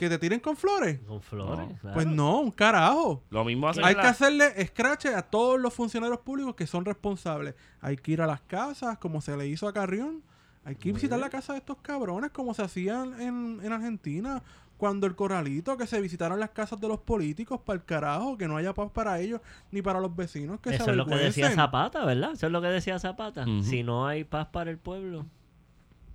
[0.00, 0.98] ¿Que te tiren con flores?
[1.06, 1.68] Con flores.
[1.68, 1.76] No.
[1.78, 1.94] claro.
[1.94, 3.22] Pues no, un carajo.
[3.28, 6.86] Lo mismo hacen Hay que la- hacerle scratch a todos los funcionarios públicos que son
[6.86, 7.54] responsables.
[7.82, 10.22] Hay que ir a las casas, como se le hizo a Carrión.
[10.64, 11.26] Hay que Muy visitar bien.
[11.26, 14.42] la casa de estos cabrones, como se hacían en, en Argentina.
[14.78, 18.48] Cuando el corralito, que se visitaran las casas de los políticos para el carajo, que
[18.48, 21.14] no haya paz para ellos ni para los vecinos que Eso se es lo que
[21.16, 21.50] decía.
[21.50, 22.32] Zapata, ¿verdad?
[22.32, 23.44] Eso es lo que decía Zapata.
[23.62, 25.26] Si no hay paz para el pueblo.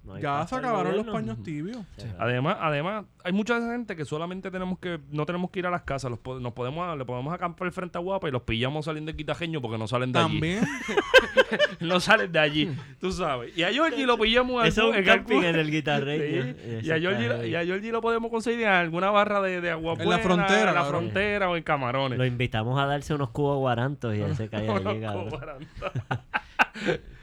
[0.06, 1.78] No hay Ya se acabaron los paños tibios.
[2.20, 5.82] Además, además, hay mucha gente que solamente tenemos que, no tenemos que ir a las
[5.82, 9.18] casas, los, nos podemos, le podemos acampar frente a Guapa y los pillamos saliendo de
[9.18, 11.56] Quitajeño porque no salen de También, allí.
[11.80, 13.58] no salen de allí, tú sabes.
[13.58, 16.56] Y a Georgie lo pillamos en Eso algún- es un en camping en el guitarreño.
[16.66, 19.72] Sí, Y a, Georgie, y a Georgie lo podemos conseguir en alguna barra de, de
[19.72, 22.18] agua En la frontera, En la frontera o en Camarones.
[22.18, 25.06] Lo invitamos a darse unos cubos guarantos y él se cae allí.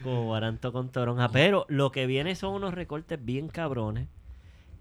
[0.03, 1.29] Como guaranto con toronja.
[1.31, 4.09] Pero lo que viene son unos recortes bien cabrones.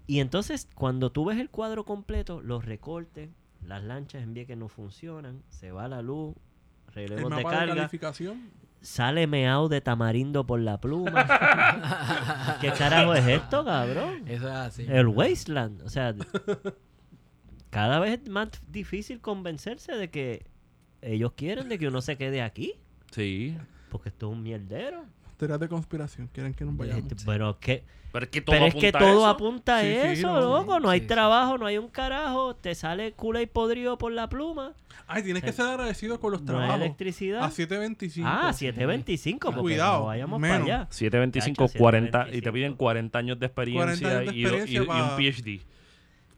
[0.06, 3.30] Y entonces, cuando tú ves el cuadro completo, los recortes,
[3.64, 6.34] las lanchas en que no funcionan, se va la luz,
[6.88, 8.50] el relevos de carga, calificación.
[8.80, 11.26] sale meao de tamarindo por la pluma.
[12.60, 14.24] ¿Qué carajo es esto, cabrón?
[14.26, 14.86] Eso es así.
[14.88, 15.82] El wasteland.
[15.82, 16.14] O sea,
[17.70, 20.46] cada vez es más difícil convencerse de que
[21.00, 22.74] ellos quieren de que uno se quede aquí.
[23.12, 23.56] Sí.
[23.92, 25.04] Porque esto es un mierdero.
[25.36, 26.28] Teorías de conspiración.
[26.32, 27.02] Quieren que nos vayamos.
[27.12, 29.26] Este, Pero que Pero es que todo Pero es que apunta a todo eso.
[29.26, 30.80] apunta a Sí, sí, eso, no, loco.
[30.80, 31.08] No hay sí, sí.
[31.08, 32.54] trabajo, no hay un carajo.
[32.56, 34.72] Te sale culo y podrido por la pluma.
[35.06, 35.56] Ay, tienes que Sí.
[35.56, 36.80] ser agradecido con los No hay trabajos.
[36.80, 37.42] electricidad.
[37.44, 38.26] A 7.25.
[38.28, 39.48] ah, 725.
[39.50, 40.60] Porque Cuidado, no vayamos menos.
[40.60, 40.86] para allá.
[40.90, 42.52] 725, Chacho, 40, y te 725.
[42.54, 45.60] piden 40 años de experiencia, 40 años de y, do- y- experiencia y un PhD.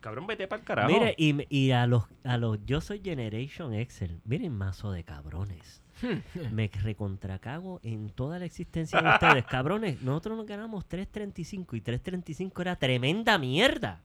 [0.01, 0.89] Cabrón, vete para el carajo.
[0.89, 4.20] Mire, y, y a los a los yo soy Generation Excel.
[4.24, 5.82] Miren, mazo de cabrones.
[6.52, 10.02] Me recontracago en toda la existencia de ustedes, cabrones.
[10.02, 14.02] Nosotros nos ganamos 3.35 y 3.35 era tremenda mierda.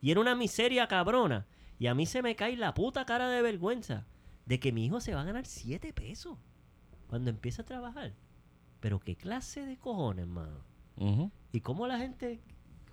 [0.00, 1.46] Y era una miseria cabrona.
[1.78, 4.06] Y a mí se me cae la puta cara de vergüenza
[4.46, 6.36] de que mi hijo se va a ganar 7 pesos
[7.08, 8.12] cuando empieza a trabajar.
[8.80, 10.64] Pero qué clase de cojones, mano.
[11.52, 12.40] ¿Y cómo la gente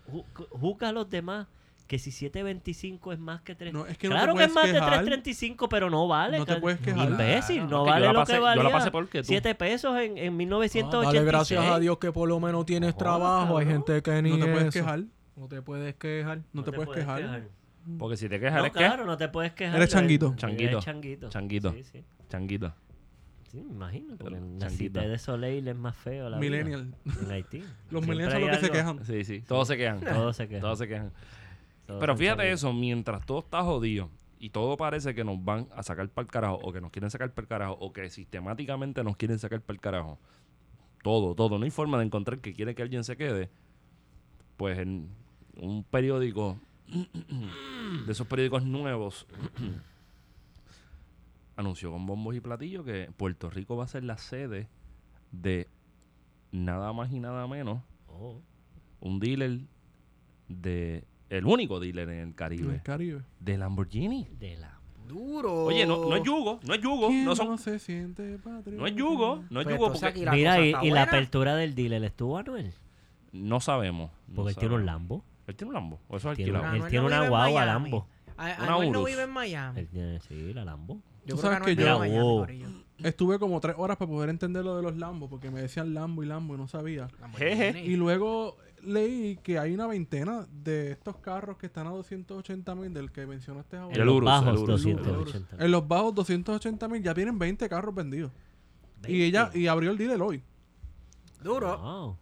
[0.10, 1.48] ju- ju- juzga a los demás
[1.88, 3.74] que si 7.25 es más que 3?
[3.74, 5.06] No, es que no claro te que es puedes más quejar.
[5.06, 6.38] de 3.35, pero no vale.
[6.38, 7.10] No te puedes quejar.
[7.10, 7.70] Imbécil, Claro.
[7.70, 8.72] no que vale yo la lo pasé- que yo la valía.
[8.72, 9.28] pasé peor que tú.
[9.28, 11.14] 7 pesos en, en Ah, 1986.
[11.14, 13.58] dale gracias a Dios que por lo menos tienes Joder, trabajo.
[13.58, 14.72] Hay gente que ni No te puedes eso.
[14.80, 15.04] quejar.
[15.36, 16.40] No te puedes quejar.
[16.54, 17.44] No, te, puedes quejar.
[17.98, 19.76] Porque si te quejas, No, eres claro, no te puedes quejar.
[19.78, 20.34] Eres changuito.
[20.36, 20.64] Changuito.
[20.72, 21.30] Eres changuito.
[21.30, 21.72] Changuito.
[21.74, 21.92] Sí, sí.
[21.94, 22.04] qué?
[22.28, 22.74] Changuito.
[23.50, 24.18] Sí, me imagino.
[24.18, 25.00] Porque en la changuito.
[25.00, 26.94] cita de Soleil es más feo la vida Millennial.
[27.24, 27.64] en Haití.
[27.90, 29.06] Los millennials son los que se algo- quejan.
[29.06, 29.42] Sí, sí.
[29.48, 30.02] Todos se quejan.
[30.02, 30.62] Todos se quejan.
[30.62, 31.14] Todos se quejan.
[31.88, 34.10] Pero fíjate eso, mientras todo está jodido
[34.40, 37.10] y todo parece que nos van a sacar para el carajo o que nos quieren
[37.10, 40.20] sacar para el carajo o que sistemáticamente nos quieren sacar para el carajo.
[41.02, 41.58] Todo, todo.
[41.58, 43.50] No hay forma de encontrar que quiere que alguien se quede.
[44.58, 45.10] Pues en
[45.56, 46.60] un periódico
[48.06, 49.26] de esos periódicos nuevos
[51.56, 54.68] anunció con bombos y platillos que Puerto Rico va a ser la sede
[55.32, 55.68] de
[56.52, 57.82] nada más y nada menos
[58.20, 58.42] Oh.
[59.00, 59.60] un dealer
[60.48, 63.22] de el único dealer en el En el Caribe Caribe.
[63.40, 64.28] de Lamborghini.
[64.40, 64.74] De la...
[65.08, 65.66] Duro.
[65.66, 68.72] Oye, no, no es yugo, no es yugo, ¿Quién no son se siente patriota?
[68.72, 72.04] no es yugo, no es Pues yugo porque la Mira, y, la apertura del dealer
[72.04, 72.74] estuvo Anuel.
[73.32, 74.12] no sabemos.
[74.28, 74.86] no Porque él tiene un.
[74.86, 75.24] Lambo.
[75.48, 76.74] Él tiene un Lambo, o eso es Tiene alquilado.
[76.76, 77.90] Él Anuel tiene no una vive en guagua Miami.
[77.92, 78.08] Lambo.
[78.36, 79.80] A- Anuel no vive en Miami.
[79.80, 80.96] Él tiene, sí, la Lambo.
[81.26, 82.40] Yo Tú creo sabes que yo- Miami, Wow.
[82.40, 82.68] corillo.
[82.98, 86.22] Estuve como tres horas para poder entender lo de los Lambos, porque me decían Lambo
[86.24, 87.08] y Lambo y no sabía.
[87.38, 87.80] Jeje.
[87.86, 88.58] Y luego
[88.88, 93.26] leí que hay una veintena de estos carros que están a 280 mil, del que
[93.28, 93.94] mencionaste ahora.
[93.96, 95.66] El En los Urus, bajos, el Urus, el 280.
[95.66, 98.32] En los bajos 280 mil ya tienen 20 carros vendidos.
[99.08, 99.26] Y 20.
[99.26, 100.42] ella y abrió el dealer hoy.
[101.44, 101.78] Duro.
[101.78, 102.18] Wow.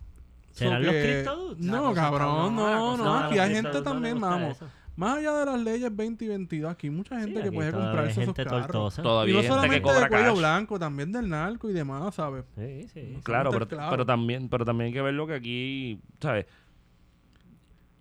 [0.52, 1.26] So ¿Serán los que-
[1.58, 4.56] No, cabrón, no, no, Aquí hay gente también, vamos.
[4.58, 4.68] eso.
[4.96, 7.90] Más allá de las leyes 20 y 22, aquí mucha gente Sí, que puede todavía
[7.90, 8.62] hay comprarse esos gente carros.
[8.68, 9.02] tortosa.
[9.02, 10.38] Y Todavía no hay gente que solamente cobra de cuello cash.
[10.40, 12.46] blanco, también del narco y demás, ¿sabes?
[12.58, 13.20] Sí, sí.
[13.24, 16.46] Claro, Somos pero, también, pero también hay que ver lo que aquí, ¿sabes?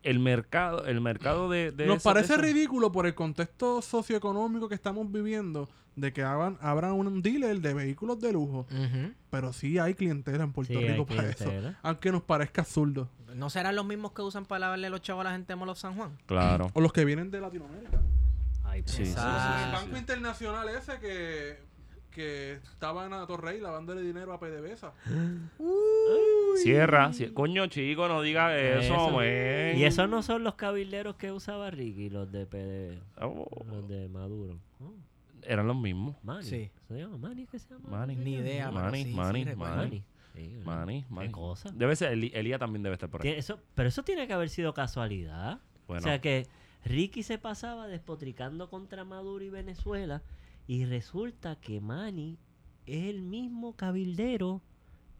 [0.02, 3.80] El mercado, el mercado de, de Nos eso- de parece eso- ridículo por el contexto
[3.80, 8.66] socioeconómico que estamos viviendo de que hagan, abran un dealer de vehículos de lujo.
[9.30, 11.50] Pero sí hay clientela en Puerto Sí, hay Rico para eso.
[11.82, 13.08] Aunque nos parezca absurdo.
[13.34, 15.74] ¿No serán los mismos que usan para lavarle los chavos a la gente de Molo
[15.74, 16.16] San Juan?
[16.26, 16.70] Claro.
[16.74, 18.00] O los que vienen de Latinoamérica.
[18.64, 19.96] Ay, pues, Sí, sí, el Banco.
[19.96, 21.58] Internacional ese que,
[22.10, 24.92] que estaba en Torrey lavándole dinero a PDVSA.
[26.62, 29.16] Cierra, cie- coño chico, no diga eso, Eso.
[29.18, 29.76] men.
[29.78, 34.08] Y esos no son los cabilderos que usaba Ricky, los de PD, Oh, los de
[34.08, 34.56] Maduro.
[34.80, 34.92] Oh,
[35.42, 36.16] eran los mismos.
[36.22, 36.44] Manny.
[36.44, 36.70] Sí.
[36.88, 37.46] ¿Se llama Manny?
[37.46, 37.88] ¿Qué se llama?
[37.88, 38.16] Manny.
[38.16, 39.76] Ni idea, pero Manny, sí, sí, Manny, recuerdo.
[39.76, 39.90] Manny.
[39.90, 40.04] Manny.
[40.34, 40.60] Sí.
[40.64, 41.28] Manny, Manny.
[41.28, 41.70] Qué cosa.
[41.72, 43.28] Debe ser, Eli- Elías también debe estar por ahí.
[43.30, 45.60] Eso, pero eso tiene que haber sido casualidad.
[45.86, 46.46] Bueno, O sea que
[46.84, 50.22] Ricky se pasaba despotricando contra Maduro y Venezuela
[50.66, 52.38] y resulta que Manny
[52.86, 54.60] es el mismo cabildero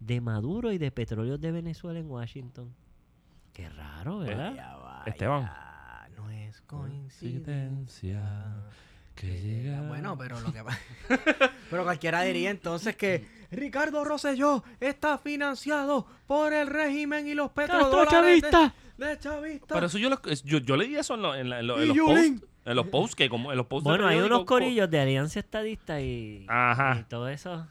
[0.00, 2.74] de Maduro y de Petróleos de Venezuela en Washington.
[3.52, 5.02] Qué raro, ¿verdad?
[5.06, 5.50] Esteban.
[6.16, 8.22] No es Coincidencia coincidencia.
[9.14, 9.82] que llega.
[9.82, 10.78] Bueno, pero lo que pasa.
[11.70, 18.10] pero cualquiera diría entonces que Ricardo Rosselló está financiado por el régimen y los petrodólares
[18.42, 18.74] chavista!
[18.96, 19.74] de, de chavista.
[19.74, 21.76] Pero eso yo, lo- es- yo, yo leí eso en, lo- en la- en lo-
[21.80, 22.42] en Y los posts.
[22.66, 26.00] En los posts que como en los posts Bueno, hay unos corillos de Alianza Estadista
[26.00, 26.98] y, Ajá.
[27.00, 27.66] y todo eso.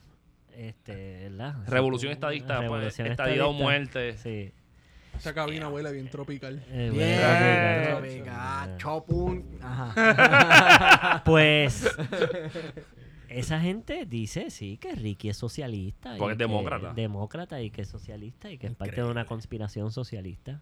[0.55, 1.55] Este, ¿verdad?
[1.67, 3.63] Revolución estadista, pues, Revolución estadidad o estadista.
[3.63, 4.17] muerte.
[4.19, 4.51] Sí.
[5.17, 6.63] Esa cabina huele bien tropical.
[6.69, 8.77] Eh, Bien, tropical, tropical, tropical.
[8.77, 9.59] chopun.
[9.63, 11.23] Ajá.
[11.25, 11.87] Pues
[13.39, 16.15] esa gente dice sí que Ricky es socialista.
[16.15, 16.93] y Porque es que- demócrata.
[16.93, 20.61] Demócrata y que es socialista y que es parte de una conspiración socialista.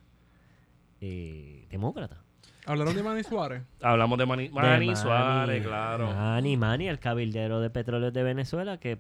[1.02, 2.22] eh, demócrata.
[2.66, 3.64] Hablaron de Manny Suárez.
[3.82, 6.08] Hablamos de Mani, De Manny Suárez, claro.
[6.14, 9.00] Manny, Manny, el cabildero de petróleos de Venezuela que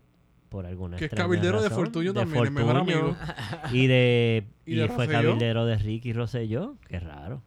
[0.49, 3.15] por alguna Que es cabildero de Fortuño también, el mejor Fortuño, amigo.
[3.71, 6.75] Y de ¿Y y, de fue cabildero de Ricky Rosselló.
[6.87, 7.41] Qué raro.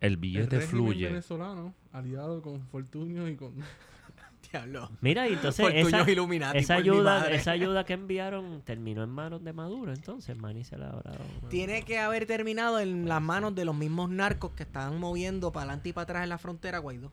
[0.00, 1.06] El El billete régimen fluye.
[1.08, 3.54] venezolano, aliado con Fortunio y con...
[4.50, 4.90] Diablo.
[5.00, 9.52] Mira, y entonces esa, Illuminati, esa ayuda, esa ayuda que enviaron terminó en manos de
[9.52, 11.12] Maduro, entonces Manny se la habrá
[11.48, 15.64] Tiene que haber terminado en las manos de los mismos narcos que estaban moviendo para
[15.64, 17.12] adelante y para atrás en la frontera, Guaidó.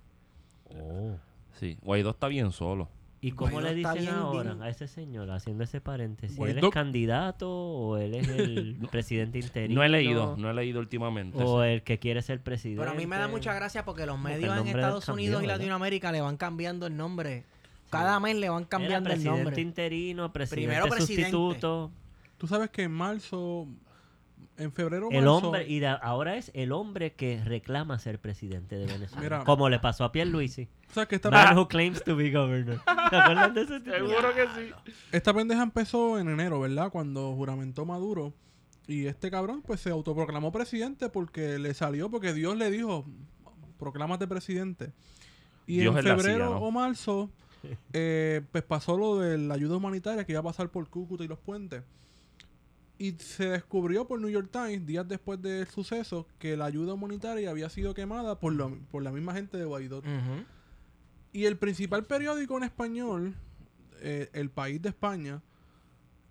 [0.70, 1.18] Oh.
[1.60, 2.90] Sí, Guaidó está bien solo.
[3.26, 4.62] ¿Y cómo le dicen bien, ahora bien.
[4.64, 6.38] a ese señor, haciendo ese paréntesis?
[6.38, 9.76] ¿Él Guaidó- es candidato o él es el presidente interino?
[9.76, 11.42] No he leído, no he leído últimamente.
[11.44, 12.82] O el que quiere ser presidente.
[12.82, 15.46] Pero a mí me da mucha gracia porque los medios en Estados cambió, Unidos y
[15.48, 15.58] ¿verdad?
[15.60, 17.44] Latinoamérica le van cambiando el nombre.
[17.90, 19.62] Cada mes le van cambiando el presidente nombre.
[19.62, 21.32] interino, presidente Primero presidente.
[21.32, 21.92] sustituto.
[22.38, 23.68] Tú sabes que en marzo
[24.58, 28.78] En febrero El marzo, hombre, y de- ahora es el hombre que reclama ser presidente
[28.78, 29.22] de Venezuela.
[29.22, 29.44] Mira.
[29.44, 30.70] como le pasó a Pierluisi.
[30.90, 32.80] o sea, que esta, Man who claims to be governor.
[33.10, 33.82] ¿Te acuerdas de ese?
[33.82, 34.94] Seguro que sí.
[35.12, 36.90] esta pendeja empezó en enero, ¿verdad?
[36.90, 38.34] Cuando juramentó Maduro.
[38.88, 43.06] Y este cabrón, pues se autoproclamó presidente porque le salió, porque Dios le dijo,
[43.78, 44.94] proclámate presidente.
[45.68, 47.30] Y Dios en febrero o marzo,
[47.94, 51.28] eh, pues pasó lo de la ayuda humanitaria que iba a pasar por Cúcuta y
[51.28, 51.82] los puentes.
[52.98, 57.50] Y se descubrió por New York Times, días después del suceso, que la ayuda humanitaria
[57.50, 60.02] había sido quemada por, lo- por la misma gente de Guaidó.
[61.34, 63.36] Y el principal periódico en español,
[64.00, 65.42] eh, El País de España,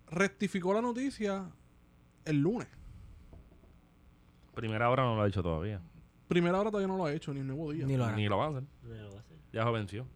[0.09, 1.51] rectificó la noticia
[2.25, 2.67] el lunes.
[4.55, 5.81] Primera hora no lo ha hecho todavía.
[6.27, 7.85] Primera hora todavía no lo ha hecho, ni el nuevo día.
[7.85, 8.15] Ni lo hará.
[8.15, 8.63] Ni lo va a hacer.
[8.83, 9.37] No lo va a hacer.
[9.53, 10.07] Ya se venció.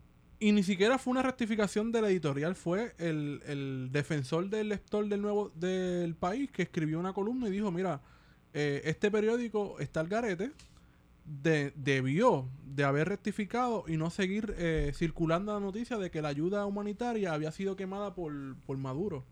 [0.42, 5.08] Y ni siquiera fue una rectificación de la editorial, fue el, el defensor del lector
[5.10, 8.00] del nuevo del país que escribió una columna y dijo, mira,
[8.54, 10.52] eh, este periódico está al garete,
[11.26, 16.30] de- debió de haber rectificado y no seguir eh, circulando la noticia de que la
[16.30, 18.32] ayuda humanitaria había sido quemada por,
[18.66, 19.26] por Maduro.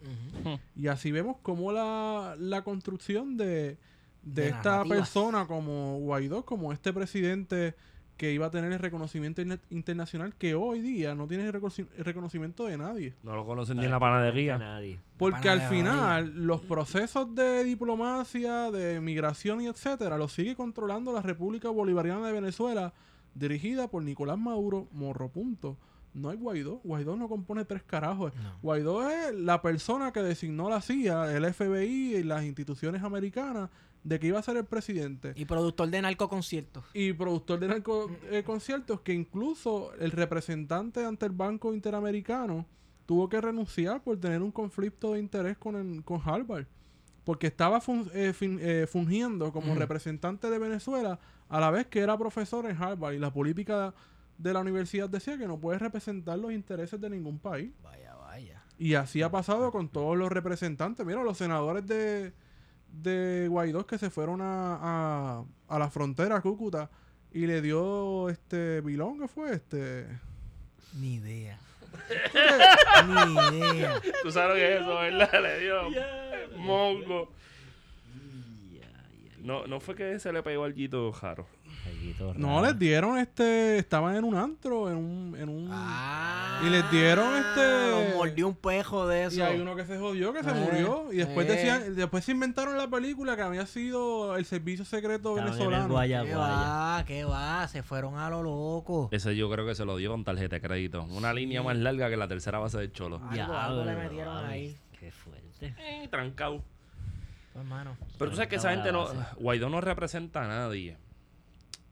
[0.76, 3.78] Y así vemos cómo la, la construcción de, de,
[4.24, 4.98] De esta narrativas.
[5.00, 7.76] persona como Guaidó, como este presidente
[8.18, 11.88] que iba a tener el reconocimiento interna- internacional, que hoy día no tiene el reconoci-
[11.98, 13.14] el reconocimiento de nadie.
[13.24, 14.58] No lo conocen ni en la panadería.
[14.58, 15.00] Nadie.
[15.18, 21.22] Porque al final los procesos de diplomacia, de migración y etcétera, los sigue controlando la
[21.22, 22.94] República Bolivariana de Venezuela,
[23.36, 25.78] dirigida por Nicolás Maduro, morro punto.
[26.14, 26.82] No hay Guaidó.
[26.84, 28.34] Guaidó no compone tres carajos.
[28.36, 28.58] No.
[28.64, 33.70] Guaidó es la persona que designó la CIA, el FBI y las instituciones americanas
[34.08, 35.34] de que iba a ser el presidente.
[35.36, 36.86] Y productor de narcoconciertos.
[36.94, 42.66] Y productor de narco- eh, conciertos que incluso el representante ante el Banco Interamericano
[43.06, 46.66] tuvo que renunciar por tener un conflicto de interés con, el- con Harvard.
[47.26, 51.20] Porque estaba fun- eh, fin- eh, fungiendo como representante de Venezuela
[51.50, 53.14] a la vez que era profesor en Harvard.
[53.16, 53.94] Y la política
[54.38, 57.72] de la universidad decía que no puede representar los intereses de ningún país.
[57.84, 58.64] Vaya, vaya.
[58.80, 61.06] Y así ha pasado con todos los representantes.
[61.06, 62.32] Mira, los senadores de,
[63.02, 66.90] de Guaidó que se fueron a, a, a la frontera, a Cúcuta,
[67.32, 69.54] y le dio este Bilón, ¿qué fue?
[69.54, 70.08] Este.
[71.00, 71.60] Ni idea.
[73.52, 74.02] Ni idea.
[74.24, 75.42] Tú sabes lo que es eso, ¿verdad?
[75.42, 77.32] Le dio mongo.
[79.40, 81.48] No, no fue que se le pegó al Guito Jaro.
[82.36, 83.78] No, les dieron este.
[83.78, 85.36] Estaban en un antro, en un.
[85.38, 89.38] En un Ah, Y les dieron este- Los mordió un pejo de eso.
[89.38, 91.14] y hay uno que se jodió, que se Eh, murió.
[91.14, 91.52] Y después eh.
[91.52, 95.88] decían, después se inventaron la película que había sido el servicio secreto Estaban venezolano.
[95.90, 96.54] Guaya ¿Qué Guaya.
[96.56, 97.04] va?
[97.06, 97.68] ¿Qué va?
[97.68, 99.10] Se fueron a lo loco.
[99.12, 101.04] Ese yo creo que se lo dio con tarjeta de crédito.
[101.12, 103.22] Una línea más larga que la tercera base del cholo.
[103.30, 104.76] Algo- algo le metieron ahí.
[105.00, 105.76] Qué fuerte.
[105.78, 106.64] Eh, trancado.
[107.54, 107.98] Pues, hermano.
[108.18, 109.08] Pero tú sabes que esa gente no.
[109.40, 110.98] Guaidó no representa a nadie.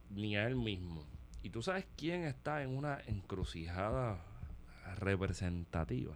[0.10, 1.03] Ni a él mismo.
[1.44, 4.18] Y tú sabes quién está en una encrucijada
[4.98, 6.15] representativa.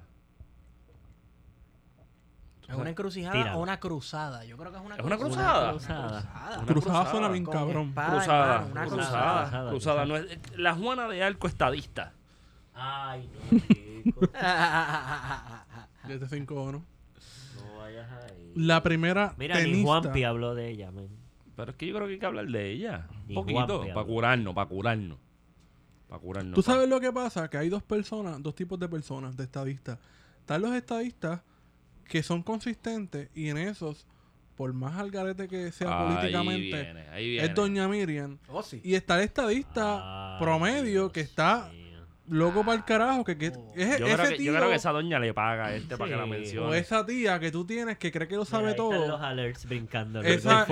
[2.67, 3.57] ¿Es una encrucijada Tíralo.
[3.57, 4.45] o una cruzada?
[4.45, 5.71] Yo creo que es una ¿Es una Una cruzada?
[5.71, 6.55] cruzada.
[6.57, 7.87] Una Cruzada suena bien Con cabrón.
[7.89, 9.43] espada, Cruzada, hermano, una cruzada, cruzada.
[9.49, 12.13] cruzada, Cruzada, No es- la Juana de Arco estadista.
[12.75, 14.21] Ay, no, chico.
[16.07, 16.85] Desde cinco ¿no?
[17.65, 18.53] No vayas ahí.
[18.55, 19.85] La primera Mira, ni tenista.
[19.87, 21.09] Juanpi habló de ella, men.
[21.59, 23.07] Pero es que yo creo que hay que hablar de ella.
[23.27, 23.81] Un poquito.
[23.93, 25.17] Para curarnos, para curarnos.
[26.07, 26.55] Para curarnos.
[26.55, 29.43] Tú pa- sabes lo que pasa, que hay dos personas, dos tipos de personas, de
[29.43, 29.99] estadistas.
[30.39, 31.41] Están los estadistas
[32.05, 34.07] que son consistentes y en esos,
[34.55, 37.45] por más al garete que sea Ahí políticamente, viene, ahí viene.
[37.47, 38.37] es Doña Miriam.
[38.47, 38.79] Oh, sí.
[38.83, 41.69] Y está el estadista Ay, promedio Dios que está.
[42.29, 43.73] Loco para el carajo, que, que Oh.
[43.75, 45.97] es Yo ese creo, que, tío yo creo que esa doña le paga a este
[45.97, 46.67] para que la mencione.
[46.67, 49.07] o esa tía que tú tienes que cree que lo sabe Mira, ahí están todo.
[49.07, 50.21] los alerts brincando.
[50.21, 50.65] Esa-.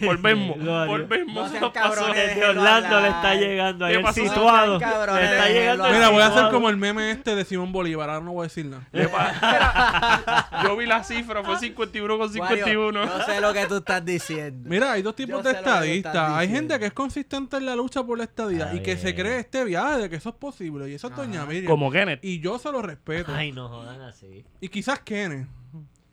[0.00, 0.58] Volvemos,
[0.88, 1.52] volvemos.
[1.60, 2.36] No cabrones.
[2.48, 4.20] Orlando le está llegando ahí ¿Qué el pasó?
[4.22, 4.78] situado.
[4.78, 4.84] Le
[5.24, 8.32] está llegando Mira, voy a hacer como el meme este de Simón Bolívar, ahora no
[8.32, 8.84] voy a decir nada.
[10.64, 13.00] Yo vi la cifra, fue 51 con 51.
[13.00, 14.68] Wario, Yo sé lo que tú estás diciendo.
[14.68, 16.30] Mira, hay dos tipos Yo de estadistas.
[16.30, 19.16] Hay gente que es consistente en la lucha por la estadía y que se bien.
[19.16, 20.88] cree este de que eso es posible.
[20.90, 21.22] Y eso es Ajá.
[21.22, 21.66] Doña Miriam.
[21.66, 22.24] Como Kenneth.
[22.24, 23.32] Y yo se lo respeto.
[23.34, 24.44] Ay, no jodan así.
[24.60, 25.46] Y quizás Kenneth.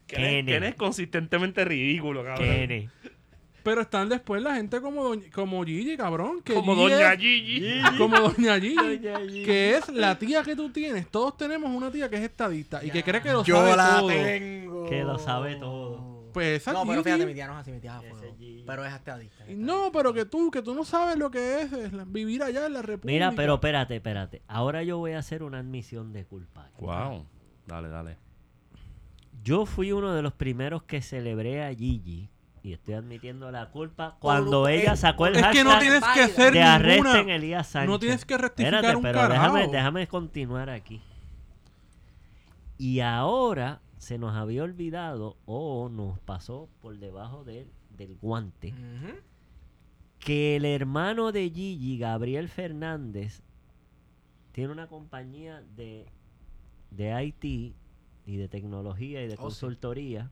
[0.08, 0.46] Kenneth, Kenneth.
[0.46, 2.48] Kenneth es consistentemente ridículo, cabrón.
[2.48, 2.90] Kenny.
[3.64, 6.42] Pero están después la gente como, doña- como Gigi, cabrón.
[6.42, 7.82] Que Como Gigi Doña es- Gigi.
[7.98, 8.76] Como Doña Gigi.
[8.76, 9.44] Doña Gigi.
[9.46, 11.08] Que es la tía que tú tienes.
[11.10, 14.00] Todos tenemos una tía que es estadista y que cree que lo Yo sabe la
[14.00, 14.08] todo.
[14.08, 14.90] tengo.
[14.90, 16.11] Que lo sabe todo.
[16.34, 18.36] Pues No, pero fíjate, mi tía no es así, mi tía es a fuego.
[18.66, 19.44] Pero es estadista.
[19.50, 22.66] No, pero que tú, que tú no sabes lo que es, es la- vivir allá
[22.68, 23.12] en la República.
[23.14, 24.42] Mira, pero espérate, espérate.
[24.48, 26.66] Ahora yo voy a hacer una admisión de culpa.
[26.66, 26.86] aquí.
[26.86, 27.26] Wow.
[27.68, 28.18] Dale, dale.
[29.44, 32.30] Yo fui uno de los primeros que celebré a Gigi.
[32.64, 36.00] Y estoy admitiendo la culpa cuando Por- ella sacó el Es que no hashtag tienes
[36.02, 36.26] que válida.
[36.26, 37.30] hacer de arresten.
[37.32, 37.90] Elías Sánchez.
[37.90, 39.56] No tienes que rectificar Espérate, un pero carajo.
[39.56, 41.02] déjame, déjame continuar aquí.
[42.78, 48.74] Y ahora se nos había olvidado o nos pasó por debajo del, del guante
[50.20, 53.42] que el hermano de Gigi, Gabriel Fernández,
[54.52, 56.06] tiene una compañía de,
[56.92, 57.74] de IT
[58.26, 59.42] y de tecnología y de Oh, sí.
[59.44, 60.32] consultoría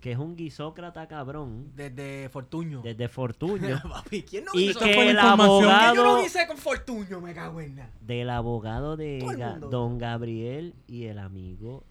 [0.00, 2.82] que es un guisócrata cabrón Desde Fortuño.
[2.82, 7.20] desde Fortuño Papi, ¿quién no y que el Que yo no abogado hice con Fortuño,
[7.20, 7.90] me cago en nada.
[8.02, 11.84] del abogado de Ga- don Gabriel y el amigo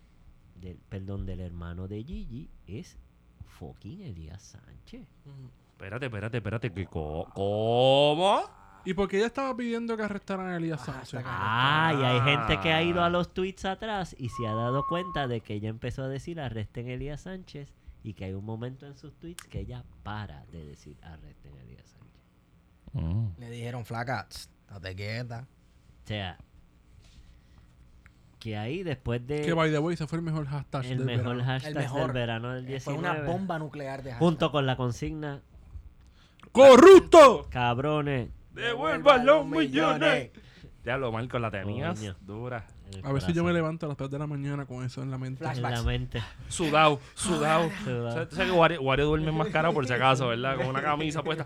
[0.64, 2.98] del perdón del hermano de Gigi es
[3.60, 5.08] fucking Elías Sánchez
[5.72, 6.72] Espérate, espérate, espérate.
[6.74, 8.42] que co- ¿Cómo?
[8.86, 11.22] ¿Y por qué ella estaba pidiendo que arrestaran a Elías Ah, Sánchez?
[11.26, 13.10] Ah, y hay gente que ha ido a Ah.
[13.10, 16.88] los tweets atrás y se ha dado cuenta de que ella empezó a decir arresten
[16.88, 17.74] a Elías Sánchez
[18.04, 21.62] y que hay un momento en sus tweets que ella para de decir arresten a
[21.62, 22.22] Elías Sánchez.
[22.94, 23.40] Mm.
[23.40, 25.48] Le dijeron, flaca, tss, date quieta.
[26.04, 26.38] O sea,
[28.44, 31.06] que ahí después de Que by the way, ese fue el mejor hashtag el del
[31.06, 31.44] mejor verano.
[31.46, 32.02] hashtag El mejor.
[32.02, 34.52] del verano del Eh, Fue 19 una bomba nuclear de junto hashtag.
[34.52, 35.42] con la consigna
[36.52, 37.48] ¡Corrupto!
[37.50, 40.30] cabrones Devuelvan los millones.
[40.86, 42.16] Ya lo Marco, la tenías Coño.
[42.22, 42.66] dura.
[43.04, 45.12] A ver si yo me levanto a las 3 de la mañana con eso en
[45.12, 45.46] la mente.
[45.46, 47.70] En la mente Sudado, sudado.
[47.84, 48.08] Sudado.
[48.08, 50.58] O sea, tú sabes que Wario, Wario duerme más caro por si acaso, ¿verdad?
[50.58, 51.46] Con una camisa puesta.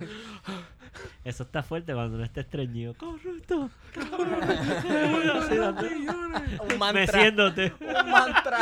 [1.24, 3.70] eso está fuerte cuando no esté estreñido corrupto
[6.70, 6.94] Un mantra.
[6.94, 8.58] meciéndote Un mantra.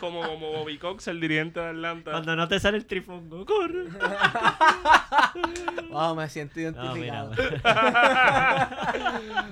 [0.00, 2.10] Como, como Bobby Cox, el dirigente de Atlanta.
[2.12, 3.84] cuando no te sale el trifongo corre
[5.90, 7.32] Wow, me siento No, mira, identificado.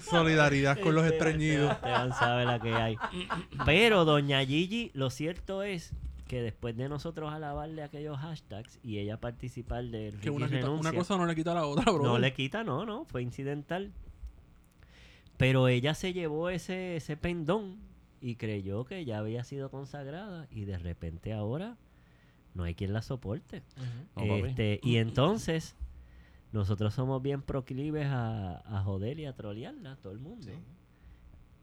[0.02, 1.72] Solidaridad con los estreñidos.
[1.72, 2.96] Esteban sabe la que hay.
[3.64, 5.92] Pero Doña Gigi, lo cierto es
[6.28, 10.90] que después de nosotros alabarle aquellos hashtags y ella participar del Que una, quita- renuncia,
[10.90, 12.02] una cosa no le quita a la otra, bro.
[12.02, 13.92] no le quita, no, no, fue incidental.
[15.36, 17.76] Pero ella se llevó ese, ese pendón
[18.20, 21.76] y creyó que ya había sido consagrada y de repente ahora
[22.54, 23.62] no hay quien la soporte.
[24.16, 25.76] Este, y entonces
[26.52, 30.50] nosotros somos bien proclives a, a joder y a trolearla, todo el mundo.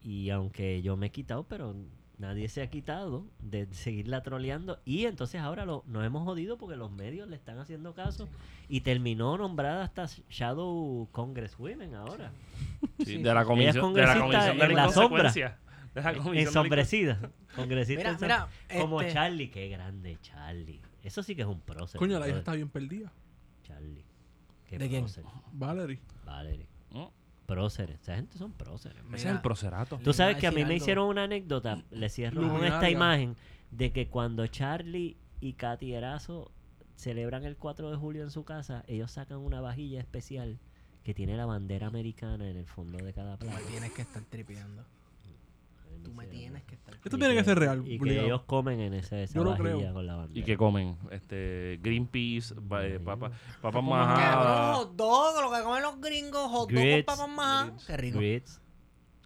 [0.03, 1.75] Y aunque yo me he quitado, pero
[2.17, 4.79] nadie se ha quitado de seguirla troleando.
[4.85, 8.27] Y entonces ahora lo, nos hemos jodido porque los medios le están haciendo caso.
[8.67, 12.31] Y terminó nombrada hasta Shadow Congresswomen ahora.
[13.05, 15.19] Sí, de la comisión, de la congresista comisión de en la sombra.
[15.19, 15.59] inconsecuencia.
[15.93, 17.31] De la comisión de la Ensombrecida.
[17.55, 20.81] Congresista Mira, ensom- mira, Como este- Charlie, qué grande Charlie.
[21.03, 21.99] Eso sí que es un prócer.
[21.99, 23.11] Coño, la hija está bien perdida.
[23.63, 24.03] Charlie.
[24.71, 25.05] ¿De quién?
[25.51, 25.99] Valerie.
[26.25, 26.65] Valerie.
[26.91, 27.03] Mm,
[27.45, 27.99] Próceres.
[28.01, 28.97] Esa gente son próceres.
[28.97, 29.99] Ese es Mira, el procerato.
[30.03, 33.35] Tú sabes que a mí me hicieron una anécdota, le cierro con esta imagen,
[33.71, 36.51] de que cuando Charlie y Katy Erazo
[36.95, 40.59] celebran el 4 de julio en su casa, ellos sacan una vajilla especial
[41.03, 43.57] que tiene la bandera americana en el fondo de cada plato.
[43.69, 44.85] tienes que estar tripeando.
[46.03, 47.83] Tú me tienes que estar Esto tiene que ser real.
[47.85, 48.25] Y que obligado.
[48.27, 49.93] ellos comen en ese, esa Yo lo vajilla creo.
[49.93, 50.39] con la bandera.
[50.39, 50.97] ¿Y qué comen?
[51.11, 54.35] Este, Greenpeace, ba- eh, papa, papas Papas majadas.
[54.35, 57.05] Cabrón, hot dog, lo que comen los gringos, hot dog con Grits.
[57.05, 57.69] papas majas.
[57.71, 57.85] Grits.
[57.87, 58.17] Qué rico.
[58.19, 58.61] Grits.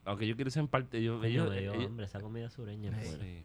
[0.06, 1.04] Aunque yo quiero ser en parte.
[1.04, 2.90] Yo, Coño, ellos, me dio ellos- hambre, esa comida sureña.
[3.00, 3.24] Es buena.
[3.24, 3.44] sí.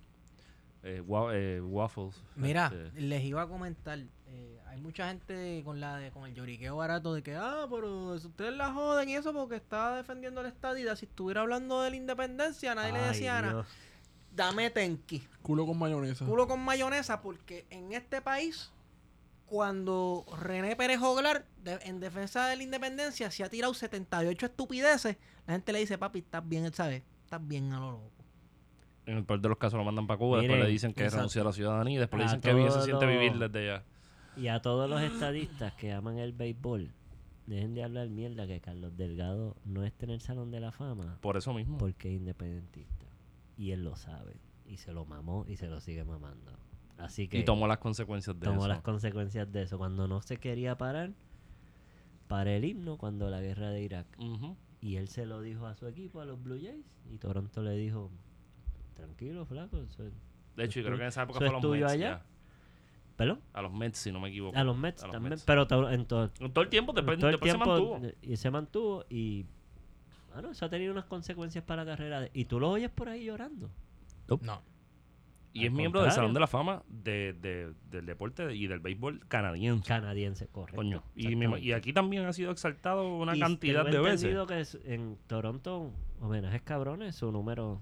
[0.85, 2.23] Eh, wa- eh, waffles.
[2.37, 6.35] Mira, este, les iba a comentar, eh, hay mucha gente con la de, con el
[6.35, 10.43] lloriqueo barato de que, ah, pero si ustedes la joden y eso porque está defendiendo
[10.43, 13.67] la estadidad, si estuviera hablando de la independencia, nadie le decía nada.
[14.35, 16.25] Dame tenki, Culo con mayonesa.
[16.25, 18.73] culo con mayonesa, porque en este país,
[19.47, 25.19] cuando René Pérez Joglar, de- en defensa de la independencia, se ha tirado 78 estupideces,
[25.47, 27.03] la gente le dice, papi, estás bien, ¿sabes?
[27.25, 28.09] Estás bien a lo loco.
[29.05, 30.39] en el peor de los casos lo mandan para Cuba.
[30.39, 31.97] después Miren, le dicen que renunció a la ciudadanía.
[31.97, 33.85] y Después le dicen que bien se siente vivir desde allá.
[34.37, 36.91] Y a todos los estadistas que aman el béisbol,
[37.47, 41.19] dejen de hablar mierda que Carlos Delgado no está en el Salón de la Fama
[41.21, 41.79] Por eso mismo.
[41.79, 43.07] porque es independentista.
[43.59, 44.37] Y él lo sabe.
[44.67, 46.53] Y se lo mamó y se lo sigue mamando.
[46.99, 48.69] Así que y tomó las consecuencias de tomó eso.
[48.69, 49.77] las consecuencias de eso.
[49.77, 51.13] Cuando no se quería parar,
[52.29, 54.07] para el himno cuando la guerra de Irak.
[54.81, 56.85] Y él se lo dijo a su equipo, a los Blue Jays.
[57.13, 58.11] Y Toronto le dijo,
[58.95, 59.77] tranquilo, flaco.
[59.79, 59.97] es-".
[60.57, 61.93] De hecho, yo creo que en esa época ¿Eso fue los Mets.
[61.93, 62.23] allá?
[63.17, 63.41] ¿Perdón?
[63.53, 64.57] A los Mets, si no me equivoco.
[64.57, 65.31] A los Mets A los también.
[65.31, 65.45] Mets.
[65.45, 68.13] Pero to- en todo, Todo el tiempo, después, todo el después tiempo se mantuvo.
[68.23, 69.47] y se mantuvo y
[70.33, 73.09] bueno, eso ha tenido unas consecuencias para la carrera de- y tú lo oyes por
[73.09, 73.71] ahí llorando
[74.41, 74.63] No.
[75.55, 76.11] Y Al es miembro del.
[76.13, 79.87] Salón de la Fama de, de- del deporte y del béisbol canadiense.
[79.87, 81.03] canadiense correcto Coño.
[81.15, 84.23] Y, aquí también ha sido exaltado una Y cantidad de veces.
[84.23, 85.91] entendido que es- en Toronto
[86.23, 87.79] homenajes cabrones su número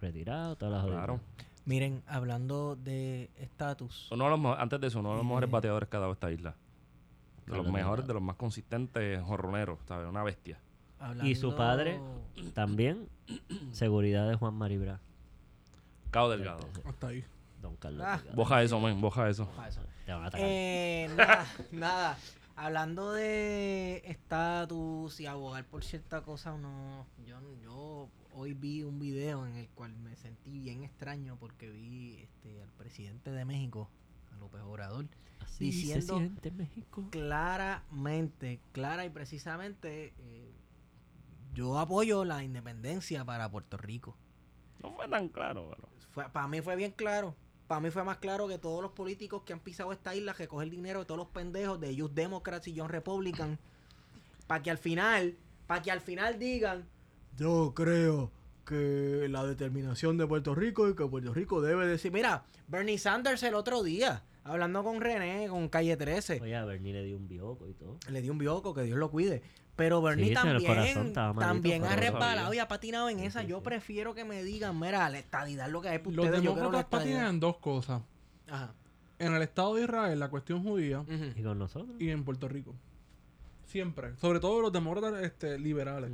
[0.00, 1.18] retirado todas las Claro.
[1.18, 1.46] jodidas.
[1.66, 4.08] Miren, hablando de estatus.
[4.12, 5.52] Uno de los, antes de eso, uno de los mejores Eh.
[5.52, 6.54] bateadores que ha dado esta isla.
[7.46, 10.08] De los mejores, de los más consistentes jorroneros, ¿sabes?
[10.08, 10.58] Una bestia.
[11.22, 12.00] Y su padre
[12.54, 13.08] también,
[13.72, 15.00] seguridad de Juan Maribra.
[16.10, 16.66] Cao Delgado.
[16.84, 17.24] Hasta ahí.
[17.60, 18.02] Don Carlos.
[18.04, 18.16] Ah.
[18.16, 18.36] Delgado.
[18.36, 19.48] Boja eso, men, boja eso.
[20.06, 20.46] Te van a atacar.
[20.48, 22.18] Eh, nada, nada.
[22.56, 29.46] Hablando de estatus y abogar por cierta cosa, no, yo, yo hoy vi un video
[29.46, 33.88] en el cual me sentí bien extraño porque vi este, al presidente de México,
[34.32, 35.06] a López Obrador,
[35.40, 36.20] Así diciendo-
[36.54, 37.08] México.
[37.10, 40.52] claramente, clara y precisamente, eh,
[41.54, 44.14] yo apoyo la independencia para Puerto Rico.
[44.82, 45.88] No fue tan claro, pero.
[46.10, 47.34] Fue, para mí fue bien claro.
[47.66, 50.46] Para mí fue más claro que todos los políticos que han pisado esta isla, que
[50.46, 53.58] cogen el dinero de todos los pendejos de Youth Democrats y John Republican,
[54.46, 55.36] para que al final,
[55.66, 56.86] para que al final digan,
[57.36, 58.30] yo creo
[58.64, 63.42] que la determinación de Puerto Rico y que Puerto Rico debe decir, mira, Bernie Sanders
[63.44, 67.28] el otro día, hablando con René, con Calle 13, Oye, a Bernie le dio un
[67.28, 67.98] bioco y todo.
[68.10, 69.42] le dio un bioco, que Dios lo cuide.
[69.76, 73.42] Pero Bernie Sí, también, malito, también ha resbalado y ha patinado en Sí, esa.
[73.42, 73.62] sí, Yo sí.
[73.64, 77.26] prefiero que me digan, mira, la estadidad es lo que hay para Los demócratas patinan
[77.34, 78.00] en dos cosas.
[78.48, 78.72] Ajá.
[79.18, 81.04] En el Estado de Israel, la cuestión judía,
[81.36, 82.74] Y con nosotros, y en Puerto Rico.
[83.66, 84.16] Siempre.
[84.16, 86.10] Sobre todo los demócratas este, liberales.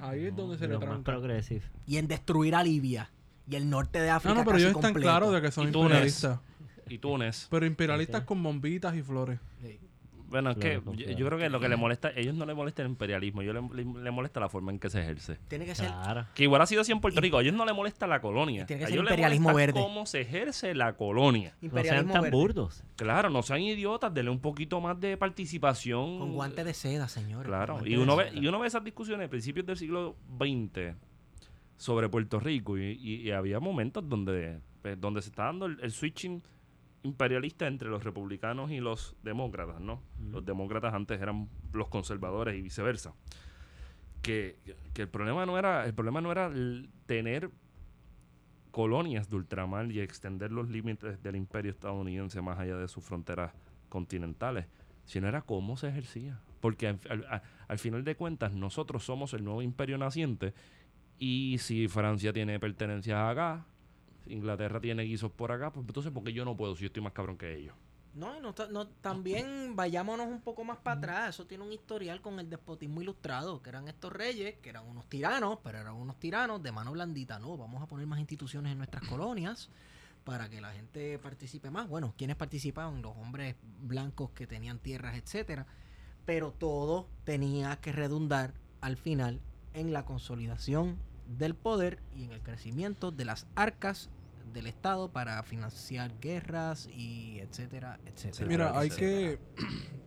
[0.00, 1.12] Ahí es donde se le los más tranca.
[1.12, 1.64] progresivos.
[1.86, 3.10] Y en destruir a Libia
[3.48, 4.34] y el norte de África.
[4.34, 5.08] No, no, pero casi ellos están completo.
[5.08, 5.84] claros de que son Y Túnez.
[5.86, 6.40] imperialistas.
[6.88, 7.46] Y Túnez.
[7.50, 9.40] Pero imperialistas con bombitas y flores.
[9.62, 9.78] Sí.
[10.28, 12.54] Bueno, es que Claro, yo, yo creo que lo que le molesta, ellos no le
[12.54, 15.38] molesta el imperialismo, ellos le, le- le molesta la forma en que se ejerce.
[15.48, 15.86] Tiene que ser.
[15.86, 16.26] Claro.
[16.34, 18.66] Que igual ha sido así en Puerto Rico, a ellos no le molesta la colonia.
[18.66, 19.80] Tiene que a ser ellos imperialismo verde.
[19.80, 21.50] cómo se ejerce la colonia.
[21.50, 22.36] No sean Imperialismo tan verde.
[22.36, 22.84] burdos.
[22.96, 26.18] Claro, no sean idiotas, denle un poquito más de participación.
[26.18, 27.46] Con guantes de seda, señores.
[27.46, 28.40] Claro, y uno, ve, seda.
[28.40, 30.94] y uno ve esas discusiones a principios del siglo XX
[31.76, 35.78] sobre Puerto Rico y, y- y había momentos donde, pues, donde se está dando el,
[35.82, 36.42] el switching
[37.06, 40.02] imperialista entre los republicanos y los demócratas, ¿no?
[40.30, 43.14] Los demócratas antes eran los conservadores y viceversa.
[44.22, 44.56] Que,
[44.92, 46.50] que el problema no era el problema no era
[47.06, 47.50] tener
[48.72, 53.52] colonias de ultramar y extender los límites del imperio estadounidense más allá de sus fronteras
[53.88, 54.66] continentales,
[55.04, 56.40] sino era cómo se ejercía.
[56.60, 60.54] Porque al, al final de cuentas nosotros somos el nuevo imperio naciente
[61.18, 63.64] y si Francia tiene pertenencias acá,
[64.28, 67.02] Inglaterra tiene guisos por acá, pues entonces ¿por qué yo no puedo si yo estoy
[67.02, 67.74] más cabrón que ellos?
[68.16, 71.34] No, no, no, también vayámonos un poco más para atrás.
[71.34, 75.06] Eso tiene un historial con el despotismo ilustrado, que eran estos reyes, que eran unos
[75.06, 77.38] tiranos, pero eran unos tiranos de mano blandita.
[77.38, 79.68] No, vamos a poner más instituciones en nuestras colonias
[80.24, 81.90] para que la gente participe más.
[81.90, 83.02] Bueno, ¿quiénes participaban?
[83.02, 85.66] Los hombres blancos que tenían tierras, etcétera.
[86.24, 89.42] Pero todo tenía que redundar al final
[89.74, 90.96] en la consolidación
[91.26, 94.08] del poder y en el crecimiento de las arcas
[94.52, 98.46] del Estado para financiar guerras y etcétera, etcétera.
[98.48, 99.38] Mira, hay etcétera.
[99.56, 99.66] que.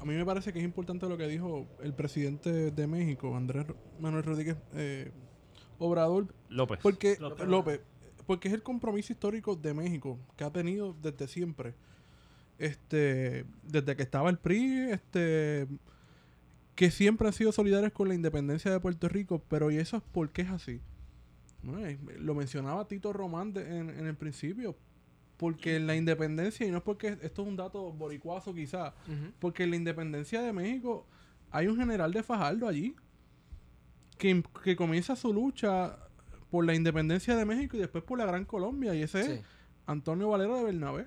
[0.00, 3.66] A mí me parece que es importante lo que dijo el presidente de México, Andrés
[3.98, 5.10] Manuel Rodríguez eh,
[5.78, 6.78] Obrador, López.
[6.80, 7.48] porque López.
[7.48, 7.80] López,
[8.24, 11.74] porque es el compromiso histórico de México que ha tenido desde siempre,
[12.58, 15.66] este, desde que estaba el PRI, este,
[16.76, 20.02] que siempre han sido solidarios con la independencia de Puerto Rico, pero y eso es
[20.12, 20.80] porque es así.
[21.70, 24.76] Bueno, lo mencionaba Tito Román de- en, en el principio,
[25.36, 28.94] porque la independencia, y no es porque esto es un dato boricuazo quizá,
[29.38, 31.06] porque en la independencia de México
[31.50, 32.94] hay un general de Fajardo allí
[34.18, 35.96] que, que comienza su lucha
[36.50, 39.28] por la independencia de México y después por la Gran Colombia, y ese es.
[39.86, 41.06] Antonio Valero de Bernabé.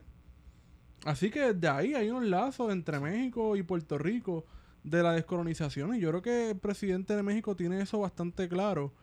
[1.06, 4.46] Así que desde ahí hay unos lazos entre México y Puerto Rico
[4.84, 8.94] de la descolonización, y yo creo que el presidente de México tiene eso bastante claro.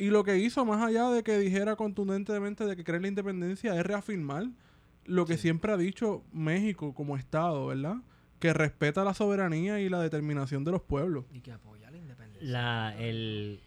[0.00, 3.08] Y lo que hizo, más allá de que dijera contundentemente de que cree en la
[3.08, 4.46] independencia, es reafirmar
[5.04, 7.96] lo que siempre ha dicho México como Estado, ¿verdad?
[8.38, 11.26] Que respeta la soberanía y la determinación de los pueblos.
[11.32, 12.48] Y que apoya la independencia.
[12.50, 13.60] La, el,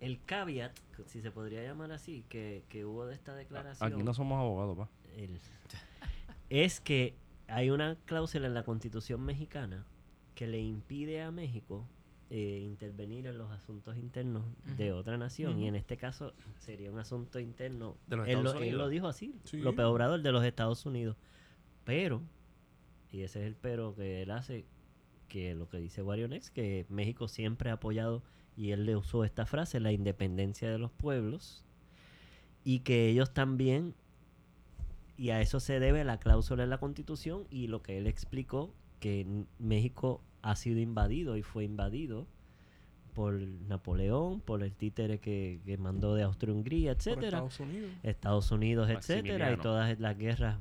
[0.00, 0.72] el caveat,
[1.06, 3.92] si se podría llamar así, que, que hubo de esta declaración.
[3.92, 4.88] Aquí no somos abogados, pa.
[5.16, 5.40] el-
[6.48, 7.14] es que
[7.48, 9.84] hay una cláusula en la constitución mexicana
[10.36, 11.84] que le impide a México
[12.30, 14.44] eh, intervenir en los asuntos internos
[14.76, 15.58] de otra nación.
[15.58, 17.96] Y en este caso sería un asunto interno.
[18.06, 19.58] De los él, lo, él lo dijo así Sí.
[19.58, 21.16] López Obrador de los Estados Unidos.
[21.84, 22.22] Pero
[23.12, 24.64] y ese es el pero que él hace
[25.28, 28.22] que lo que dice Warionex que México siempre ha apoyado
[28.56, 31.64] y él le usó esta frase la independencia de los pueblos
[32.64, 33.94] y que ellos también
[35.16, 38.74] y a eso se debe la cláusula en la constitución y lo que él explicó
[39.00, 42.26] que México ha sido invadido y fue invadido
[43.14, 47.90] por Napoleón, por el títere que, que mandó de Austria-Hungría, etcétera, Estados Unidos.
[48.02, 50.58] Estados Unidos, etcétera, y todas las guerras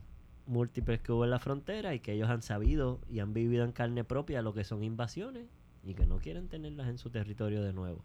[0.48, 3.74] múltiples que hubo en la frontera y que ellos han sabido y han vivido en
[3.74, 5.46] carne propia lo que son invasiones
[5.84, 8.04] y que no quieren tenerlas en su territorio de nuevo.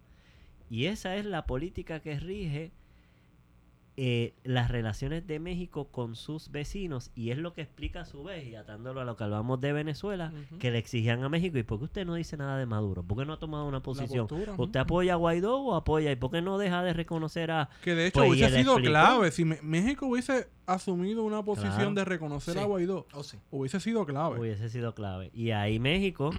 [0.69, 2.73] Y esa es la política que rige
[4.02, 8.22] eh, las relaciones de México con sus vecinos y es lo que explica a su
[8.24, 11.64] vez, y atándolo a lo que hablamos de Venezuela, que le exigían a México, ¿y
[11.64, 13.02] por qué usted no dice nada de Maduro?
[13.02, 14.27] ¿Por qué no ha tomado una posición?
[14.27, 14.55] postura.
[14.56, 16.10] ¿Usted apoya a Guaidó o apoya?
[16.12, 17.68] ¿Y por qué no deja de reconocer a...
[17.85, 18.90] Que de hecho Pues, hubiese sido explicó.
[18.90, 19.31] clave.
[19.32, 21.93] Si Me- México hubiese asumido una posición Claro.
[21.94, 22.64] de reconocer a.
[22.64, 23.36] Guaidó, Oh, sí.
[23.51, 24.40] hubiese sido clave.
[24.40, 25.31] hubiese sido clave.
[25.35, 26.31] Y ahí México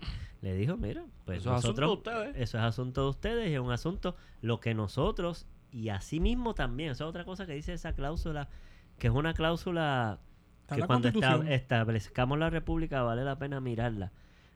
[0.41, 2.41] le dijo, mira, pues Eso es asunto nosotros, de ustedes.
[2.49, 6.53] eso es asunto de ustedes y es un asunto lo que nosotros, y así mismo
[6.53, 8.49] también, esa es otra cosa que dice esa cláusula,
[8.97, 10.19] que es una cláusula
[10.67, 14.11] que la cuando esta- establezcamos la república vale la pena mirarla.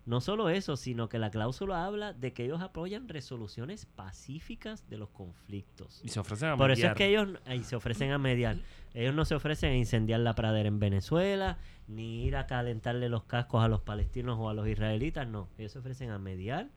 [0.05, 4.97] No solo eso, sino que la cláusula habla de que ellos apoyan resoluciones pacíficas de
[4.99, 5.99] los conflictos.
[6.03, 6.95] Y se ofrecen a Por eso es mediar.
[6.95, 8.57] que ellos ahí se ofrecen a mediar.
[8.93, 13.23] Ellos no se ofrecen a incendiar la pradera en Venezuela, ni ir a calentarle los
[13.23, 15.49] cascos a los palestinos o a los israelitas, no.
[15.57, 16.69] Ellos se ofrecen a mediar,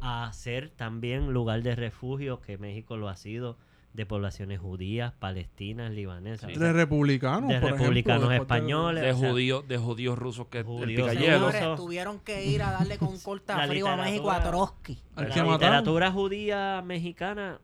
[0.00, 3.58] a ser también lugar de refugio, que México lo ha sido,
[3.92, 6.48] de poblaciones judías, palestinas, libanesas.
[6.48, 6.56] Sí.
[6.56, 9.02] O sea, de republicanos, de por ejemplo, republicanos de- españoles.
[9.02, 11.76] de o sea, judíos, de judíos rusos que el Judíos rusos.
[11.76, 14.98] Tuvieron que ir a darle con cortafrío a La México a literatura- Trotsky.
[15.16, 15.52] La mataron.
[15.52, 17.60] literatura judía mexicana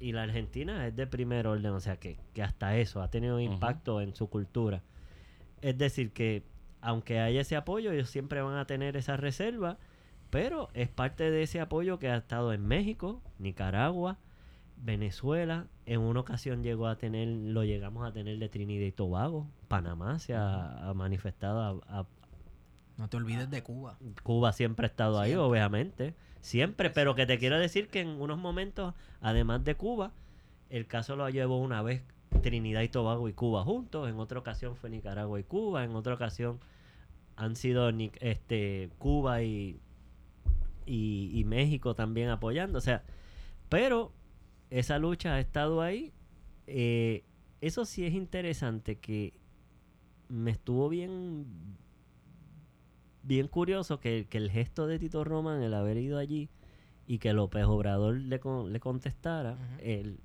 [0.00, 3.40] y la argentina es de primer orden, o sea que, que hasta eso ha tenido
[3.40, 4.82] impacto en su cultura.
[5.62, 6.42] Es decir, que
[6.82, 9.78] aunque haya ese apoyo, ellos siempre van a tener esa reserva,
[10.28, 14.18] pero es parte de ese apoyo que ha estado en México, Nicaragua,
[14.84, 15.66] Venezuela.
[15.86, 19.46] En una ocasión llegó a tener, lo llegamos a tener de Trinidad y Tobago.
[19.68, 22.06] Panamá se ha, ha manifestado a- a,
[22.96, 23.98] No te olvides de Cuba.
[24.22, 26.14] Cuba siempre ha estado ahí, obviamente.
[26.40, 30.12] Siempre, pero que te quiero decir que en unos momentos, además de Cuba,
[30.70, 32.02] el caso lo llevó una vez
[32.42, 36.14] Trinidad y Tobago y Cuba juntos, en otra ocasión fue Nicaragua y Cuba, en otra
[36.14, 36.60] ocasión
[37.36, 37.88] han sido
[38.20, 39.80] este Cuba y,
[40.86, 43.02] y, y México también apoyando, o sea,
[43.68, 44.12] pero
[44.78, 46.12] esa lucha ha estado ahí.
[46.66, 47.24] Eh,
[47.60, 49.32] eso sí es interesante que
[50.28, 51.46] me estuvo bien
[53.22, 56.50] bien curioso que, que el gesto de Tito Roman, el haber ido allí
[57.06, 60.18] y que López Obrador le, con- le contestara, el,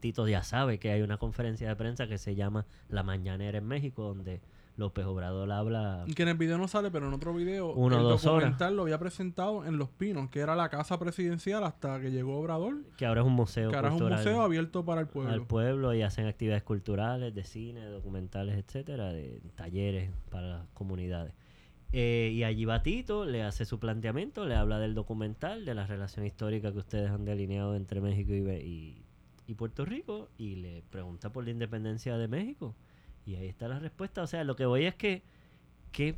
[0.00, 3.66] Tito ya sabe que hay una conferencia de prensa que se llama La Mañanera en
[3.66, 4.42] México, donde
[4.76, 6.04] López Obrador habla...
[6.16, 8.40] Que en el video no sale, pero en otro video Uno el dos horas.
[8.42, 12.38] documental lo había presentado en Los Pinos, que era la casa presidencial hasta que llegó
[12.40, 15.32] Obrador, que ahora es un museo que ahora es un museo abierto para el pueblo.
[15.32, 21.32] al pueblo y hacen actividades culturales, de cine, documentales, etcétera, de talleres para las comunidades.
[21.92, 25.86] Eh, y allí va Tito, le hace su planteamiento, le habla del documental, de la
[25.86, 29.04] relación histórica que ustedes han delineado entre México y, Be- y,
[29.46, 32.74] y Puerto Rico, y le pregunta por la independencia de México.
[33.26, 34.22] Y ahí está la respuesta.
[34.22, 35.22] O sea, lo que voy es que,
[35.92, 36.16] que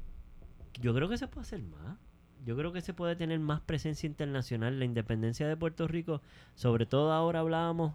[0.80, 1.98] yo creo que se puede hacer más.
[2.44, 4.78] Yo creo que se puede tener más presencia internacional.
[4.78, 6.20] La independencia de Puerto Rico,
[6.54, 7.94] sobre todo ahora hablábamos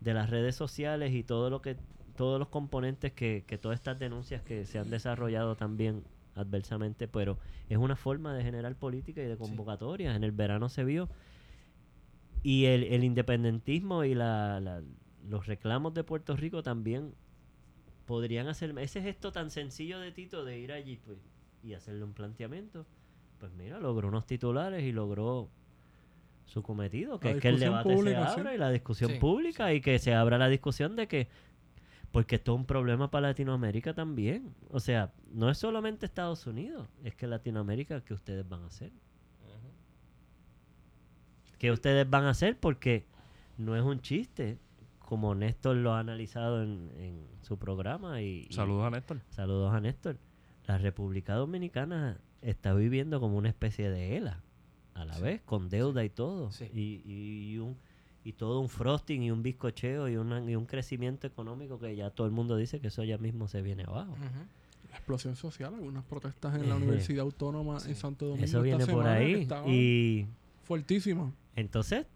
[0.00, 1.76] de las redes sociales y todo lo que
[2.16, 6.04] todos los componentes que, que todas estas denuncias que se han desarrollado también
[6.34, 7.38] adversamente, pero
[7.68, 10.14] es una forma de generar política y de convocatorias.
[10.16, 11.08] En el verano se vio.
[12.42, 14.82] Y el, el independentismo y la, la-
[15.28, 17.14] los reclamos de Puerto Rico también
[18.10, 21.16] podrían hacer ese gesto tan sencillo de Tito de ir allí pues,
[21.62, 22.84] y hacerle un planteamiento.
[23.38, 25.48] Pues mira, logró unos titulares y logró
[26.44, 28.40] su cometido, que La es que el debate pública, se sí.
[28.40, 31.28] abra y la discusión Sí, pública y que se abra la discusión de que
[32.10, 34.56] porque esto es un problema para Latinoamérica también.
[34.70, 38.90] O sea, no es solamente Estados Unidos, es que Latinoamérica, ¿qué ustedes van a hacer?
[41.60, 42.58] ¿Qué ustedes van a hacer?
[42.58, 43.06] Porque
[43.56, 44.58] no es un chiste,
[45.10, 48.22] como Néstor lo ha analizado en, en su programa.
[48.22, 49.20] Y, y- Saludos a Néstor.
[49.28, 50.16] saludos a Néstor.
[50.66, 54.40] La República Dominicana está viviendo como una especie de ELA,
[54.94, 56.50] a la Sí, vez, con deuda y todo.
[56.52, 56.70] Sí.
[56.72, 57.76] Y, y, y un,
[58.24, 62.10] y todo un frosting y un bizcocheo y, una- y un crecimiento económico que ya
[62.10, 64.16] todo el mundo dice que eso ya mismo se viene abajo.
[64.90, 66.76] La explosión social, algunas protestas en la.
[66.76, 67.90] Universidad Autónoma Sí.
[67.90, 68.44] en Santo Domingo.
[68.44, 69.46] Eso esta viene por ahí.
[69.66, 70.26] Y
[70.64, 71.32] Fuertísimas.
[71.56, 72.06] entonces,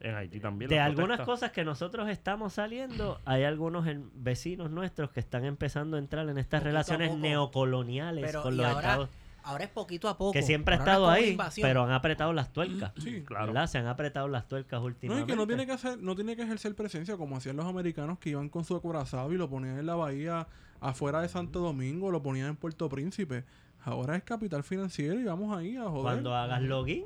[0.00, 0.68] En Haití también.
[0.68, 1.26] de algunas protestas.
[1.26, 6.28] cosas que nosotros estamos saliendo, hay algunos en- vecinos nuestros que están empezando a entrar
[6.28, 7.20] en estas Poquito relaciones poco.
[7.20, 9.08] neocoloniales Pero, con los ahora, estados
[9.42, 10.32] ahora es poquito a poco.
[10.32, 11.66] que siempre ha estado es ahí, invasión.
[11.66, 12.92] pero han apretado las tuercas.
[12.98, 13.22] Sí.
[13.24, 13.46] Claro.
[13.46, 13.66] ¿verdad?
[13.68, 15.32] Se han apretado las tuercas No, y últimamente.
[15.32, 18.30] que no tiene que hacer, no tiene que ejercer presencia como hacían los americanos que
[18.30, 20.46] iban con su acorazado y lo ponían en la bahía
[20.80, 23.44] afuera de Santo Domingo, lo ponían en Puerto Príncipe.
[23.82, 26.02] Ahora es capital financiero y vamos ahí a joder.
[26.02, 27.04] Cuando hagas login,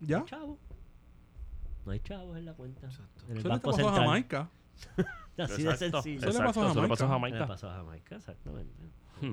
[0.00, 0.24] ¿Ya?
[0.24, 0.58] chavo.
[1.84, 2.86] No hay chavos en la cuenta.
[2.86, 3.22] Exacto.
[3.26, 4.06] En el Eso le Banco pasó a Central.
[4.06, 4.48] Jamaica.
[5.38, 6.28] Así de Exacto, sencillo.
[6.28, 7.46] Eso le pasó a eso le pasó a Le Jamaica.
[7.46, 8.82] pasó a Jamaica, exactamente.
[9.20, 9.32] Hmm.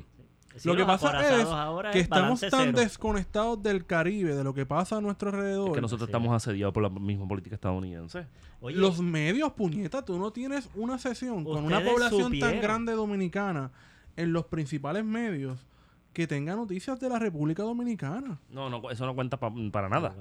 [0.57, 2.79] Sí, Lo que los pasa acorazados es ahora que es estamos balance tan cero.
[2.79, 5.69] desconectados del Caribe, de lo que pasa a nuestro alrededor.
[5.69, 6.11] Es que nosotros Sí.
[6.11, 8.25] estamos asediados por la misma política estadounidense.
[8.59, 12.91] Oye, Los medios, puñeta, tú no tienes una sesión con una Ustedes población tan grande
[12.93, 13.71] dominicana
[14.17, 15.65] en los principales medios
[16.11, 18.37] que tenga noticias de la República Dominicana.
[18.49, 20.13] No, no, eso no cuenta pa- para nada.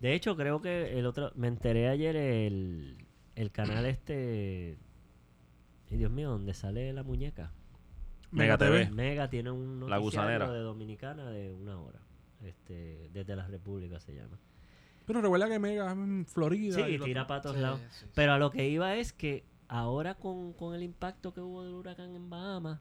[0.00, 1.32] De hecho, creo que el otro.
[1.34, 2.96] Me enteré ayer el,
[3.34, 4.76] el canal este.
[5.90, 7.52] Ay, Dios mío, donde sale la muñeca.
[8.32, 8.90] Mega TV.
[8.90, 10.50] Mega tiene un La gusanera.
[10.50, 12.00] de Dominicana de una hora.
[12.44, 14.38] Este, desde la República se llama.
[15.06, 16.74] Pero recuerda que Mega es en Florida.
[16.74, 17.80] Sí, y tira para todos Sí, lados.
[17.90, 18.06] sí, sí.
[18.14, 21.74] Pero a lo que iba es que ahora con, con el impacto que hubo del
[21.74, 22.80] huracán en Bahamas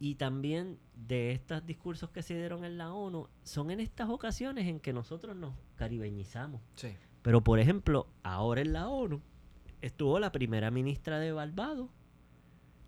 [0.00, 4.66] y también de estos discursos que se dieron en la ONU, son en estas ocasiones
[4.68, 6.60] en que nosotros nos caribeñizamos.
[6.76, 6.88] Sí.
[7.22, 9.20] Pero por ejemplo, ahora en la ONU
[9.80, 11.90] estuvo la primera ministra de Barbados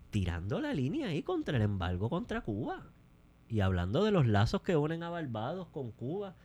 [0.09, 2.83] tirando la línea ahí contra el embargo contra Cuba
[3.47, 6.35] y hablando de los lazos que unen a Barbados con Cuba.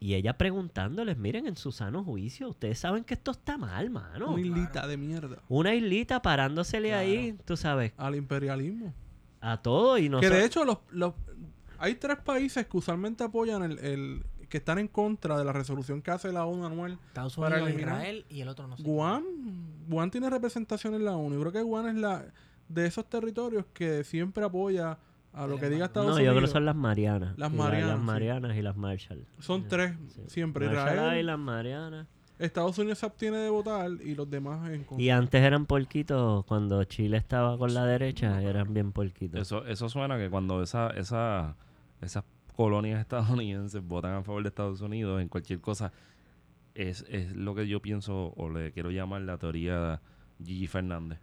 [0.00, 4.30] Y ella preguntándoles, miren, en su sano juicio, ustedes saben que esto está mal, mano.
[4.30, 5.42] Una islita de mierda.
[5.48, 7.02] Una islita parándosele Claro.
[7.02, 8.94] ahí, tú sabes, Al imperialismo.
[9.40, 11.14] A todo y no que de hecho, los, los,
[11.78, 16.00] hay tres países que usualmente apoyan el, el- que están en contra de la resolución
[16.00, 16.98] que hace la ONU anual.
[17.08, 18.82] Estados Para Unidos, eliminar- Israel y el otro no sé.
[18.82, 19.22] Guam,
[19.88, 21.34] Guam tiene representación en la ONU.
[21.34, 22.24] Yo creo que Guam es la
[22.68, 24.98] de esos territorios que siempre apoya
[25.34, 25.84] a lo que diga.
[25.86, 26.34] Estados No, yo Unidos.
[26.36, 27.36] creo que son las Marianas.
[27.38, 28.04] Las Y la- Marianas, Las sí.
[28.06, 29.26] Marianas y las Marshall.
[29.38, 30.22] Son Sí, tres sí.
[30.28, 30.66] siempre.
[30.66, 32.06] Marshall Israel, Islands, Marianas.
[32.38, 35.04] Estados Unidos se abstiene de votar y los demás en contra.
[35.04, 39.40] Y antes eran porquitos, cuando Chile estaba con la derecha, eran bien porquitos.
[39.40, 41.56] Eso, eso suena que cuando esa, esa,
[42.00, 42.24] esas
[42.54, 45.92] colonias estadounidenses votan a favor de Estados Unidos en cualquier cosa,
[46.74, 50.00] es, es lo que yo pienso o le quiero llamar la teoría
[50.44, 51.18] Gigi Fernández.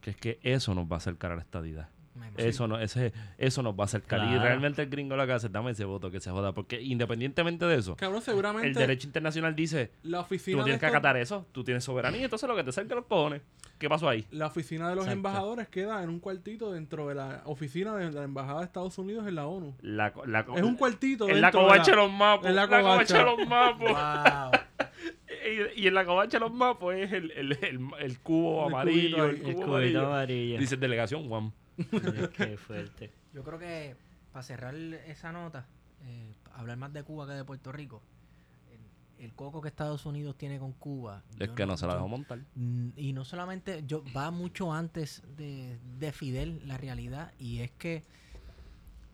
[0.00, 1.88] Que es que eso nos va a acercar a la estadidad.
[2.36, 4.20] Eso, no, ese, eso nos va a acercar.
[4.30, 6.52] Y realmente el gringo lo que hace, dame ese voto que se joda.
[6.52, 10.80] Porque independientemente de eso, Cabrón, seguramente el derecho internacional dice, la tú oficina de tienes
[10.80, 13.42] que acatar eso, tú tienes soberanía, entonces lo que te acerca los cojones.
[13.78, 14.24] ¿Qué pasó ahí?
[14.30, 15.16] la oficina de los Exacto.
[15.18, 19.26] embajadores queda en un cuartito dentro de la oficina de la embajada de Estados Unidos
[19.26, 19.74] en la ONU.
[19.80, 22.46] La, la, Es un cuartito en la de covacha de los mapos.
[22.46, 23.90] en la la covacha de los mapos.
[23.90, 24.60] Wow.
[25.76, 28.72] Y, y en la covacha de los mapos es el, el, el, el cubo El
[28.74, 29.16] amarillo.
[29.16, 29.50] cubito El, ahí.
[29.50, 30.06] el cubo amarillo.
[30.06, 30.58] amarillo.
[30.58, 31.52] Dice delegación Juan.
[32.36, 33.12] Que fuerte.
[33.32, 33.96] Yo creo que
[34.32, 35.66] para cerrar esa nota,
[36.02, 38.02] eh, hablar más de Cuba que de Puerto Rico,
[39.18, 41.22] el, el coco que Estados Unidos tiene con Cuba.
[41.38, 42.40] Es que no se la dejó montar.
[42.54, 47.70] Mm, Y no solamente, yo va mucho antes de, de Fidel la realidad y es
[47.72, 48.02] que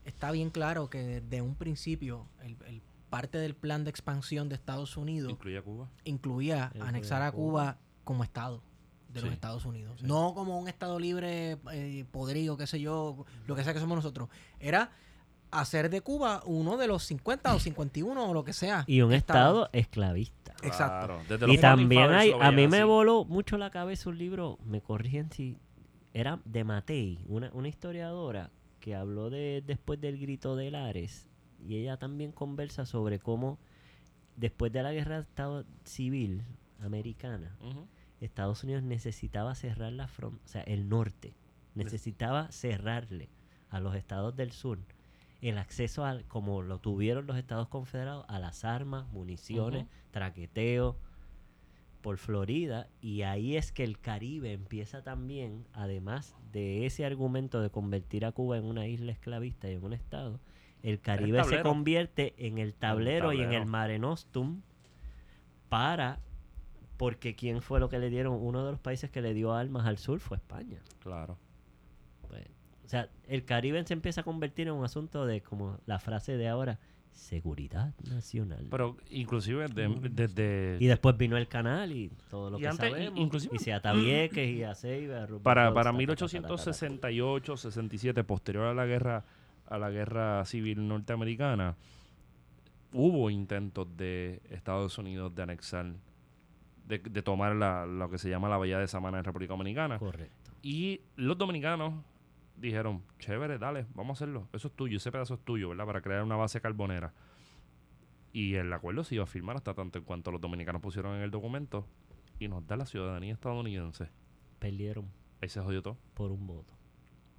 [0.05, 4.55] está bien claro que desde un principio el, el parte del plan de expansión de
[4.55, 5.89] Estados Unidos Incluye a Cuba.
[6.05, 7.43] incluía Incluía anexar a Cuba.
[7.75, 8.63] Cuba como estado
[9.09, 9.33] de los.
[9.33, 10.03] Estados Unidos.
[10.03, 13.97] No como un estado libre, eh, podrido, qué sé yo, lo que sea que somos
[13.97, 14.29] nosotros.
[14.61, 14.91] Era
[15.51, 18.85] hacer de Cuba uno de los 50 o 51 o lo que sea.
[18.87, 20.53] Y un estado esclavista.
[20.63, 21.07] Exacto.
[21.07, 24.59] Claro, desde los Y también hay, a mí me voló mucho la cabeza un libro,
[24.65, 25.57] me corrigen si
[26.13, 31.29] era de Matei, una, una historiadora que habló de después del grito de Lares
[31.67, 33.59] y ella también conversa sobre cómo
[34.37, 36.45] después de la guerra de Estado civil
[36.81, 37.57] americana.
[38.21, 41.35] Estados Unidos necesitaba cerrar la frontera, o sea, el norte
[41.75, 43.29] necesitaba cerrarle
[43.71, 44.79] a los estados del sur
[45.41, 50.97] el acceso al, como lo tuvieron los estados confederados, a las armas, municiones, traqueteo
[52.01, 57.71] por Florida y ahí es que el Caribe empieza también, además de ese argumento de
[57.71, 60.41] convertir a Cuba en una isla esclavista y en un estado,
[60.83, 61.69] el Caribe se tablero.
[61.69, 63.63] convierte en el tablero, y en tablero.
[63.63, 64.63] el Mare Nostrum
[65.69, 66.21] para
[66.99, 69.87] porque quién fue lo que le dieron uno de los países que le dio armas
[69.87, 70.79] al sur fue España.
[71.01, 71.39] Claro.
[72.29, 72.45] Pues,
[72.85, 76.37] o sea, el Caribe se empieza a convertir en un asunto de como la frase
[76.37, 76.79] de ahora,
[77.13, 78.67] seguridad nacional.
[78.71, 80.77] Pero inclusive de- desde...
[80.79, 83.19] y después vino el canal y todo lo Y que antes, sabemos.
[83.19, 85.91] inclusive- y se Atavieques y a Ceiba, para, para ta, ta, ta, ta, ta, ta,
[85.91, 85.93] ta.
[85.97, 89.25] 1868, 67, posterior a la guerra
[89.67, 91.77] a la guerra civil norteamericana,
[92.93, 95.93] hubo intentos de Estados Unidos de anexar,
[96.89, 99.99] de, de tomar la, lo que se llama la Bahía de Samana en República Dominicana.
[99.99, 100.51] Correcto.
[100.63, 101.95] Y los dominicanos
[102.57, 104.49] dijeron, chévere, dale, vamos a hacerlo.
[104.53, 105.87] Eso es tuyo, ese pedazo es tuyo, ¿verdad?
[105.87, 107.13] Para crear una base carbonera.
[108.33, 111.23] Y el acuerdo se iba a firmar hasta tanto en cuanto los dominicanos pusieron en
[111.23, 111.87] el documento
[112.39, 114.09] y nos da la ciudadanía estadounidense.
[114.59, 115.07] Perdieron
[115.41, 115.97] Ahí se jodió todo.
[116.15, 116.75] por un voto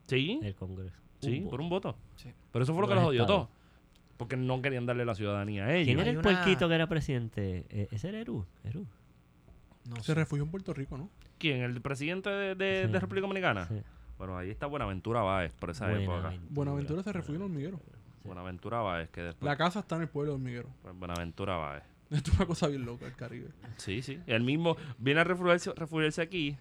[0.07, 0.97] Sí, el Congreso.
[1.21, 1.95] sí, por un voto.
[2.15, 2.31] Sí.
[2.51, 3.49] Pero eso fue lo que Los jodió todo.
[4.17, 5.85] Porque no querían darle la ciudadanía a ellos.
[5.85, 7.65] ¿Quién era el una- puerquito que era presidente?
[7.69, 8.45] Eh, ese era Eru.
[8.63, 8.85] Eru.
[9.85, 10.13] No Se sé.
[10.15, 11.09] refugió en Puerto Rico, ¿no?
[11.37, 11.61] ¿Quién?
[11.61, 12.91] ¿El presidente de, de- Sí.
[12.91, 13.65] de República Dominicana?
[13.67, 13.81] Sí.
[14.17, 16.11] Bueno, ahí está Buenaventura Báez, por esa época.
[16.13, 16.47] Buenaventura.
[16.51, 17.79] Buenaventura se refugió en Hormiguero.
[18.25, 19.47] Buenaventura Báez, que después...
[19.49, 20.69] La casa está en el pueblo de Hormiguero.
[20.81, 21.83] pues, Buenaventura Báez.
[22.11, 23.47] Esto es una cosa bien loca, el Caribe.
[23.77, 24.19] Sí, sí.
[24.27, 26.57] Él mismo viene a refugiarse, refugiarse aquí,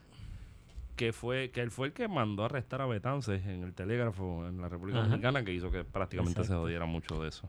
[0.94, 4.46] que fue que él fue el que mandó a arrestar a Betances en el telégrafo
[4.46, 5.06] en la República Ajá.
[5.08, 6.54] Dominicana, que hizo que prácticamente Exacto.
[6.54, 7.48] se jodiera mucho de eso.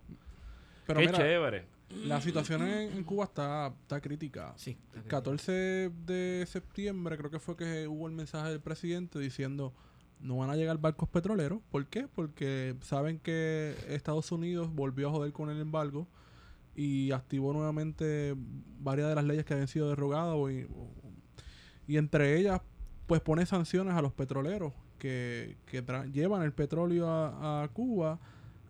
[0.87, 1.65] Pero Qué mira, chévere.
[1.89, 4.53] La situación en, en Cuba está, está crítica.
[4.57, 4.77] Sí.
[4.95, 9.73] El 14 de septiembre creo que fue que hubo el mensaje del presidente diciendo
[10.19, 11.59] no van a llegar barcos petroleros.
[11.71, 12.07] ¿Por qué?
[12.07, 16.07] Porque saben que Estados Unidos volvió a joder con el embargo
[16.75, 18.35] y activó nuevamente
[18.79, 20.67] varias de las leyes que habían sido derogadas y,
[21.87, 22.61] y entre ellas
[23.07, 25.83] pues pone sanciones a los petroleros que, que
[26.13, 28.19] llevan el petróleo a, a Cuba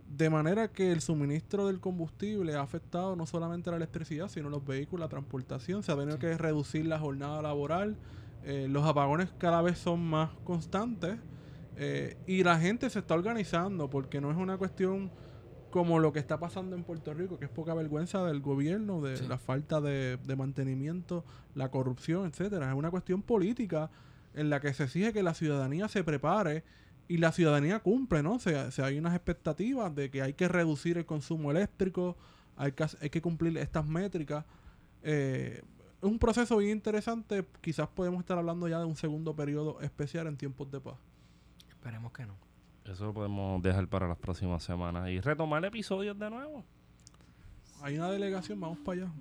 [0.10, 4.66] de manera que el suministro del combustible ha afectado no solamente la electricidad, sino los
[4.66, 5.84] vehículos, la transportación.
[5.84, 7.96] Se ha tenido que reducir la jornada laboral.
[8.44, 11.18] eh, los apagones cada vez son más constantes.
[11.82, 15.12] eh, y la gente se está organizando porque no es una cuestión
[15.70, 19.16] como lo que está pasando en Puerto Rico, que es poca vergüenza del gobierno, de
[19.18, 19.28] Sí.
[19.28, 21.24] la falta de, de mantenimiento,
[21.56, 22.70] la corrupción, etcétera.
[22.70, 23.90] Es una cuestión política
[24.34, 26.64] en la que se exige que la ciudadanía se prepare
[27.10, 28.36] y la ciudadanía cumple, ¿no?
[28.36, 32.16] O sea, o sea, hay unas expectativas de que hay que reducir el consumo eléctrico,
[32.56, 34.46] hay que, hac- hay que cumplir estas métricas.
[35.04, 35.62] Eh,
[36.02, 37.46] es un proceso bien interesante.
[37.62, 40.96] Quizás podemos estar hablando ya de un segundo periodo especial en tiempos de paz.
[41.70, 42.36] Esperemos que no.
[42.86, 46.64] Eso lo podemos dejar para las próximas semanas y retomar episodios de nuevo.
[47.82, 49.12] Hay una delegación, vamos para allá.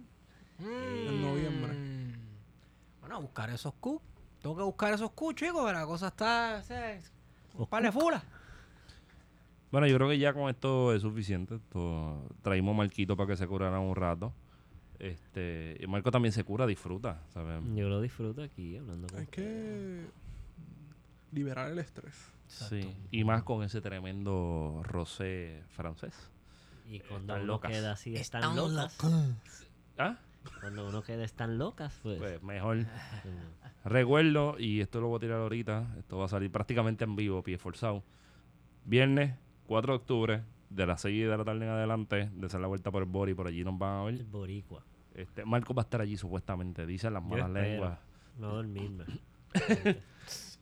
[0.61, 1.73] En noviembre.
[1.73, 2.13] Mm.
[3.01, 4.01] Bueno, a buscar esos Q.
[4.43, 6.63] Tengo que buscar esos Q, chicos, que la cosa está...
[6.63, 7.01] se-
[7.59, 8.23] De fulas.
[9.71, 11.57] Bueno, yo creo que ya con esto es suficiente.
[11.57, 14.33] Esto, traímos a Marquito para que se curara un rato.
[14.99, 17.63] Este, y Marco también se cura, disfruta, ¿sabes?
[17.75, 20.07] Yo lo disfruto aquí hablando con Hay que
[21.33, 22.33] liberar el estrés.
[22.47, 26.31] Sí, y más con ese tremendo rosé francés.
[26.89, 27.71] Y cuando Están uno locas.
[27.71, 28.99] queda así, están, Están locas.
[29.99, 30.17] ¿Ah?
[30.61, 32.19] Cuando uno queda están locas, pues.
[32.19, 32.79] Pues mejor.
[33.85, 37.43] Recuerdo, y esto lo voy a tirar ahorita, esto va a salir prácticamente en vivo,
[37.43, 38.03] pie forzado.
[38.85, 39.35] Viernes
[39.67, 42.91] 4 de octubre, de las 6 de la tarde en adelante, de hacer la vuelta
[42.91, 44.27] por el Bori, por allí nos van a el ver.
[44.27, 44.85] boricua.
[45.15, 47.99] Este, Marco va a estar allí supuestamente, dicen las malas lenguas.
[48.39, 49.05] No dormirme.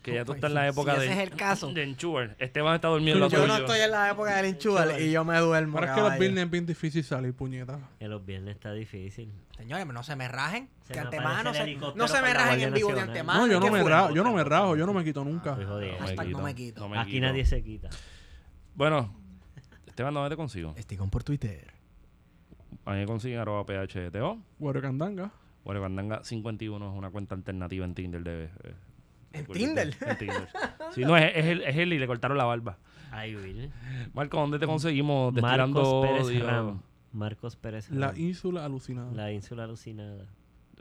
[0.07, 1.73] Que ya tú estás en la época Si de, ese es el caso.
[1.73, 2.35] de.
[2.39, 5.37] Esteban está durmiendo en Yo no estoy en la época del hinchubal y yo me
[5.39, 5.79] duermo.
[5.79, 7.81] Ahora es que los viernes es bien difícil salir, puñeta.
[7.99, 9.33] Que los viernes está difícil.
[9.57, 10.69] Señores, no se me rajen.
[10.85, 11.53] Se que me antemano.
[11.53, 13.41] se- No se me con rajen en vivo de antemano.
[13.41, 15.59] No, yo no ¿qué me rajo, yo no me rajo, yo no me quito nunca.
[15.61, 16.89] Estoy no me quito.
[16.89, 17.27] me Aquí quito.
[17.27, 17.89] nadie se quita.
[18.75, 19.13] Bueno,
[19.87, 20.75] Esteban, ¿dónde te consigo?
[20.77, 21.73] Estigón por Twitter.
[22.85, 24.39] A mí me consiguen arroba phto.
[24.59, 25.33] Guaro Candanga.
[25.65, 28.45] Bueno, Candanga 51 es una cuenta alternativa en Tinder de...
[28.45, 28.75] eh,
[29.39, 29.95] ¿En de- Tinder?
[30.01, 30.49] En Tinder.
[30.95, 32.79] Sí, no, es, es él, es él y le cortaron la barba.
[33.11, 33.71] Ay, Will.
[34.15, 36.43] Marco, ¿dónde te conseguimos destilando Marcos Pérez?
[36.45, 36.81] Ram.
[37.13, 38.21] Marcos Pérez La Ram.
[38.21, 39.13] ínsula alucinada.
[39.13, 40.27] La ínsula alucinada.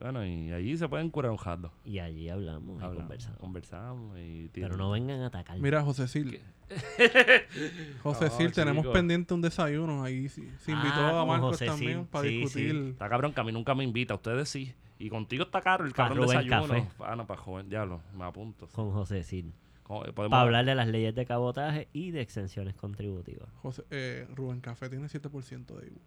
[0.02, 1.72] Bueno, y allí se pueden curar un jato.
[1.86, 3.40] Y allí hablamos, y conversamos.
[3.40, 5.58] conversamos y Pero no vengan a atacar.
[5.60, 6.36] Mira, José Sil.
[8.04, 8.94] José No, Sil, tenemos chico.
[8.94, 10.28] pendiente un desayuno ahí.
[10.30, 10.50] sí.
[10.60, 12.76] Se invitó Ah, a con Marcos también para Sí, discutir.
[12.92, 14.74] Está cabrón que a mí nunca me invita, a ustedes sí.
[14.98, 16.68] Y contigo está caro el cabrón Rubén desayuno.
[16.68, 16.88] Café.
[17.00, 18.68] Ah, no, para joven, diablo, me apunto.
[18.68, 19.52] Con José Sil.
[19.84, 23.50] ¿Cómo- podemos- Para hablar de las leyes de cabotaje y de exenciones contributivas.
[23.62, 26.00] José, eh, Rubén Café tiene 7% de IVU.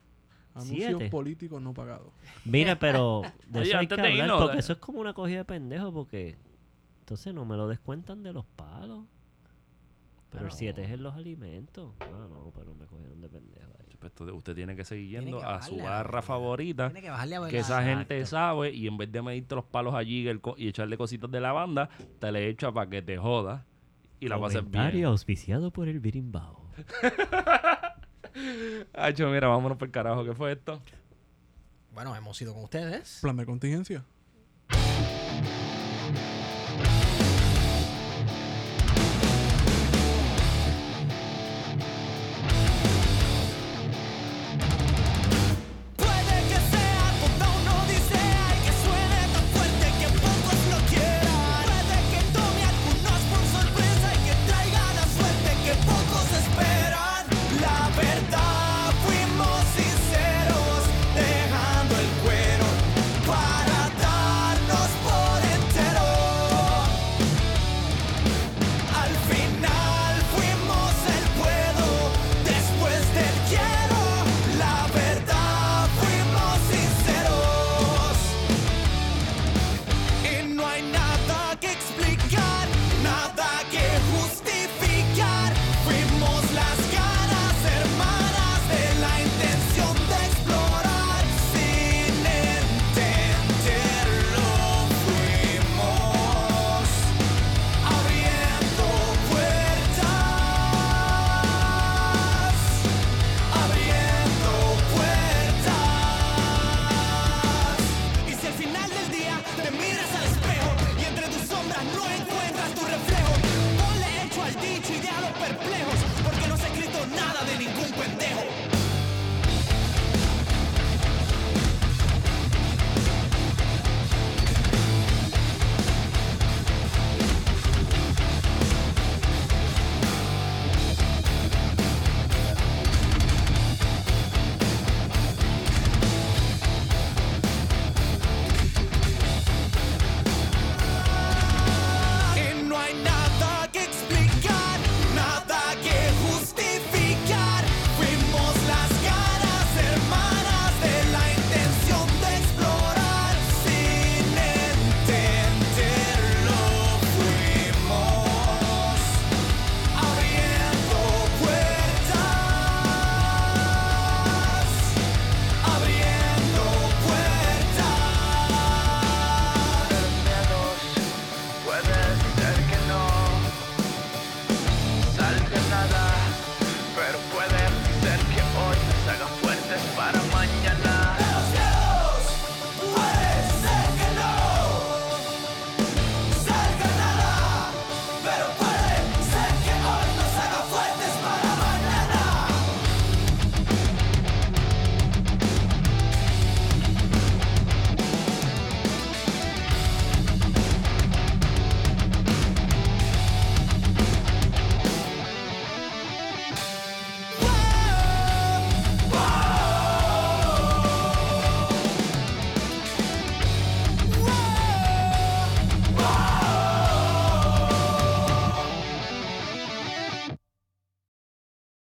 [0.55, 1.11] Anuncios ¿Siete?
[1.11, 2.09] políticos no pagados.
[2.45, 4.79] Mira, pero de Oye, eso hay antes que de hablar irnos, porque de- eso es
[4.81, 6.37] como una cogida de pendejo porque
[7.01, 9.05] entonces no me lo descuentan de los palos.
[10.31, 11.95] Pero el Pero- 7 es en los alimentos.
[12.01, 13.97] Ah, no, pero me cogieron de pendejo ahí.
[13.99, 16.87] Pues, entonces, usted tiene que seguir Tiene yendo que a su bajarle a- barra favorita.
[16.89, 17.99] Tiene que bajarle a ver Que esa Exacto.
[17.99, 21.31] gente sabe y en vez de medirte los palos allí el co- y echarle cositas
[21.31, 21.89] de la banda,
[22.19, 23.65] te le echa para que te joda
[24.21, 25.05] y la pases Comentario bien.
[25.07, 26.69] auspiciado por el birimbao.
[28.95, 30.25] Hacho, mira, vámonos por el carajo.
[30.25, 30.81] ¿Qué fue esto?
[31.93, 33.19] Bueno, hemos ido con ustedes.
[33.23, 34.05] Plan de contingencia.